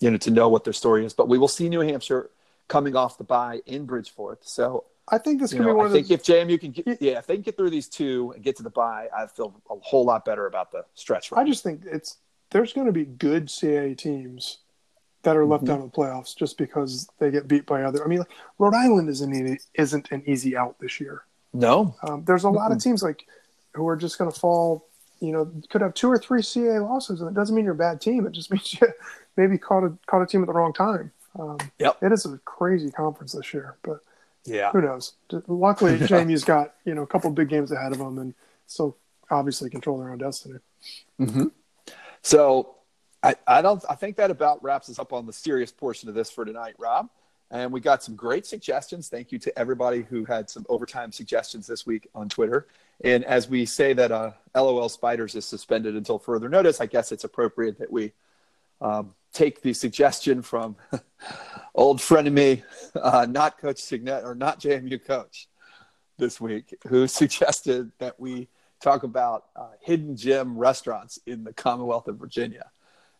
you 0.01 0.11
know, 0.11 0.17
to 0.19 0.31
know 0.31 0.49
what 0.49 0.65
their 0.65 0.73
story 0.73 1.05
is. 1.05 1.13
But 1.13 1.29
we 1.29 1.39
will 1.39 1.49
see 1.49 1.69
New 1.69 1.81
Hampshire 1.81 2.31
coming 2.69 2.97
off 2.97 3.19
the 3.19 3.25
bye 3.25 3.61
in 3.67 3.87
Bridgeforth. 3.87 4.39
So 4.43 4.85
I 5.09 5.19
think 5.19 5.41
this 5.41 5.53
could 5.53 5.59
be 5.65 5.67
one 5.67 5.81
I 5.81 5.87
of 5.87 5.93
think 5.93 6.09
those. 6.09 6.21
if 6.21 6.25
JMU 6.25 6.59
can 6.61 6.71
get, 6.71 7.03
yeah, 7.03 7.19
if 7.19 7.27
they 7.27 7.35
can 7.35 7.43
get 7.43 7.57
through 7.57 7.71
these 7.71 7.89
two 7.89 8.33
and 8.35 8.43
get 8.43 8.57
to 8.57 8.63
the 8.63 8.71
bye, 8.71 9.09
I 9.15 9.27
feel 9.27 9.61
a 9.69 9.75
whole 9.81 10.05
lot 10.05 10.25
better 10.25 10.47
about 10.47 10.71
the 10.73 10.85
stretch 10.95 11.33
I 11.33 11.45
just 11.45 11.63
think 11.63 11.83
it's 11.85 12.19
there's 12.51 12.73
going 12.73 12.87
to 12.87 12.93
be 12.93 13.05
good 13.05 13.47
CAA 13.47 13.97
teams 13.97 14.59
that 15.23 15.37
are 15.37 15.45
left 15.47 15.65
Mhm. 15.65 15.71
out 15.71 15.81
of 15.81 15.91
the 15.91 15.97
playoffs 15.97 16.37
just 16.37 16.57
because 16.59 17.09
they 17.19 17.31
get 17.31 17.47
beat 17.49 17.65
by 17.67 17.83
other. 17.83 18.05
I 18.05 18.09
mean, 18.09 18.21
like, 18.21 18.31
Rhode 18.59 18.75
Island 18.75 19.09
isn't 19.09 19.61
isn't 19.75 20.11
an 20.13 20.23
easy 20.27 20.57
out 20.57 20.77
this 20.81 21.01
year. 21.01 21.25
No, 21.53 21.95
Um, 22.03 22.25
there's 22.25 22.45
a 22.45 22.51
lot 22.51 22.73
of 22.73 22.79
teams 22.83 23.03
like 23.03 23.27
who 23.75 23.87
are 23.89 23.97
just 23.97 24.19
going 24.19 24.31
to 24.31 24.39
fall. 24.39 24.87
You 25.21 25.33
know, 25.33 25.53
could 25.71 25.83
have 25.83 25.95
two 25.95 26.11
or 26.11 26.19
three 26.19 26.41
CAA 26.43 26.83
losses, 26.83 27.21
and 27.21 27.31
it 27.31 27.35
doesn't 27.35 27.55
mean 27.55 27.65
you're 27.65 27.75
a 27.75 27.77
bad 27.77 28.01
team. 28.01 28.27
It 28.27 28.33
just 28.33 28.51
means 28.53 28.75
you 28.81 28.89
maybe 29.37 29.59
caught 29.59 29.85
a 29.85 29.93
caught 30.07 30.23
a 30.23 30.27
team 30.27 30.43
at 30.43 30.47
the 30.47 30.53
wrong 30.53 30.73
time. 30.73 31.13
Um, 31.39 31.59
Yep. 31.79 32.03
It 32.03 32.13
is 32.13 32.27
a 32.27 32.39
crazy 32.45 32.91
conference 32.91 33.33
this 33.33 33.55
year, 33.55 33.77
but 33.83 34.01
yeah, 34.45 34.71
who 34.73 34.81
knows? 34.83 35.15
Luckily, 35.47 35.99
JMU's 35.99 36.45
got 36.45 36.75
you 36.85 36.95
know 36.95 37.03
a 37.03 37.07
couple 37.07 37.31
big 37.31 37.49
games 37.49 37.71
ahead 37.71 37.93
of 37.93 37.99
them, 37.99 38.19
and 38.19 38.35
still 38.67 38.97
obviously 39.31 39.71
control 39.71 39.99
their 39.99 40.11
own 40.11 40.19
destiny. 40.19 40.59
hmm 41.19 41.45
So 42.23 42.75
I, 43.23 43.37
I 43.47 43.63
don't 43.63 43.83
I 43.89 43.95
think 43.95 44.17
that 44.17 44.31
about 44.31 44.63
wraps 44.63 44.91
us 44.91 44.99
up 44.99 45.13
on 45.13 45.27
the 45.27 45.33
serious 45.33 45.71
portion 45.71 46.09
of 46.09 46.15
this 46.15 46.31
for 46.31 46.45
tonight, 46.45 46.75
Rob. 46.79 47.09
And 47.53 47.71
we 47.71 47.81
got 47.81 48.03
some 48.03 48.17
great 48.17 48.47
suggestions. 48.47 49.11
Thank 49.11 49.31
you 49.31 49.39
to 49.41 49.59
everybody 49.59 50.07
who 50.09 50.25
had 50.25 50.49
some 50.49 50.65
overtime 50.71 51.13
suggestions 51.13 51.67
this 51.67 51.85
week 51.85 52.09
on 52.15 52.31
Twitter. 52.31 52.67
And 53.05 53.27
as 53.27 53.47
we 53.47 53.67
say 53.67 53.93
that 53.93 54.11
uh, 54.11 54.33
LOL 54.57 54.89
Spiders 54.89 55.35
is 55.35 55.45
suspended 55.45 55.95
until 55.95 56.19
further 56.19 56.49
notice, 56.49 56.81
I 56.81 56.87
guess 56.87 57.13
it's 57.13 57.25
appropriate 57.25 57.79
that 57.79 57.93
we 57.93 58.13
um, 58.81 59.15
take 59.35 59.61
the 59.61 59.75
suggestion 59.75 60.41
from 60.41 60.77
old 61.75 62.01
friend 62.01 62.27
of 62.27 62.33
me, 62.33 62.63
uh, 62.95 63.27
not 63.29 63.59
Coach 63.59 63.79
Signet 63.79 64.25
or 64.25 64.35
not 64.35 64.59
JMU 64.59 65.05
coach 65.05 65.47
this 66.17 66.41
week, 66.41 66.75
who 66.89 67.07
suggested 67.07 67.93
that 67.99 68.19
we 68.19 68.49
talk 68.81 69.03
about 69.03 69.45
uh, 69.57 69.73
hidden 69.83 70.17
gem 70.17 70.57
restaurants 70.57 71.19
in 71.27 71.45
the 71.45 71.53
Commonwealth 71.53 72.09
of 72.09 72.17
Virginia. 72.17 72.71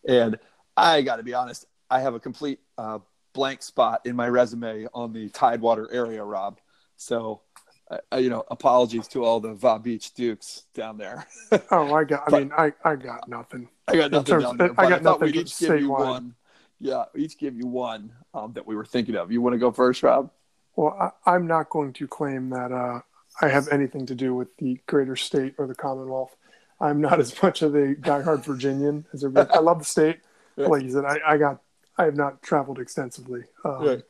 And 0.07 0.39
I 0.75 1.03
got 1.03 1.17
to 1.17 1.23
be 1.23 1.35
honest, 1.35 1.67
I 1.87 2.01
have 2.01 2.15
a 2.15 2.19
complete 2.19 2.59
uh, 2.79 2.97
blank 3.33 3.61
spot 3.61 4.01
in 4.05 4.15
my 4.15 4.27
resume 4.27 4.87
on 4.93 5.13
the 5.13 5.29
Tidewater 5.29 5.91
area, 5.91 6.23
Rob. 6.23 6.59
So, 6.95 7.41
uh, 7.89 8.17
you 8.17 8.29
know, 8.29 8.43
apologies 8.49 9.07
to 9.09 9.23
all 9.23 9.39
the 9.39 9.53
Va 9.53 9.79
Beach 9.79 10.13
Dukes 10.13 10.63
down 10.73 10.97
there. 10.97 11.27
Oh, 11.71 11.93
I 11.93 12.03
got. 12.03 12.33
I 12.33 12.39
mean, 12.39 12.51
I 12.57 12.73
I 12.83 12.95
got 12.95 13.27
nothing. 13.27 13.69
I 13.87 13.95
got 13.95 14.11
nothing 14.11 14.39
down 14.39 14.57
there. 14.57 14.71
I 14.77 14.89
got 14.89 15.03
thought 15.03 15.19
nothing 15.19 15.35
we'd 15.35 15.35
each 15.35 15.59
give 15.59 15.81
you 15.81 15.89
statewide. 15.89 15.99
one. 15.99 16.35
Yeah, 16.79 17.05
each 17.15 17.37
give 17.37 17.55
you 17.55 17.67
one 17.67 18.11
um, 18.33 18.53
that 18.53 18.65
we 18.65 18.75
were 18.75 18.85
thinking 18.85 19.15
of. 19.15 19.31
You 19.31 19.41
want 19.41 19.53
to 19.53 19.59
go 19.59 19.71
first, 19.71 20.03
Rob? 20.03 20.31
Well, 20.75 21.13
I, 21.25 21.31
I'm 21.31 21.47
not 21.47 21.69
going 21.69 21.93
to 21.93 22.07
claim 22.07 22.49
that 22.49 22.71
uh, 22.71 23.01
I 23.41 23.49
have 23.49 23.67
anything 23.69 24.05
to 24.07 24.15
do 24.15 24.33
with 24.35 24.55
the 24.57 24.79
greater 24.87 25.15
state 25.15 25.55
or 25.57 25.67
the 25.67 25.75
Commonwealth. 25.75 26.35
I'm 26.79 26.99
not 26.99 27.19
as 27.19 27.41
much 27.41 27.61
of 27.61 27.75
a 27.75 27.95
diehard 27.95 28.43
Virginian 28.43 29.05
as 29.13 29.23
everybody. 29.23 29.49
I 29.51 29.59
love 29.59 29.79
the 29.79 29.85
state. 29.85 30.19
Like 30.55 30.83
you 30.83 30.91
said, 30.91 31.03
I, 31.03 31.17
I 31.25 31.37
got. 31.37 31.62
I 31.97 32.05
have 32.05 32.15
not 32.15 32.41
traveled 32.41 32.79
extensively, 32.79 33.43
um, 33.65 33.85
Right. 33.87 34.03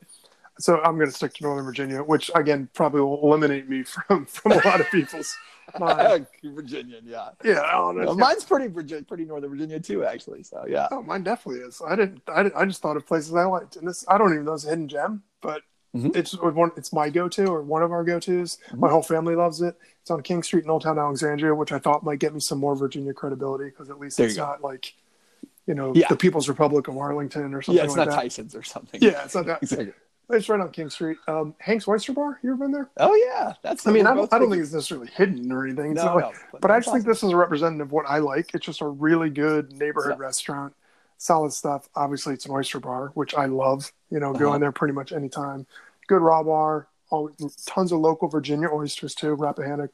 so 0.58 0.80
I'm 0.82 0.96
going 0.96 1.08
to 1.08 1.12
stick 1.14 1.34
to 1.34 1.42
Northern 1.44 1.64
Virginia, 1.64 2.02
which 2.02 2.30
again 2.34 2.68
probably 2.74 3.00
will 3.02 3.20
eliminate 3.22 3.68
me 3.68 3.82
from 4.08 4.26
from 4.26 4.52
a 4.52 4.56
lot 4.64 4.80
of 4.80 4.90
people's 4.90 5.36
mind. 5.78 6.26
Virginian, 6.44 7.04
yeah. 7.06 7.30
Yeah, 7.44 7.54
no, 7.72 7.92
Well, 7.94 8.06
yeah. 8.06 8.12
mine's 8.14 8.44
pretty 8.44 8.68
Virginia, 8.68 9.04
pretty 9.04 9.24
Northern 9.24 9.50
Virginia 9.50 9.80
too, 9.80 10.04
actually. 10.04 10.42
So 10.44 10.64
yeah. 10.68 10.88
Oh, 10.90 11.02
mine 11.02 11.22
definitely 11.24 11.60
is. 11.62 11.82
I 11.86 11.96
didn't. 11.96 12.22
I, 12.28 12.42
didn't, 12.44 12.56
I 12.56 12.64
just 12.64 12.80
thought 12.82 12.96
of 12.96 13.06
places 13.06 13.34
I 13.34 13.44
liked, 13.44 13.76
and 13.76 13.86
this 13.86 14.04
I 14.08 14.16
don't 14.18 14.32
even 14.32 14.44
know 14.44 14.54
it's 14.54 14.64
a 14.64 14.70
hidden 14.70 14.88
gem, 14.88 15.22
but 15.42 15.62
Mhm. 15.94 16.16
it's 16.16 16.32
one. 16.40 16.72
It's 16.76 16.92
my 16.92 17.08
go-to 17.08 17.46
or 17.46 17.62
one 17.62 17.82
of 17.84 17.92
our 17.92 18.02
go-tos. 18.02 18.58
My 18.74 18.88
whole 18.90 19.00
family 19.02 19.36
loves 19.36 19.62
it. 19.62 19.76
It's 20.00 20.10
on 20.10 20.22
King 20.22 20.42
Street 20.42 20.64
in 20.64 20.70
Old 20.70 20.82
Town 20.82 20.98
Alexandria, 20.98 21.54
which 21.54 21.70
I 21.70 21.78
thought 21.78 22.02
might 22.02 22.18
get 22.18 22.34
me 22.34 22.40
some 22.40 22.58
more 22.58 22.74
Virginia 22.74 23.12
credibility 23.14 23.66
because 23.66 23.90
at 23.90 24.00
least 24.00 24.16
There 24.16 24.26
it's 24.26 24.36
not 24.36 24.60
like, 24.60 24.92
you 25.66 25.74
know, 25.74 25.92
Yeah. 25.94 26.08
the 26.08 26.16
People's 26.16 26.48
Republic 26.48 26.88
of 26.88 26.96
Arlington 26.96 27.54
or 27.54 27.62
something 27.62 27.78
Yeah, 27.78 27.84
it's 27.84 27.96
like 27.96 28.08
not 28.08 28.14
that. 28.16 28.22
Tyson's 28.22 28.54
or 28.54 28.62
something. 28.62 29.00
Yeah, 29.02 29.24
it's 29.24 29.34
not 29.34 29.46
that. 29.46 29.62
Exactly. 29.62 29.92
It's 30.30 30.48
right 30.48 30.58
on 30.60 30.70
King 30.70 30.88
Street. 30.88 31.18
Um, 31.28 31.54
Hank's 31.58 31.86
Oyster 31.86 32.14
Bar. 32.14 32.38
You 32.42 32.50
ever 32.54 32.64
been 32.64 32.72
there? 32.72 32.88
Oh 32.96 33.14
yeah, 33.14 33.52
that's. 33.62 33.86
I 33.86 33.92
mean, 33.92 34.06
I 34.06 34.14
don't, 34.14 34.32
I 34.32 34.38
don't 34.38 34.48
think 34.50 34.62
it's 34.62 34.72
necessarily 34.72 35.08
hidden 35.08 35.52
or 35.52 35.66
anything. 35.66 35.92
It's 35.92 36.02
No, 36.02 36.14
like- 36.14 36.32
no, 36.34 36.58
but 36.60 36.70
I 36.70 36.80
just 36.80 36.92
think 36.92 37.04
this 37.04 37.22
is 37.22 37.30
a 37.30 37.36
representative 37.36 37.88
of 37.88 37.92
what 37.92 38.06
I 38.08 38.18
like. 38.18 38.54
It's 38.54 38.64
just 38.64 38.80
a 38.80 38.86
really 38.86 39.28
good 39.28 39.72
neighborhood 39.78 40.16
Yeah. 40.18 40.24
restaurant, 40.24 40.74
solid 41.18 41.52
stuff. 41.52 41.90
Obviously, 41.94 42.32
it's 42.32 42.46
an 42.46 42.52
oyster 42.52 42.80
bar, 42.80 43.10
which 43.12 43.34
I 43.34 43.44
love. 43.46 43.92
You 44.10 44.18
know, 44.18 44.30
Uh-huh. 44.30 44.38
going 44.38 44.60
there 44.60 44.72
pretty 44.72 44.94
much 44.94 45.12
anytime. 45.12 45.66
Good 46.06 46.22
raw 46.22 46.42
bar. 46.42 46.86
Always, 47.10 47.34
tons 47.66 47.92
of 47.92 48.00
local 48.00 48.28
Virginia 48.28 48.70
oysters 48.72 49.14
too. 49.14 49.36
Rappahannock 49.36 49.90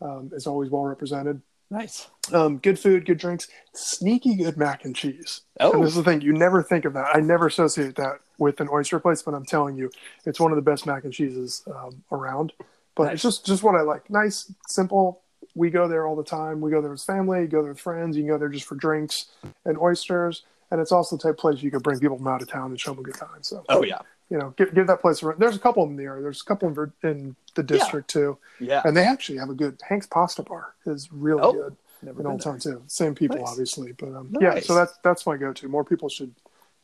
um, 0.00 0.30
is 0.32 0.46
always 0.46 0.70
well 0.70 0.84
represented. 0.84 1.42
Nice. 1.70 2.08
Um, 2.32 2.58
good 2.58 2.78
food, 2.78 3.04
good 3.04 3.18
drinks, 3.18 3.48
sneaky 3.74 4.36
good 4.36 4.56
mac 4.56 4.84
and 4.84 4.94
cheese. 4.96 5.42
Oh. 5.60 5.72
And 5.72 5.82
this 5.82 5.90
is 5.90 5.96
the 5.96 6.02
thing, 6.02 6.20
you 6.22 6.32
never 6.32 6.62
think 6.62 6.84
of 6.84 6.94
that. 6.94 7.14
I 7.14 7.20
never 7.20 7.46
associate 7.46 7.96
that 7.96 8.20
with 8.38 8.60
an 8.60 8.68
oyster 8.72 8.98
place, 9.00 9.22
but 9.22 9.34
I'm 9.34 9.44
telling 9.44 9.76
you, 9.76 9.90
it's 10.24 10.40
one 10.40 10.50
of 10.52 10.56
the 10.56 10.62
best 10.62 10.86
mac 10.86 11.04
and 11.04 11.12
cheeses 11.12 11.62
um, 11.74 12.02
around. 12.12 12.52
But 12.94 13.04
Nice. 13.04 13.14
it's 13.14 13.22
just 13.22 13.46
just 13.46 13.62
what 13.62 13.74
I 13.76 13.82
like. 13.82 14.08
Nice, 14.10 14.52
simple. 14.66 15.22
We 15.54 15.70
go 15.70 15.88
there 15.88 16.06
all 16.06 16.16
the 16.16 16.24
time. 16.24 16.60
We 16.60 16.70
go 16.70 16.80
there 16.80 16.90
with 16.90 17.02
family. 17.02 17.42
You 17.42 17.46
go 17.46 17.62
there 17.62 17.70
with 17.72 17.80
friends. 17.80 18.16
You 18.16 18.22
can 18.22 18.28
go 18.30 18.38
there 18.38 18.48
just 18.48 18.66
for 18.66 18.74
drinks 18.74 19.26
and 19.64 19.78
oysters. 19.78 20.42
And 20.70 20.80
it's 20.80 20.92
also 20.92 21.16
the 21.16 21.22
type 21.22 21.30
of 21.30 21.38
place 21.38 21.62
you 21.62 21.70
could 21.70 21.82
bring 21.82 21.98
people 21.98 22.16
from 22.18 22.28
out 22.28 22.42
of 22.42 22.48
town 22.48 22.70
and 22.70 22.80
show 22.80 22.90
them 22.92 23.00
a 23.00 23.02
good 23.02 23.14
time. 23.14 23.42
So, 23.42 23.64
Oh 23.68 23.82
yeah. 23.82 23.98
You 24.30 24.38
know, 24.38 24.54
give, 24.56 24.74
give 24.74 24.86
that 24.86 25.00
place 25.00 25.22
a 25.22 25.26
run. 25.26 25.38
There's 25.38 25.56
a 25.56 25.60
couple 25.60 25.84
in 25.84 25.96
the 25.96 26.04
area. 26.04 26.22
There's 26.22 26.42
a 26.42 26.44
couple 26.44 26.68
in, 26.68 26.92
in 27.08 27.36
the 27.54 27.62
district 27.62 28.08
too. 28.10 28.38
Yeah. 28.60 28.82
And 28.84 28.96
they 28.96 29.04
actually 29.04 29.38
have 29.38 29.50
a 29.50 29.54
good 29.54 29.80
Hank's 29.88 30.06
Pasta 30.06 30.42
Bar 30.42 30.74
is 30.86 31.10
really 31.12 31.40
Oh, 31.42 31.52
good 31.52 31.76
in 32.18 32.26
Old. 32.26 32.40
Town 32.42 32.58
too. 32.58 32.82
Same 32.86 33.14
people, 33.14 33.38
Nice. 33.38 33.48
obviously, 33.48 33.92
but 33.92 34.14
um, 34.14 34.34
yeah. 34.40 34.60
So 34.60 34.74
that's 34.74 34.98
that's 35.02 35.26
my 35.26 35.36
go-to. 35.36 35.68
More 35.68 35.84
people 35.84 36.08
should 36.08 36.34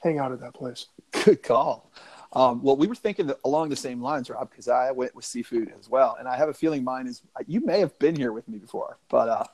hang 0.02 0.18
out 0.18 0.32
at 0.32 0.40
that 0.40 0.54
place. 0.54 0.86
Good 1.24 1.42
call. 1.42 1.90
Um, 2.32 2.60
well, 2.62 2.76
we 2.76 2.88
were 2.88 2.96
thinking 2.96 3.28
that 3.28 3.38
along 3.44 3.68
the 3.68 3.76
same 3.76 4.02
lines, 4.02 4.28
Rob, 4.28 4.50
because 4.50 4.66
I 4.66 4.90
went 4.90 5.14
with 5.14 5.24
seafood 5.24 5.72
as 5.78 5.88
well, 5.88 6.16
and 6.18 6.26
I 6.26 6.36
have 6.36 6.48
a 6.48 6.54
feeling 6.54 6.82
mine 6.82 7.06
is. 7.06 7.22
You 7.46 7.60
may 7.64 7.78
have 7.78 7.96
been 8.00 8.16
here 8.16 8.32
with 8.32 8.48
me 8.48 8.58
before, 8.58 8.98
but 9.08 9.28
uh, 9.28 9.44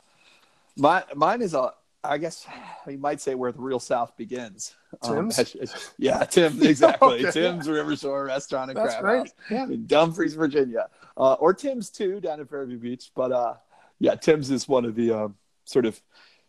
my 0.77 1.05
mine 1.15 1.43
is 1.43 1.55
a. 1.55 1.75
I 2.03 2.19
guess 2.19 2.47
you 2.89 2.99
might 2.99 3.21
say 3.21 3.35
where 3.35 3.53
the 3.53 3.61
real 3.61 3.79
South 3.81 4.17
begins. 4.17 4.75
Um, 5.03 5.31
Tim's? 5.31 5.39
as- 5.39 5.93
yeah, 5.99 6.25
Tim's 6.25 6.63
exactly. 6.67 7.27
Okay. 7.27 7.31
Tim's 7.31 7.69
River 7.69 7.97
Shore 7.97 8.25
Restaurant 8.25 8.71
and 8.71 8.79
That's 8.79 8.95
Crab 8.97 9.03
great. 9.03 9.19
House 9.19 9.33
Yeah. 9.51 9.65
in 9.65 9.87
Dumfries, 9.87 10.35
Virginia, 10.35 10.89
uh, 11.17 11.35
or 11.35 11.53
Tim's 11.55 11.91
too 11.91 12.21
down 12.21 12.41
in 12.41 12.47
Fairview 12.47 12.79
Beach. 12.79 13.11
But 13.15 13.33
uh, 13.33 13.55
yeah, 13.99 14.15
Tim's 14.15 14.51
is 14.51 14.69
one 14.69 14.85
of 14.85 14.95
the 14.95 15.11
um, 15.13 15.37
sort 15.65 15.87
of. 15.87 16.01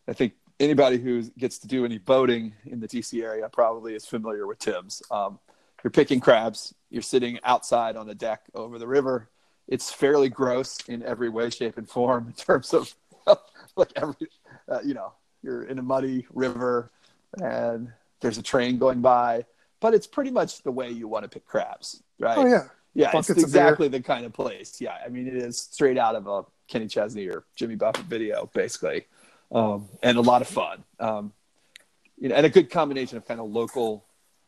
I 0.08 0.14
think 0.14 0.34
anybody 0.60 0.98
who 0.98 1.24
gets 1.38 1.60
to 1.60 1.68
do 1.68 1.86
any 1.86 1.98
boating 2.00 2.54
in 2.66 2.80
the 2.80 2.88
DC 2.88 3.22
area 3.24 3.48
probably 3.50 3.94
is 3.94 4.06
familiar 4.06 4.48
with 4.48 4.60
Tim's. 4.60 5.02
Um, 5.12 5.40
you're 5.84 5.92
picking 5.92 6.20
crabs. 6.20 6.74
You're 6.90 7.02
sitting 7.02 7.40
outside 7.44 7.96
on 7.96 8.08
the 8.08 8.16
deck 8.16 8.42
over 8.54 8.78
the 8.80 8.88
river. 8.88 9.30
It's 9.68 9.92
fairly 9.92 10.28
gross 10.30 10.78
in 10.88 11.02
every 11.04 11.30
way, 11.30 11.50
shape, 11.50 11.78
and 11.78 11.88
form 11.90 12.28
in 12.28 12.34
terms 12.34 12.74
of 12.74 12.94
like 13.76 13.92
every, 13.96 14.28
uh, 14.70 14.80
you 14.84 14.94
know, 14.94 15.14
you're 15.44 15.64
in 15.64 15.80
a 15.80 15.82
muddy 15.82 16.26
river 16.34 16.92
and 17.42 17.92
there's 18.20 18.38
a 18.38 18.44
train 18.44 18.78
going 18.78 19.02
by, 19.02 19.46
but 19.80 19.94
it's 19.94 20.08
pretty 20.08 20.32
much 20.32 20.64
the 20.64 20.72
way 20.72 20.90
you 20.90 21.08
want 21.08 21.24
to 21.24 21.30
pick 21.30 21.46
crabs, 21.46 22.04
right? 22.20 22.38
Oh 22.38 22.46
yeah. 22.46 22.68
Yeah, 22.94 23.12
Buckets 23.12 23.30
it's 23.30 23.44
exactly 23.44 23.88
the 23.88 24.02
kind 24.02 24.26
of 24.26 24.34
place. 24.34 24.82
Yeah, 24.82 24.98
I 25.04 25.08
mean, 25.08 25.26
it 25.26 25.36
is 25.36 25.58
straight 25.58 25.98
out 25.98 26.16
of 26.16 26.28
a 26.28 26.44
Kenny 26.68 26.88
Chesney 26.88 27.28
or 27.28 27.46
Jimmy 27.56 27.76
Buffett 27.76 28.06
video, 28.06 28.50
basically, 28.54 29.06
um, 29.52 29.88
and 30.04 30.18
a 30.18 30.22
lot 30.22 30.42
of 30.42 30.50
fun. 30.50 30.84
Um, 31.00 31.32
you 32.20 32.28
know, 32.28 32.36
and 32.36 32.46
a 32.46 32.50
good 32.50 32.70
combination 32.70 33.18
of 33.18 33.26
kind 33.26 33.40
of 33.40 33.50
local 33.50 34.06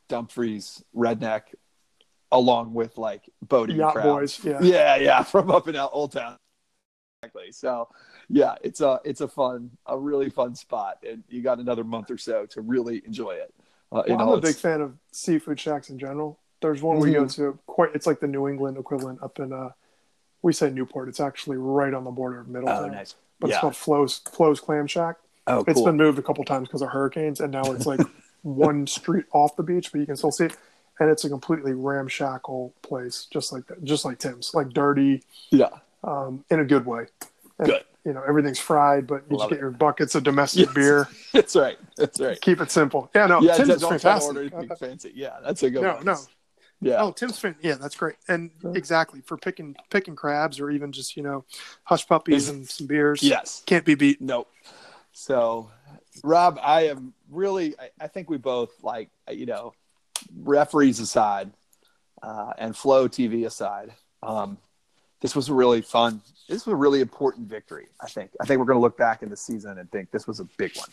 Dumfries 0.09 0.83
redneck, 0.95 1.43
along 2.31 2.73
with 2.73 2.97
like 2.97 3.29
boating 3.41 3.77
Yacht 3.77 3.95
boys. 4.03 4.43
Yeah. 4.43 4.59
Yeah, 4.61 4.95
yeah, 4.97 5.23
from 5.23 5.49
up 5.49 5.67
in 5.69 5.77
Old 5.77 6.11
Town. 6.11 6.37
Exactly. 7.21 7.53
So, 7.53 7.87
yeah, 8.29 8.55
it's 8.61 8.81
a 8.81 8.99
it's 9.03 9.21
a 9.21 9.27
fun, 9.27 9.71
a 9.85 9.97
really 9.97 10.29
fun 10.29 10.55
spot, 10.55 10.97
and 11.07 11.23
you 11.29 11.41
got 11.41 11.59
another 11.59 11.83
month 11.83 12.09
or 12.11 12.17
so 12.17 12.45
to 12.47 12.61
really 12.61 13.01
enjoy 13.05 13.31
it. 13.31 13.53
Uh, 13.91 14.03
Well, 14.07 14.21
I'm 14.21 14.27
a 14.29 14.41
big 14.41 14.55
fan 14.55 14.81
of 14.81 14.95
seafood 15.11 15.59
shacks 15.59 15.89
in 15.89 15.99
general. 15.99 16.39
There's 16.61 16.81
one 16.81 16.99
we 16.99 17.11
go 17.13 17.25
Mhm. 17.25 17.35
to 17.35 17.59
quite. 17.67 17.89
It's 17.93 18.07
like 18.07 18.19
the 18.19 18.27
New 18.27 18.47
England 18.47 18.77
equivalent 18.77 19.21
up 19.21 19.39
in. 19.39 19.51
uh 19.53 19.71
We 20.41 20.51
say 20.51 20.69
Newport. 20.69 21.07
It's 21.09 21.19
actually 21.21 21.57
right 21.57 21.93
on 21.93 22.03
the 22.03 22.11
border 22.11 22.39
of 22.41 22.47
Middletown. 22.49 22.83
Oh, 22.85 22.93
nice. 22.93 23.15
But 23.39 23.49
yeah. 23.49 23.55
it's 23.55 23.61
called 23.61 23.75
Flo's 23.75 24.17
Flo's 24.19 24.59
Clam 24.59 24.87
Shack. 24.87 25.17
oh, 25.47 25.63
It's 25.67 25.75
cool. 25.75 25.85
been 25.85 25.97
moved 25.97 26.19
a 26.19 26.21
couple 26.21 26.43
times 26.45 26.67
because 26.67 26.81
of 26.81 26.89
hurricanes, 26.89 27.39
and 27.41 27.51
now 27.51 27.63
it's 27.71 27.85
like 27.85 27.99
one 28.43 28.85
street 28.87 29.25
off 29.33 29.55
the 29.55 29.63
beach, 29.63 29.91
but 29.91 29.99
you 29.99 30.05
can 30.05 30.15
still 30.17 30.31
see 30.31 30.45
it. 30.45 30.57
And 30.99 31.09
it's 31.09 31.23
a 31.25 31.29
completely 31.29 31.73
ramshackle 31.73 32.73
place, 32.81 33.25
just 33.31 33.51
like 33.51 33.65
that, 33.67 33.83
just 33.83 34.05
like 34.05 34.19
Tim's, 34.19 34.53
like 34.53 34.69
dirty, 34.69 35.23
yeah. 35.49 35.69
um, 36.03 36.45
in 36.51 36.59
a 36.59 36.65
good 36.65 36.85
way. 36.85 37.07
And, 37.57 37.67
Good. 37.67 37.83
You 38.05 38.11
know, 38.13 38.21
everything's 38.27 38.59
fried, 38.59 39.07
but 39.07 39.23
you 39.29 39.37
Love 39.37 39.41
just 39.47 39.49
get 39.51 39.57
it. 39.59 39.61
your 39.61 39.71
buckets 39.71 40.13
of 40.15 40.23
domestic 40.23 40.65
Yes. 40.67 40.73
beer. 40.75 41.07
That's 41.33 41.55
right. 41.55 41.77
That's 41.95 42.19
right. 42.19 42.39
Keep 42.41 42.59
it 42.61 42.69
simple. 42.71 43.09
Yeah, 43.15 43.27
no, 43.27 43.41
yeah, 43.41 43.53
Tim's 43.55 43.69
just 43.69 43.77
is 43.77 43.81
don't 43.89 44.01
try 44.01 44.19
to 44.19 44.49
fantastic. 44.49 44.77
fancy. 44.77 45.11
Yeah, 45.15 45.37
that's 45.41 45.63
a 45.63 45.69
good 45.69 45.81
No, 45.83 45.95
one. 45.95 46.05
no. 46.05 46.17
Yeah. 46.81 47.01
Oh, 47.01 47.11
Tim's 47.13 47.39
fan. 47.39 47.55
Yeah, 47.61 47.75
that's 47.75 47.95
great. 47.95 48.15
And 48.27 48.51
Sure. 48.61 48.75
exactly 48.75 49.21
for 49.21 49.37
picking 49.37 49.73
picking 49.89 50.17
crabs 50.17 50.59
or 50.59 50.69
even 50.69 50.91
just 50.91 51.15
you 51.15 51.23
know 51.23 51.45
hush 51.85 52.05
puppies 52.05 52.49
and 52.49 52.67
some 52.67 52.87
beers. 52.87 53.23
Yes. 53.23 53.63
can't 53.65 53.85
be 53.85 53.95
beat. 53.95 54.19
Nope. 54.19 54.49
So, 55.13 55.69
Rob, 56.25 56.59
I 56.61 56.87
am 56.87 57.13
really. 57.29 57.73
I, 57.79 57.89
I 58.01 58.07
think 58.07 58.29
we 58.29 58.35
both 58.37 58.71
like 58.83 59.09
you 59.31 59.45
know, 59.45 59.73
referees 60.35 60.99
aside, 60.99 61.51
uh, 62.21 62.51
and 62.57 62.75
Flow 62.75 63.07
TV 63.07 63.45
aside. 63.45 63.93
Um, 64.21 64.57
this 65.23 65.37
was 65.37 65.49
really 65.49 65.81
fun. 65.81 66.21
This 66.49 66.65
was 66.65 66.73
a 66.73 66.75
really 66.75 66.99
important 66.99 67.47
victory. 67.47 67.87
I 67.99 68.07
think. 68.07 68.31
I 68.41 68.45
think 68.45 68.59
we're 68.59 68.65
going 68.65 68.77
to 68.77 68.81
look 68.81 68.97
back 68.97 69.23
in 69.23 69.29
the 69.29 69.37
season 69.37 69.77
and 69.77 69.89
think 69.89 70.11
this 70.11 70.27
was 70.27 70.41
a 70.41 70.43
big 70.57 70.75
one. 70.75 70.89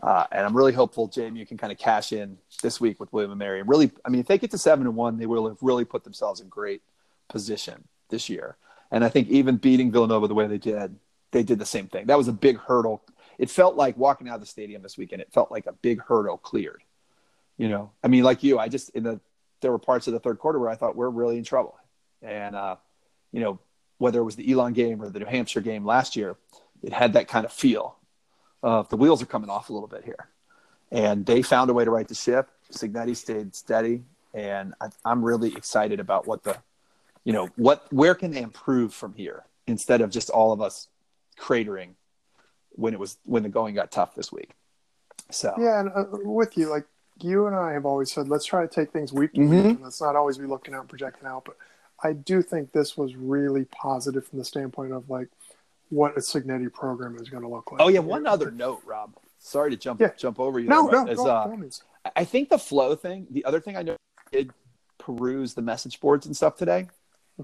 Uh, 0.00 0.24
and 0.30 0.46
I'm 0.46 0.56
really 0.56 0.72
hopeful 0.72 1.08
JMU 1.08 1.46
can 1.48 1.58
kind 1.58 1.72
of 1.72 1.78
cash 1.78 2.12
in 2.12 2.38
this 2.62 2.80
week 2.80 3.00
with 3.00 3.12
William 3.12 3.32
and 3.32 3.38
Mary. 3.40 3.58
And 3.58 3.68
really, 3.68 3.90
I 4.04 4.08
mean, 4.08 4.20
if 4.20 4.28
they 4.28 4.38
get 4.38 4.52
to 4.52 4.58
seven 4.58 4.86
and 4.86 4.94
one, 4.94 5.18
they 5.18 5.26
will 5.26 5.48
have 5.48 5.58
really 5.62 5.84
put 5.84 6.04
themselves 6.04 6.40
in 6.40 6.48
great 6.48 6.80
position 7.28 7.88
this 8.08 8.28
year. 8.28 8.56
And 8.92 9.04
I 9.04 9.08
think 9.08 9.28
even 9.28 9.56
beating 9.56 9.90
Villanova 9.90 10.28
the 10.28 10.34
way 10.34 10.46
they 10.46 10.56
did, 10.56 10.94
they 11.32 11.42
did 11.42 11.58
the 11.58 11.66
same 11.66 11.88
thing. 11.88 12.06
That 12.06 12.16
was 12.16 12.28
a 12.28 12.32
big 12.32 12.56
hurdle. 12.56 13.02
It 13.36 13.50
felt 13.50 13.74
like 13.74 13.96
walking 13.96 14.28
out 14.28 14.36
of 14.36 14.40
the 14.40 14.46
stadium 14.46 14.80
this 14.82 14.96
weekend. 14.96 15.22
It 15.22 15.32
felt 15.32 15.50
like 15.50 15.66
a 15.66 15.72
big 15.72 16.00
hurdle 16.00 16.38
cleared. 16.38 16.84
You 17.58 17.68
know, 17.68 17.90
I 18.02 18.08
mean, 18.08 18.22
like 18.22 18.44
you, 18.44 18.60
I 18.60 18.68
just 18.68 18.90
in 18.90 19.02
the 19.02 19.20
there 19.60 19.72
were 19.72 19.78
parts 19.78 20.06
of 20.06 20.12
the 20.12 20.20
third 20.20 20.38
quarter 20.38 20.58
where 20.60 20.70
I 20.70 20.76
thought 20.76 20.94
we're 20.94 21.10
really 21.10 21.36
in 21.36 21.44
trouble. 21.44 21.76
And 22.22 22.54
uh, 22.54 22.76
you 23.32 23.40
know, 23.40 23.58
whether 23.98 24.20
it 24.20 24.24
was 24.24 24.36
the 24.36 24.50
Elon 24.50 24.72
game 24.72 25.02
or 25.02 25.10
the 25.10 25.18
New 25.18 25.26
Hampshire 25.26 25.60
game 25.60 25.84
last 25.84 26.16
year, 26.16 26.36
it 26.82 26.92
had 26.92 27.12
that 27.12 27.28
kind 27.28 27.44
of 27.44 27.52
feel 27.52 27.96
of 28.62 28.88
the 28.88 28.96
wheels 28.96 29.22
are 29.22 29.26
coming 29.26 29.50
off 29.50 29.70
a 29.70 29.72
little 29.72 29.88
bit 29.88 30.04
here. 30.04 30.28
And 30.90 31.24
they 31.24 31.42
found 31.42 31.70
a 31.70 31.74
way 31.74 31.84
to 31.84 31.90
right 31.90 32.08
the 32.08 32.14
ship. 32.14 32.50
Cignetti 32.72 33.16
stayed 33.16 33.54
steady, 33.54 34.02
and 34.34 34.74
I, 34.80 34.88
I'm 35.04 35.24
really 35.24 35.54
excited 35.54 36.00
about 36.00 36.26
what 36.26 36.42
the, 36.42 36.56
you 37.24 37.32
know, 37.32 37.48
what 37.56 37.86
where 37.92 38.14
can 38.14 38.30
they 38.30 38.42
improve 38.42 38.94
from 38.94 39.14
here 39.14 39.44
instead 39.66 40.00
of 40.00 40.10
just 40.10 40.30
all 40.30 40.52
of 40.52 40.60
us 40.60 40.88
cratering 41.38 41.90
when 42.70 42.92
it 42.92 43.00
was 43.00 43.18
when 43.24 43.42
the 43.42 43.48
going 43.48 43.74
got 43.74 43.90
tough 43.90 44.14
this 44.14 44.32
week. 44.32 44.50
So 45.30 45.54
Yeah, 45.58 45.80
and 45.80 45.90
uh, 45.90 46.04
with 46.24 46.56
you, 46.56 46.68
like 46.68 46.86
you 47.20 47.46
and 47.46 47.54
I 47.54 47.72
have 47.72 47.86
always 47.86 48.12
said, 48.12 48.28
let's 48.28 48.44
try 48.44 48.62
to 48.62 48.68
take 48.68 48.92
things 48.92 49.12
week 49.12 49.32
to 49.34 49.40
week, 49.40 49.64
and 49.64 49.82
let's 49.82 50.00
not 50.00 50.16
always 50.16 50.38
be 50.38 50.46
looking 50.46 50.74
out 50.74 50.80
and 50.80 50.88
projecting 50.88 51.26
out. 51.28 51.44
But 51.44 51.56
I 52.02 52.12
do 52.12 52.42
think 52.42 52.72
this 52.72 52.96
was 52.96 53.14
really 53.16 53.64
positive 53.66 54.26
from 54.26 54.38
the 54.38 54.44
standpoint 54.44 54.92
of 54.92 55.08
like 55.10 55.28
what 55.90 56.16
a 56.16 56.20
Cignetti 56.20 56.72
program 56.72 57.16
is 57.16 57.28
going 57.28 57.42
to 57.42 57.48
look 57.48 57.72
like. 57.72 57.80
Oh 57.80 57.88
yeah, 57.88 58.00
one 58.00 58.26
other 58.26 58.50
note, 58.50 58.80
Rob. 58.84 59.14
Sorry 59.38 59.70
to 59.70 59.76
jump 59.76 60.00
Yeah. 60.00 60.10
jump 60.16 60.38
over 60.38 60.58
you. 60.60 60.68
No, 60.68 60.90
there, 60.90 61.04
no, 61.04 61.10
is, 61.12 61.18
uh, 61.20 61.24
go 61.24 61.52
on, 61.52 61.60
means. 61.60 61.82
I 62.16 62.24
think 62.24 62.48
the 62.48 62.58
flow 62.58 62.94
thing. 62.94 63.26
The 63.30 63.44
other 63.44 63.60
thing 63.60 63.76
I 63.76 63.82
know 63.82 63.96
I 64.18 64.22
did 64.32 64.50
peruse 64.98 65.54
the 65.54 65.62
message 65.62 66.00
boards 66.00 66.26
and 66.26 66.36
stuff 66.36 66.56
today. 66.56 66.88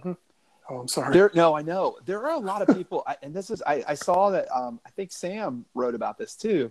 Oh, 0.05 0.81
I'm 0.81 0.89
sorry. 0.89 1.13
There, 1.13 1.31
no, 1.35 1.57
I 1.57 1.63
know 1.63 1.97
there 2.07 2.27
are 2.27 2.35
a 2.35 2.39
lot 2.39 2.61
of 2.61 2.75
people, 2.77 3.03
I, 3.07 3.17
and 3.23 3.33
this 3.33 3.51
is 3.51 3.63
I, 3.67 3.85
I 3.87 3.95
saw 3.95 4.31
that. 4.31 4.47
Um, 4.55 4.81
I 4.87 4.91
think 4.91 5.13
Sam 5.13 5.65
wrote 5.75 5.95
about 5.95 6.19
this 6.19 6.35
too. 6.35 6.71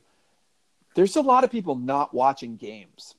There's 0.95 1.15
a 1.15 1.21
lot 1.21 1.43
of 1.43 1.51
people 1.51 1.75
not 1.75 2.13
watching 2.13 2.55
games. 2.55 3.15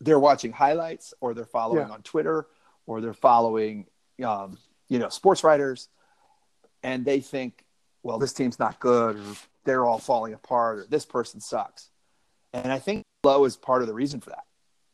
They're 0.00 0.18
watching 0.18 0.50
highlights, 0.52 1.14
or 1.20 1.34
they're 1.34 1.44
following 1.44 1.86
Yeah. 1.88 1.94
on 1.94 2.02
Twitter, 2.02 2.46
or 2.92 3.00
they're 3.00 3.14
following, 3.14 3.86
um, 4.24 4.58
you 4.88 4.98
know, 4.98 5.08
sports 5.08 5.42
writers, 5.42 5.88
and 6.82 7.04
they 7.04 7.20
think, 7.20 7.64
well, 8.02 8.18
this 8.18 8.32
team's 8.32 8.58
not 8.58 8.78
good, 8.78 9.16
or 9.16 9.34
they're 9.64 9.86
all 9.86 9.98
falling 9.98 10.34
apart, 10.34 10.78
or 10.78 10.86
this 10.88 11.06
person 11.06 11.40
sucks. 11.40 11.90
And 12.52 12.70
I 12.70 12.78
think 12.78 13.02
low 13.24 13.44
is 13.44 13.56
part 13.56 13.82
of 13.82 13.88
the 13.88 13.94
reason 13.94 14.20
for 14.20 14.30
that. 14.30 14.44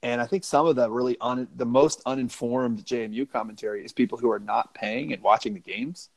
And 0.03 0.21
I 0.21 0.27
think 0.27 0.45
some 0.45 0.67
of 0.67 0.77
the 0.77 0.89
really 0.89 1.17
un, 1.21 1.49
the 1.57 1.67
most 1.67 2.03
uninformed 2.07 2.85
JMU 2.85 3.31
commentary 3.31 3.85
is 3.85 3.93
people 3.93 4.17
who 4.17 4.31
are 4.31 4.39
not 4.39 4.75
paying 4.75 5.13
and 5.13 5.23
watching 5.23 5.55
the 5.55 5.61
games. 5.61 6.09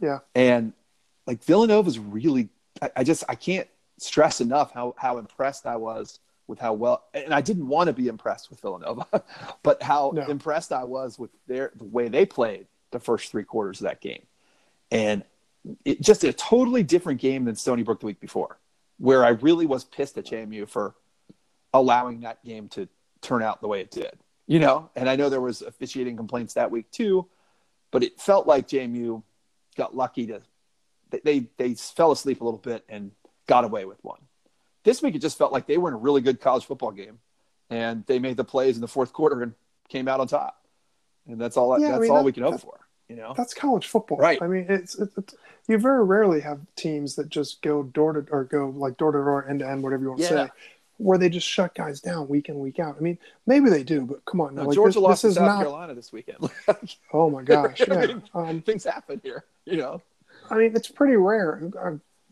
Yeah. 0.00 0.20
And 0.34 0.72
like 1.26 1.44
Villanova's 1.44 1.98
really, 1.98 2.48
I, 2.80 2.90
I 2.96 3.04
just 3.04 3.24
I 3.28 3.34
can't 3.34 3.68
stress 3.98 4.40
enough 4.40 4.72
how 4.72 4.94
how 4.96 5.18
impressed 5.18 5.66
I 5.66 5.76
was 5.76 6.18
with 6.46 6.58
how 6.58 6.72
well, 6.72 7.04
and 7.14 7.34
I 7.34 7.40
didn't 7.40 7.66
want 7.68 7.88
to 7.88 7.92
be 7.92 8.08
impressed 8.08 8.50
with 8.50 8.60
Villanova, 8.60 9.06
but 9.62 9.82
how 9.82 10.12
No. 10.14 10.26
impressed 10.26 10.72
I 10.72 10.84
was 10.84 11.18
with 11.18 11.30
their 11.46 11.72
the 11.76 11.84
way 11.84 12.08
they 12.08 12.26
played 12.26 12.66
the 12.92 13.00
first 13.00 13.30
three 13.30 13.44
quarters 13.44 13.80
of 13.80 13.84
that 13.84 14.00
game, 14.00 14.22
and 14.90 15.24
it 15.84 16.00
just 16.00 16.22
a 16.24 16.32
totally 16.32 16.82
different 16.84 17.20
game 17.20 17.44
than 17.44 17.56
Stony 17.56 17.82
Brook 17.82 18.00
the 18.00 18.06
week 18.06 18.20
before, 18.20 18.58
where 18.98 19.24
I 19.24 19.30
really 19.30 19.66
was 19.66 19.84
pissed 19.84 20.16
at 20.18 20.26
JMU 20.26 20.68
for 20.68 20.94
allowing 21.74 22.20
that 22.20 22.44
game 22.44 22.68
to 22.70 22.88
turn 23.20 23.42
out 23.42 23.60
the 23.60 23.68
way 23.68 23.80
it 23.80 23.90
did. 23.90 24.12
You 24.46 24.60
know, 24.60 24.90
and 24.94 25.08
I 25.10 25.16
know 25.16 25.28
there 25.28 25.40
was 25.40 25.62
officiating 25.62 26.16
complaints 26.16 26.54
that 26.54 26.70
week 26.70 26.88
too, 26.92 27.26
but 27.90 28.04
it 28.04 28.20
felt 28.20 28.46
like 28.46 28.68
JMU 28.68 29.22
got 29.76 29.96
lucky 29.96 30.26
to 30.28 30.40
they, 31.10 31.20
they 31.24 31.46
they 31.56 31.74
fell 31.74 32.12
asleep 32.12 32.40
a 32.40 32.44
little 32.44 32.60
bit 32.60 32.84
and 32.88 33.10
got 33.48 33.64
away 33.64 33.84
with 33.84 33.98
one. 34.04 34.20
This 34.86 35.02
week 35.02 35.16
it 35.16 35.18
just 35.18 35.36
felt 35.36 35.52
like 35.52 35.66
they 35.66 35.78
were 35.78 35.88
in 35.88 35.94
a 35.94 35.98
really 35.98 36.20
good 36.20 36.40
college 36.40 36.64
football 36.64 36.92
game, 36.92 37.18
and 37.70 38.06
they 38.06 38.20
made 38.20 38.36
the 38.36 38.44
plays 38.44 38.76
in 38.76 38.80
the 38.80 38.86
fourth 38.88 39.12
quarter 39.12 39.42
and 39.42 39.52
came 39.88 40.06
out 40.06 40.20
on 40.20 40.28
top. 40.28 40.62
And 41.28 41.40
that's 41.40 41.56
all. 41.56 41.78
Yeah, 41.80 41.88
I 41.88 41.90
that's 41.90 42.02
mean, 42.02 42.10
all 42.12 42.18
that- 42.18 42.24
we 42.24 42.32
can 42.32 42.44
hope 42.44 42.60
for. 42.60 42.78
You 43.08 43.16
know. 43.16 43.34
That's 43.36 43.52
college 43.54 43.86
football, 43.86 44.18
Right. 44.18 44.40
I 44.42 44.48
mean, 44.48 44.66
it's, 44.68 44.98
it's, 44.98 45.16
it's 45.16 45.34
you 45.68 45.78
very 45.78 46.02
rarely 46.04 46.40
have 46.40 46.58
teams 46.74 47.14
that 47.16 47.28
just 47.28 47.62
go 47.62 47.84
door 47.84 48.12
to 48.14 48.26
or 48.32 48.42
go 48.44 48.70
like 48.76 48.96
door 48.96 49.12
to 49.12 49.18
door, 49.18 49.48
end 49.48 49.60
to 49.60 49.68
end, 49.68 49.82
whatever 49.84 50.02
you 50.02 50.08
want 50.10 50.22
to 50.22 50.24
Yeah. 50.24 50.46
say, 50.46 50.50
where 50.98 51.16
they 51.18 51.28
just 51.28 51.46
shut 51.46 51.72
guys 51.76 52.00
down 52.00 52.26
week 52.26 52.48
in 52.48 52.58
week 52.58 52.80
out. 52.80 52.96
I 52.98 53.00
mean, 53.00 53.16
maybe 53.46 53.70
they 53.70 53.84
do, 53.84 54.00
but 54.06 54.24
come 54.24 54.40
on, 54.40 54.56
No, 54.56 54.64
like, 54.64 54.74
Georgia 54.74 54.94
this, 54.94 55.02
lost 55.02 55.22
this 55.22 55.34
to 55.34 55.38
South 55.40 55.46
not. 55.46 55.58
Carolina 55.58 55.94
this 55.94 56.12
weekend. 56.12 56.50
Oh 57.12 57.30
my 57.30 57.42
gosh, 57.42 57.80
I 57.88 58.06
mean, 58.06 58.22
um, 58.34 58.60
Things 58.62 58.82
happen 58.82 59.20
here. 59.22 59.44
You 59.66 59.76
know. 59.76 60.02
I 60.50 60.56
mean, 60.56 60.72
it's 60.74 60.88
pretty 60.88 61.14
rare. 61.16 61.60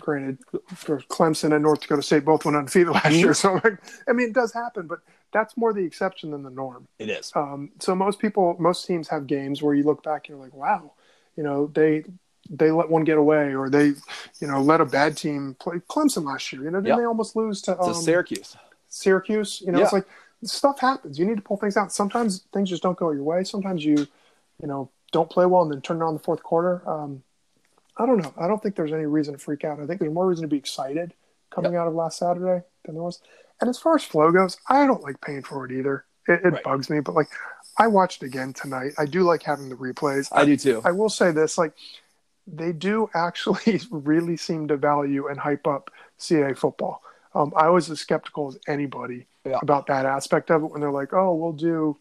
Granted, 0.04 0.38
for 0.74 1.00
Clemson 1.00 1.54
and 1.54 1.62
North 1.62 1.80
Dakota 1.80 2.02
State 2.02 2.26
both 2.26 2.44
went 2.44 2.58
undefeated 2.58 2.88
last 2.92 3.06
Mm-hmm. 3.06 3.14
year, 3.16 3.32
so 3.32 3.54
like, 3.64 3.78
I 4.06 4.12
mean, 4.12 4.28
it 4.28 4.34
does 4.34 4.52
happen, 4.52 4.86
but 4.86 4.98
that's 5.32 5.56
more 5.56 5.72
the 5.72 5.82
exception 5.82 6.30
than 6.30 6.42
the 6.42 6.50
norm. 6.50 6.86
It 6.98 7.08
is. 7.08 7.32
Um, 7.34 7.70
so 7.80 7.94
most 7.94 8.18
people, 8.18 8.54
most 8.58 8.86
teams 8.86 9.08
have 9.08 9.26
games 9.26 9.62
where 9.62 9.74
you 9.74 9.82
look 9.82 10.02
back 10.02 10.28
and 10.28 10.36
you're 10.36 10.44
like, 10.44 10.52
wow, 10.54 10.92
you 11.36 11.42
know, 11.42 11.68
they 11.74 12.04
they 12.50 12.70
let 12.70 12.90
one 12.90 13.04
get 13.04 13.16
away, 13.16 13.54
or 13.54 13.70
they, 13.70 13.86
you 14.40 14.46
know, 14.46 14.60
let 14.60 14.82
a 14.82 14.84
bad 14.84 15.16
team 15.16 15.56
play 15.58 15.76
Clemson 15.88 16.24
last 16.26 16.52
year. 16.52 16.64
You 16.64 16.70
know, 16.70 16.80
didn't 16.82 16.88
Yeah. 16.98 17.02
they 17.02 17.06
almost 17.06 17.34
lose 17.34 17.62
to 17.62 17.80
um, 17.80 17.94
Syracuse. 17.94 18.54
Syracuse? 18.88 19.62
You 19.64 19.72
know, 19.72 19.78
Yeah. 19.78 19.84
it's 19.84 19.94
like 19.94 20.06
stuff 20.42 20.78
happens. 20.80 21.18
You 21.18 21.24
need 21.24 21.36
to 21.36 21.42
pull 21.42 21.56
things 21.56 21.78
out. 21.78 21.92
Sometimes 21.92 22.44
things 22.52 22.68
just 22.68 22.82
don't 22.82 22.98
go 22.98 23.10
your 23.12 23.22
way. 23.22 23.42
Sometimes 23.44 23.82
you, 23.82 24.06
you 24.60 24.68
know, 24.68 24.90
don't 25.12 25.30
play 25.30 25.46
well 25.46 25.62
and 25.62 25.72
then 25.72 25.80
turn 25.80 26.02
it 26.02 26.04
on 26.04 26.12
the 26.12 26.20
fourth 26.20 26.42
quarter. 26.42 26.86
Um, 26.86 27.22
I 27.96 28.06
don't 28.06 28.18
know. 28.18 28.34
I 28.38 28.48
don't 28.48 28.62
think 28.62 28.74
there's 28.76 28.92
any 28.92 29.06
reason 29.06 29.34
to 29.34 29.38
freak 29.38 29.64
out. 29.64 29.80
I 29.80 29.86
think 29.86 30.00
there's 30.00 30.12
more 30.12 30.26
reason 30.26 30.42
to 30.42 30.48
be 30.48 30.56
excited 30.56 31.14
coming 31.50 31.76
out 31.76 31.86
of 31.86 31.94
last 31.94 32.18
Saturday 32.18 32.64
than 32.84 32.94
there 32.94 33.02
was. 33.04 33.20
And 33.60 33.70
as 33.70 33.78
far 33.78 33.94
as 33.94 34.04
flow 34.04 34.32
goes, 34.32 34.56
I 34.68 34.86
don't 34.86 35.02
like 35.02 35.20
paying 35.20 35.42
for 35.42 35.64
it 35.64 35.72
either. 35.72 36.04
It, 36.26 36.40
it 36.44 36.52
Right. 36.54 36.64
bugs 36.64 36.90
me, 36.90 37.00
but 37.00 37.14
like 37.14 37.28
I 37.78 37.86
watched 37.86 38.22
again 38.22 38.52
tonight. 38.52 38.92
I 38.98 39.06
do 39.06 39.22
like 39.22 39.42
having 39.42 39.68
the 39.68 39.76
replays. 39.76 40.28
I 40.32 40.44
do 40.44 40.56
too. 40.56 40.80
I 40.84 40.90
will 40.92 41.08
say 41.08 41.30
this: 41.30 41.56
like 41.58 41.72
they 42.46 42.72
do 42.72 43.08
actually 43.14 43.80
really 43.90 44.36
seem 44.36 44.66
to 44.68 44.76
value 44.76 45.28
and 45.28 45.38
hype 45.38 45.66
up 45.66 45.90
CAA 46.18 46.56
football. 46.58 47.02
Um, 47.34 47.52
I 47.56 47.68
was 47.68 47.90
as 47.90 48.00
skeptical 48.00 48.48
as 48.48 48.58
anybody 48.68 49.26
Yeah. 49.44 49.58
about 49.62 49.86
that 49.88 50.06
aspect 50.06 50.50
of 50.50 50.62
it 50.62 50.66
when 50.70 50.80
they're 50.80 50.90
like, 50.90 51.12
"Oh, 51.12 51.34
we'll 51.34 51.52
do, 51.52 51.96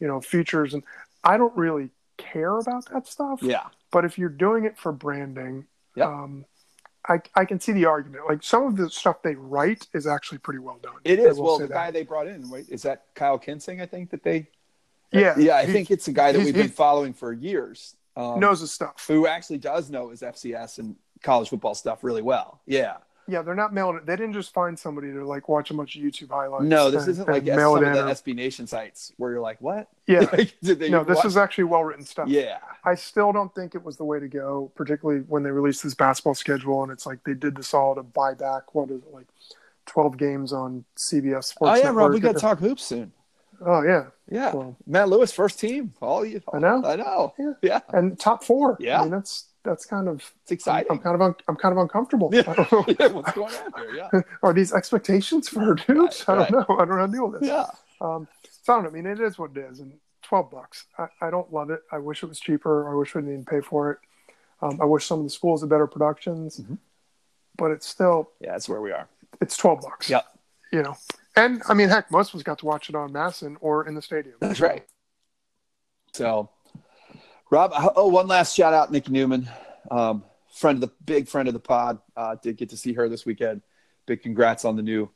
you 0.00 0.06
know, 0.06 0.20
features," 0.20 0.72
and 0.74 0.82
I 1.22 1.36
don't 1.36 1.56
really 1.56 1.90
care 2.16 2.58
about 2.58 2.86
that 2.92 3.06
stuff. 3.06 3.40
yeah. 3.42 3.66
But 3.94 4.04
if 4.04 4.18
you're 4.18 4.28
doing 4.28 4.64
it 4.64 4.76
for 4.76 4.90
branding, 4.90 5.66
Yeah. 5.94 6.06
um, 6.06 6.44
I, 7.08 7.20
I 7.36 7.44
can 7.44 7.60
see 7.60 7.70
the 7.70 7.84
argument. 7.84 8.24
Like 8.28 8.42
some 8.42 8.66
of 8.66 8.76
the 8.76 8.90
stuff 8.90 9.22
they 9.22 9.36
write 9.36 9.86
is 9.94 10.06
actually 10.06 10.38
pretty 10.38 10.58
well 10.58 10.78
done. 10.82 10.96
It 11.04 11.20
is. 11.20 11.38
Well, 11.38 11.58
the 11.58 11.68
that. 11.68 11.72
guy 11.72 11.90
they 11.92 12.02
brought 12.02 12.26
in, 12.26 12.50
wait, 12.50 12.68
is 12.70 12.82
that 12.82 13.04
Kyle 13.14 13.38
Kensing? 13.38 13.80
I 13.80 13.86
think 13.86 14.10
that 14.10 14.24
they. 14.24 14.48
yeah, 15.12 15.34
Yeah, 15.38 15.56
I 15.56 15.64
think 15.66 15.92
it's 15.92 16.08
a 16.08 16.12
guy 16.12 16.32
that 16.32 16.40
we've 16.44 16.52
been 16.52 16.68
following 16.70 17.12
for 17.14 17.32
years. 17.32 17.94
Um, 18.16 18.40
knows 18.40 18.60
his 18.60 18.72
stuff. 18.72 19.04
who 19.06 19.26
actually 19.28 19.58
does 19.58 19.90
know 19.90 20.10
his 20.10 20.22
FCS 20.22 20.78
and 20.78 20.96
college 21.22 21.48
football 21.50 21.74
stuff 21.76 22.02
really 22.02 22.22
well. 22.22 22.60
Yeah. 22.66 22.96
Yeah, 23.26 23.42
they're 23.42 23.54
not 23.54 23.72
mailing 23.72 23.96
it. 23.96 24.06
They 24.06 24.16
didn't 24.16 24.34
just 24.34 24.52
find 24.52 24.78
somebody 24.78 25.10
to 25.12 25.26
like 25.26 25.48
watch 25.48 25.70
a 25.70 25.74
bunch 25.74 25.96
of 25.96 26.02
YouTube 26.02 26.30
highlights. 26.30 26.64
No, 26.64 26.90
this 26.90 27.02
and- 27.04 27.10
isn't 27.12 27.28
like 27.28 27.42
and 27.42 27.48
S- 27.50 27.56
mail 27.56 27.74
some 27.74 27.84
it 27.84 27.88
of 27.88 27.94
the 27.94 28.04
or- 28.06 28.08
SB 28.10 28.34
Nation 28.34 28.66
sites 28.66 29.12
where 29.16 29.30
you're 29.32 29.40
like, 29.40 29.60
what? 29.60 29.88
Yeah. 30.06 30.20
Like, 30.32 30.54
no, 30.62 31.04
this 31.04 31.16
watch- 31.16 31.24
is 31.24 31.36
actually 31.36 31.64
well 31.64 31.84
written 31.84 32.04
stuff. 32.04 32.28
Yeah. 32.28 32.58
I 32.84 32.94
still 32.94 33.32
don't 33.32 33.54
think 33.54 33.74
it 33.74 33.82
was 33.84 33.96
the 33.96 34.04
way 34.04 34.20
to 34.20 34.28
go, 34.28 34.70
particularly 34.74 35.22
when 35.28 35.42
they 35.42 35.50
released 35.50 35.82
this 35.82 35.94
basketball 35.94 36.34
schedule 36.34 36.82
and 36.82 36.92
it's 36.92 37.06
like 37.06 37.20
they 37.24 37.34
did 37.34 37.56
this 37.56 37.72
all 37.72 37.94
to 37.94 38.02
buy 38.02 38.34
back 38.34 38.74
what 38.74 38.90
is 38.90 39.02
it 39.02 39.12
like 39.14 39.26
twelve 39.86 40.16
games 40.16 40.52
on 40.52 40.84
CBS 40.96 41.44
Sports 41.44 41.70
Oh 41.72 41.74
yeah, 41.76 41.82
Network. 41.84 41.96
Rob, 42.02 42.12
we 42.12 42.20
got 42.20 42.32
to 42.34 42.40
talk 42.40 42.58
hoops 42.58 42.84
soon. 42.84 43.12
Oh 43.64 43.82
yeah, 43.82 44.06
Yeah, 44.30 44.52
Well- 44.54 44.76
Matt 44.86 45.08
Lewis, 45.08 45.32
first 45.32 45.58
team. 45.60 45.94
All 46.02 46.24
you, 46.26 46.42
I 46.52 46.58
know. 46.58 46.82
I 46.84 46.96
know. 46.96 47.32
Yeah. 47.38 47.52
yeah, 47.62 47.80
and 47.92 48.18
top 48.18 48.44
four. 48.44 48.76
Yeah. 48.80 49.00
I 49.00 49.02
mean 49.04 49.12
that's 49.12 49.46
that's 49.64 49.84
kind 49.86 50.08
of 50.08 50.16
it's 50.42 50.52
exciting. 50.52 50.86
I'm 50.92 50.98
kind 50.98 51.14
of 51.14 51.22
un, 51.22 51.34
I'm 51.48 51.56
kind 51.56 51.72
of 51.72 51.78
uncomfortable. 51.78 52.30
Yeah. 52.32 52.42
I 52.48 52.54
don't 52.54 52.72
know. 52.72 52.84
yeah, 53.00 53.06
what's 53.08 53.32
going 53.32 53.54
on 53.54 53.72
here? 53.92 54.08
Yeah, 54.12 54.20
Are 54.42 54.52
these 54.52 54.72
expectations 54.72 55.48
for 55.48 55.74
dudes? 55.74 56.24
Right, 56.28 56.38
I 56.46 56.50
don't 56.50 56.68
know. 56.68 56.76
I 56.76 56.84
don't 56.84 56.90
know 56.90 56.96
how 56.98 57.06
to 57.06 57.12
deal 57.12 57.28
with 57.30 57.40
this. 57.40 57.48
yeah, 57.48 57.66
Um, 58.00 58.28
so 58.62 58.74
I 58.74 58.76
don't. 58.82 58.86
I 58.86 58.90
mean, 58.90 59.06
it 59.06 59.20
is 59.20 59.38
what 59.38 59.50
it 59.56 59.58
is, 59.70 59.80
and 59.80 59.94
twelve 60.22 60.50
bucks. 60.50 60.84
I, 60.98 61.06
I 61.20 61.30
don't 61.30 61.52
love 61.52 61.70
it. 61.70 61.80
I 61.90 61.98
wish 61.98 62.22
it 62.22 62.26
was 62.26 62.38
cheaper. 62.38 62.90
I 62.90 62.94
wish 62.94 63.14
we 63.14 63.20
didn't 63.22 63.32
even 63.34 63.44
pay 63.46 63.60
for 63.60 63.90
it. 63.92 63.98
Um, 64.62 64.78
I 64.80 64.84
wish 64.84 65.04
some 65.06 65.18
of 65.18 65.24
the 65.24 65.30
schools 65.30 65.60
had 65.62 65.68
better 65.70 65.86
productions, 65.86 66.60
Mhm. 66.60 66.78
but 67.56 67.70
it's 67.70 67.86
still 67.86 68.30
yeah. 68.40 68.52
That's 68.52 68.68
where 68.68 68.80
we 68.80 68.92
are. 68.92 69.08
it's 69.40 69.56
twelve 69.56 69.80
bucks. 69.80 70.08
Yep, 70.08 70.24
You 70.72 70.82
know, 70.82 70.96
and 71.36 71.62
I 71.68 71.74
mean, 71.74 71.88
heck, 71.88 72.10
most 72.10 72.32
of 72.32 72.38
us 72.38 72.42
got 72.44 72.58
to 72.60 72.66
watch 72.66 72.88
it 72.88 72.94
on 72.94 73.12
MASN 73.12 73.56
or 73.60 73.86
in 73.88 73.94
the 73.94 74.02
stadium. 74.02 74.36
that's 74.40 74.60
right. 74.60 74.84
So, 76.12 76.48
Rob, 77.54 77.72
oh, 77.94 78.08
one 78.08 78.26
last 78.26 78.56
shout 78.56 78.74
out, 78.74 78.90
Nikki 78.90 79.12
Newman, 79.12 79.48
um, 79.88 80.24
friend 80.52 80.82
of 80.82 80.88
the 80.90 80.94
big 81.04 81.28
friend 81.28 81.46
of 81.46 81.54
the 81.54 81.60
pod. 81.60 82.00
Uh, 82.16 82.34
did 82.42 82.56
get 82.56 82.70
to 82.70 82.76
see 82.76 82.92
her 82.94 83.08
this 83.08 83.24
weekend. 83.24 83.62
Big 84.06 84.22
congrats 84.22 84.64
on 84.64 84.74
the 84.74 84.82
new 84.82 85.08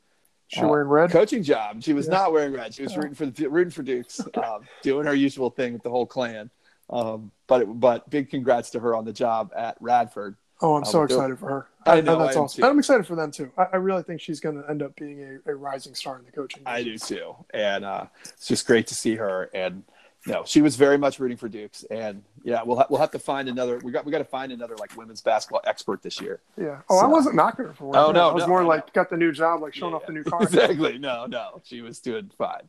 She 0.47 0.61
Uh, 0.61 0.67
wearing 0.69 0.87
red. 0.87 1.11
coaching 1.11 1.43
job. 1.43 1.83
She 1.83 1.91
was 1.91 2.07
Yeah. 2.07 2.13
not 2.13 2.31
wearing 2.31 2.53
red. 2.53 2.73
She 2.73 2.81
was 2.81 2.95
rooting 2.95 3.13
for 3.13 3.25
the 3.25 3.47
rooting 3.47 3.71
for 3.71 3.83
Dukes, 3.83 4.21
um, 4.35 4.61
doing 4.81 5.05
her 5.05 5.13
usual 5.13 5.49
thing 5.49 5.73
with 5.73 5.83
the 5.83 5.89
whole 5.89 6.05
clan. 6.05 6.49
Um, 6.89 7.31
but 7.45 7.63
it, 7.63 7.65
but 7.65 8.09
big 8.09 8.29
congrats 8.29 8.69
to 8.71 8.79
her 8.79 8.95
on 8.95 9.03
the 9.03 9.13
job 9.13 9.51
at 9.55 9.75
Radford. 9.81 10.37
Oh, 10.61 10.77
I'm 10.77 10.85
so 10.85 10.99
Um, 10.99 11.05
excited 11.05 11.37
for 11.39 11.49
her. 11.49 11.67
I 11.85 11.99
know, 12.01 12.17
that's 12.19 12.37
I 12.37 12.39
awesome. 12.39 12.63
I'm 12.63 12.79
excited 12.79 13.05
for 13.05 13.15
them 13.15 13.31
too. 13.31 13.51
I, 13.57 13.63
I 13.73 13.75
really 13.75 14.01
think 14.03 14.21
she's 14.21 14.39
going 14.39 14.61
to 14.63 14.67
end 14.69 14.81
up 14.81 14.95
being 14.95 15.41
a, 15.45 15.51
a 15.51 15.55
rising 15.55 15.93
star 15.93 16.17
in 16.17 16.25
the 16.25 16.31
coaching. 16.31 16.63
I 16.65 16.83
do 16.83 16.97
too, 16.97 17.35
and 17.53 17.83
uh, 17.83 18.05
it's 18.23 18.47
just 18.47 18.65
great 18.65 18.87
to 18.87 18.95
see 18.95 19.15
her. 19.15 19.49
And 19.53 19.83
no, 20.27 20.43
she 20.45 20.61
was 20.61 20.75
very 20.75 20.97
much 20.97 21.19
rooting 21.19 21.37
for 21.37 21.47
Dukes. 21.47 21.83
And 21.89 22.23
yeah, 22.43 22.61
we'll 22.63 22.77
ha- 22.77 22.87
we'll 22.89 22.99
have 22.99 23.11
to 23.11 23.19
find 23.19 23.47
another. 23.49 23.79
We 23.83 23.91
got 23.91 24.05
we 24.05 24.11
got 24.11 24.17
to 24.19 24.23
find 24.25 24.51
another 24.51 24.75
like 24.77 24.95
women's 24.97 25.21
basketball 25.21 25.61
expert 25.65 26.01
this 26.01 26.19
year. 26.19 26.41
Yeah. 26.57 26.81
Oh, 26.89 26.99
I 26.99 27.05
wasn't 27.07 27.35
knocking 27.35 27.65
her 27.65 27.73
for 27.73 27.95
Oh, 27.95 28.07
red. 28.07 28.15
no, 28.15 28.29
I 28.29 28.33
was 28.33 28.43
no, 28.43 28.47
more 28.49 28.61
I 28.61 28.65
like 28.65 28.93
got 28.93 29.09
the 29.09 29.17
new 29.17 29.31
job, 29.31 29.61
like 29.61 29.73
showing 29.73 29.91
Yeah, 29.91 29.97
off 29.97 30.05
the 30.05 30.13
new 30.13 30.23
car. 30.25 30.43
exactly. 30.43 30.97
No, 30.97 31.25
no, 31.25 31.61
she 31.63 31.81
was 31.81 31.99
doing 31.99 32.29
fine. 32.37 32.63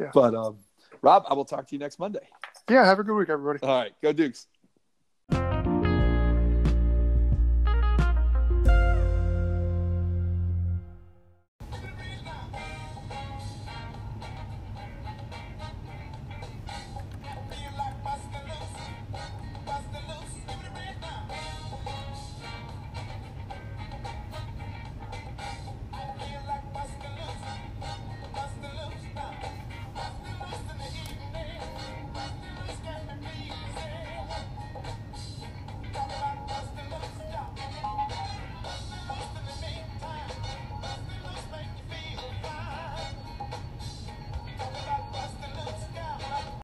Yeah. 0.00 0.10
But 0.14 0.34
um, 0.34 0.56
Rob, 1.02 1.24
I 1.28 1.34
will 1.34 1.44
talk 1.44 1.66
to 1.68 1.74
you 1.74 1.78
next 1.78 1.98
Monday. 1.98 2.26
Yeah. 2.70 2.84
Have 2.86 2.98
a 2.98 3.04
good 3.04 3.14
week, 3.16 3.28
everybody. 3.28 3.58
All 3.62 3.78
right, 3.78 3.92
go 4.02 4.12
Dukes. 4.12 4.46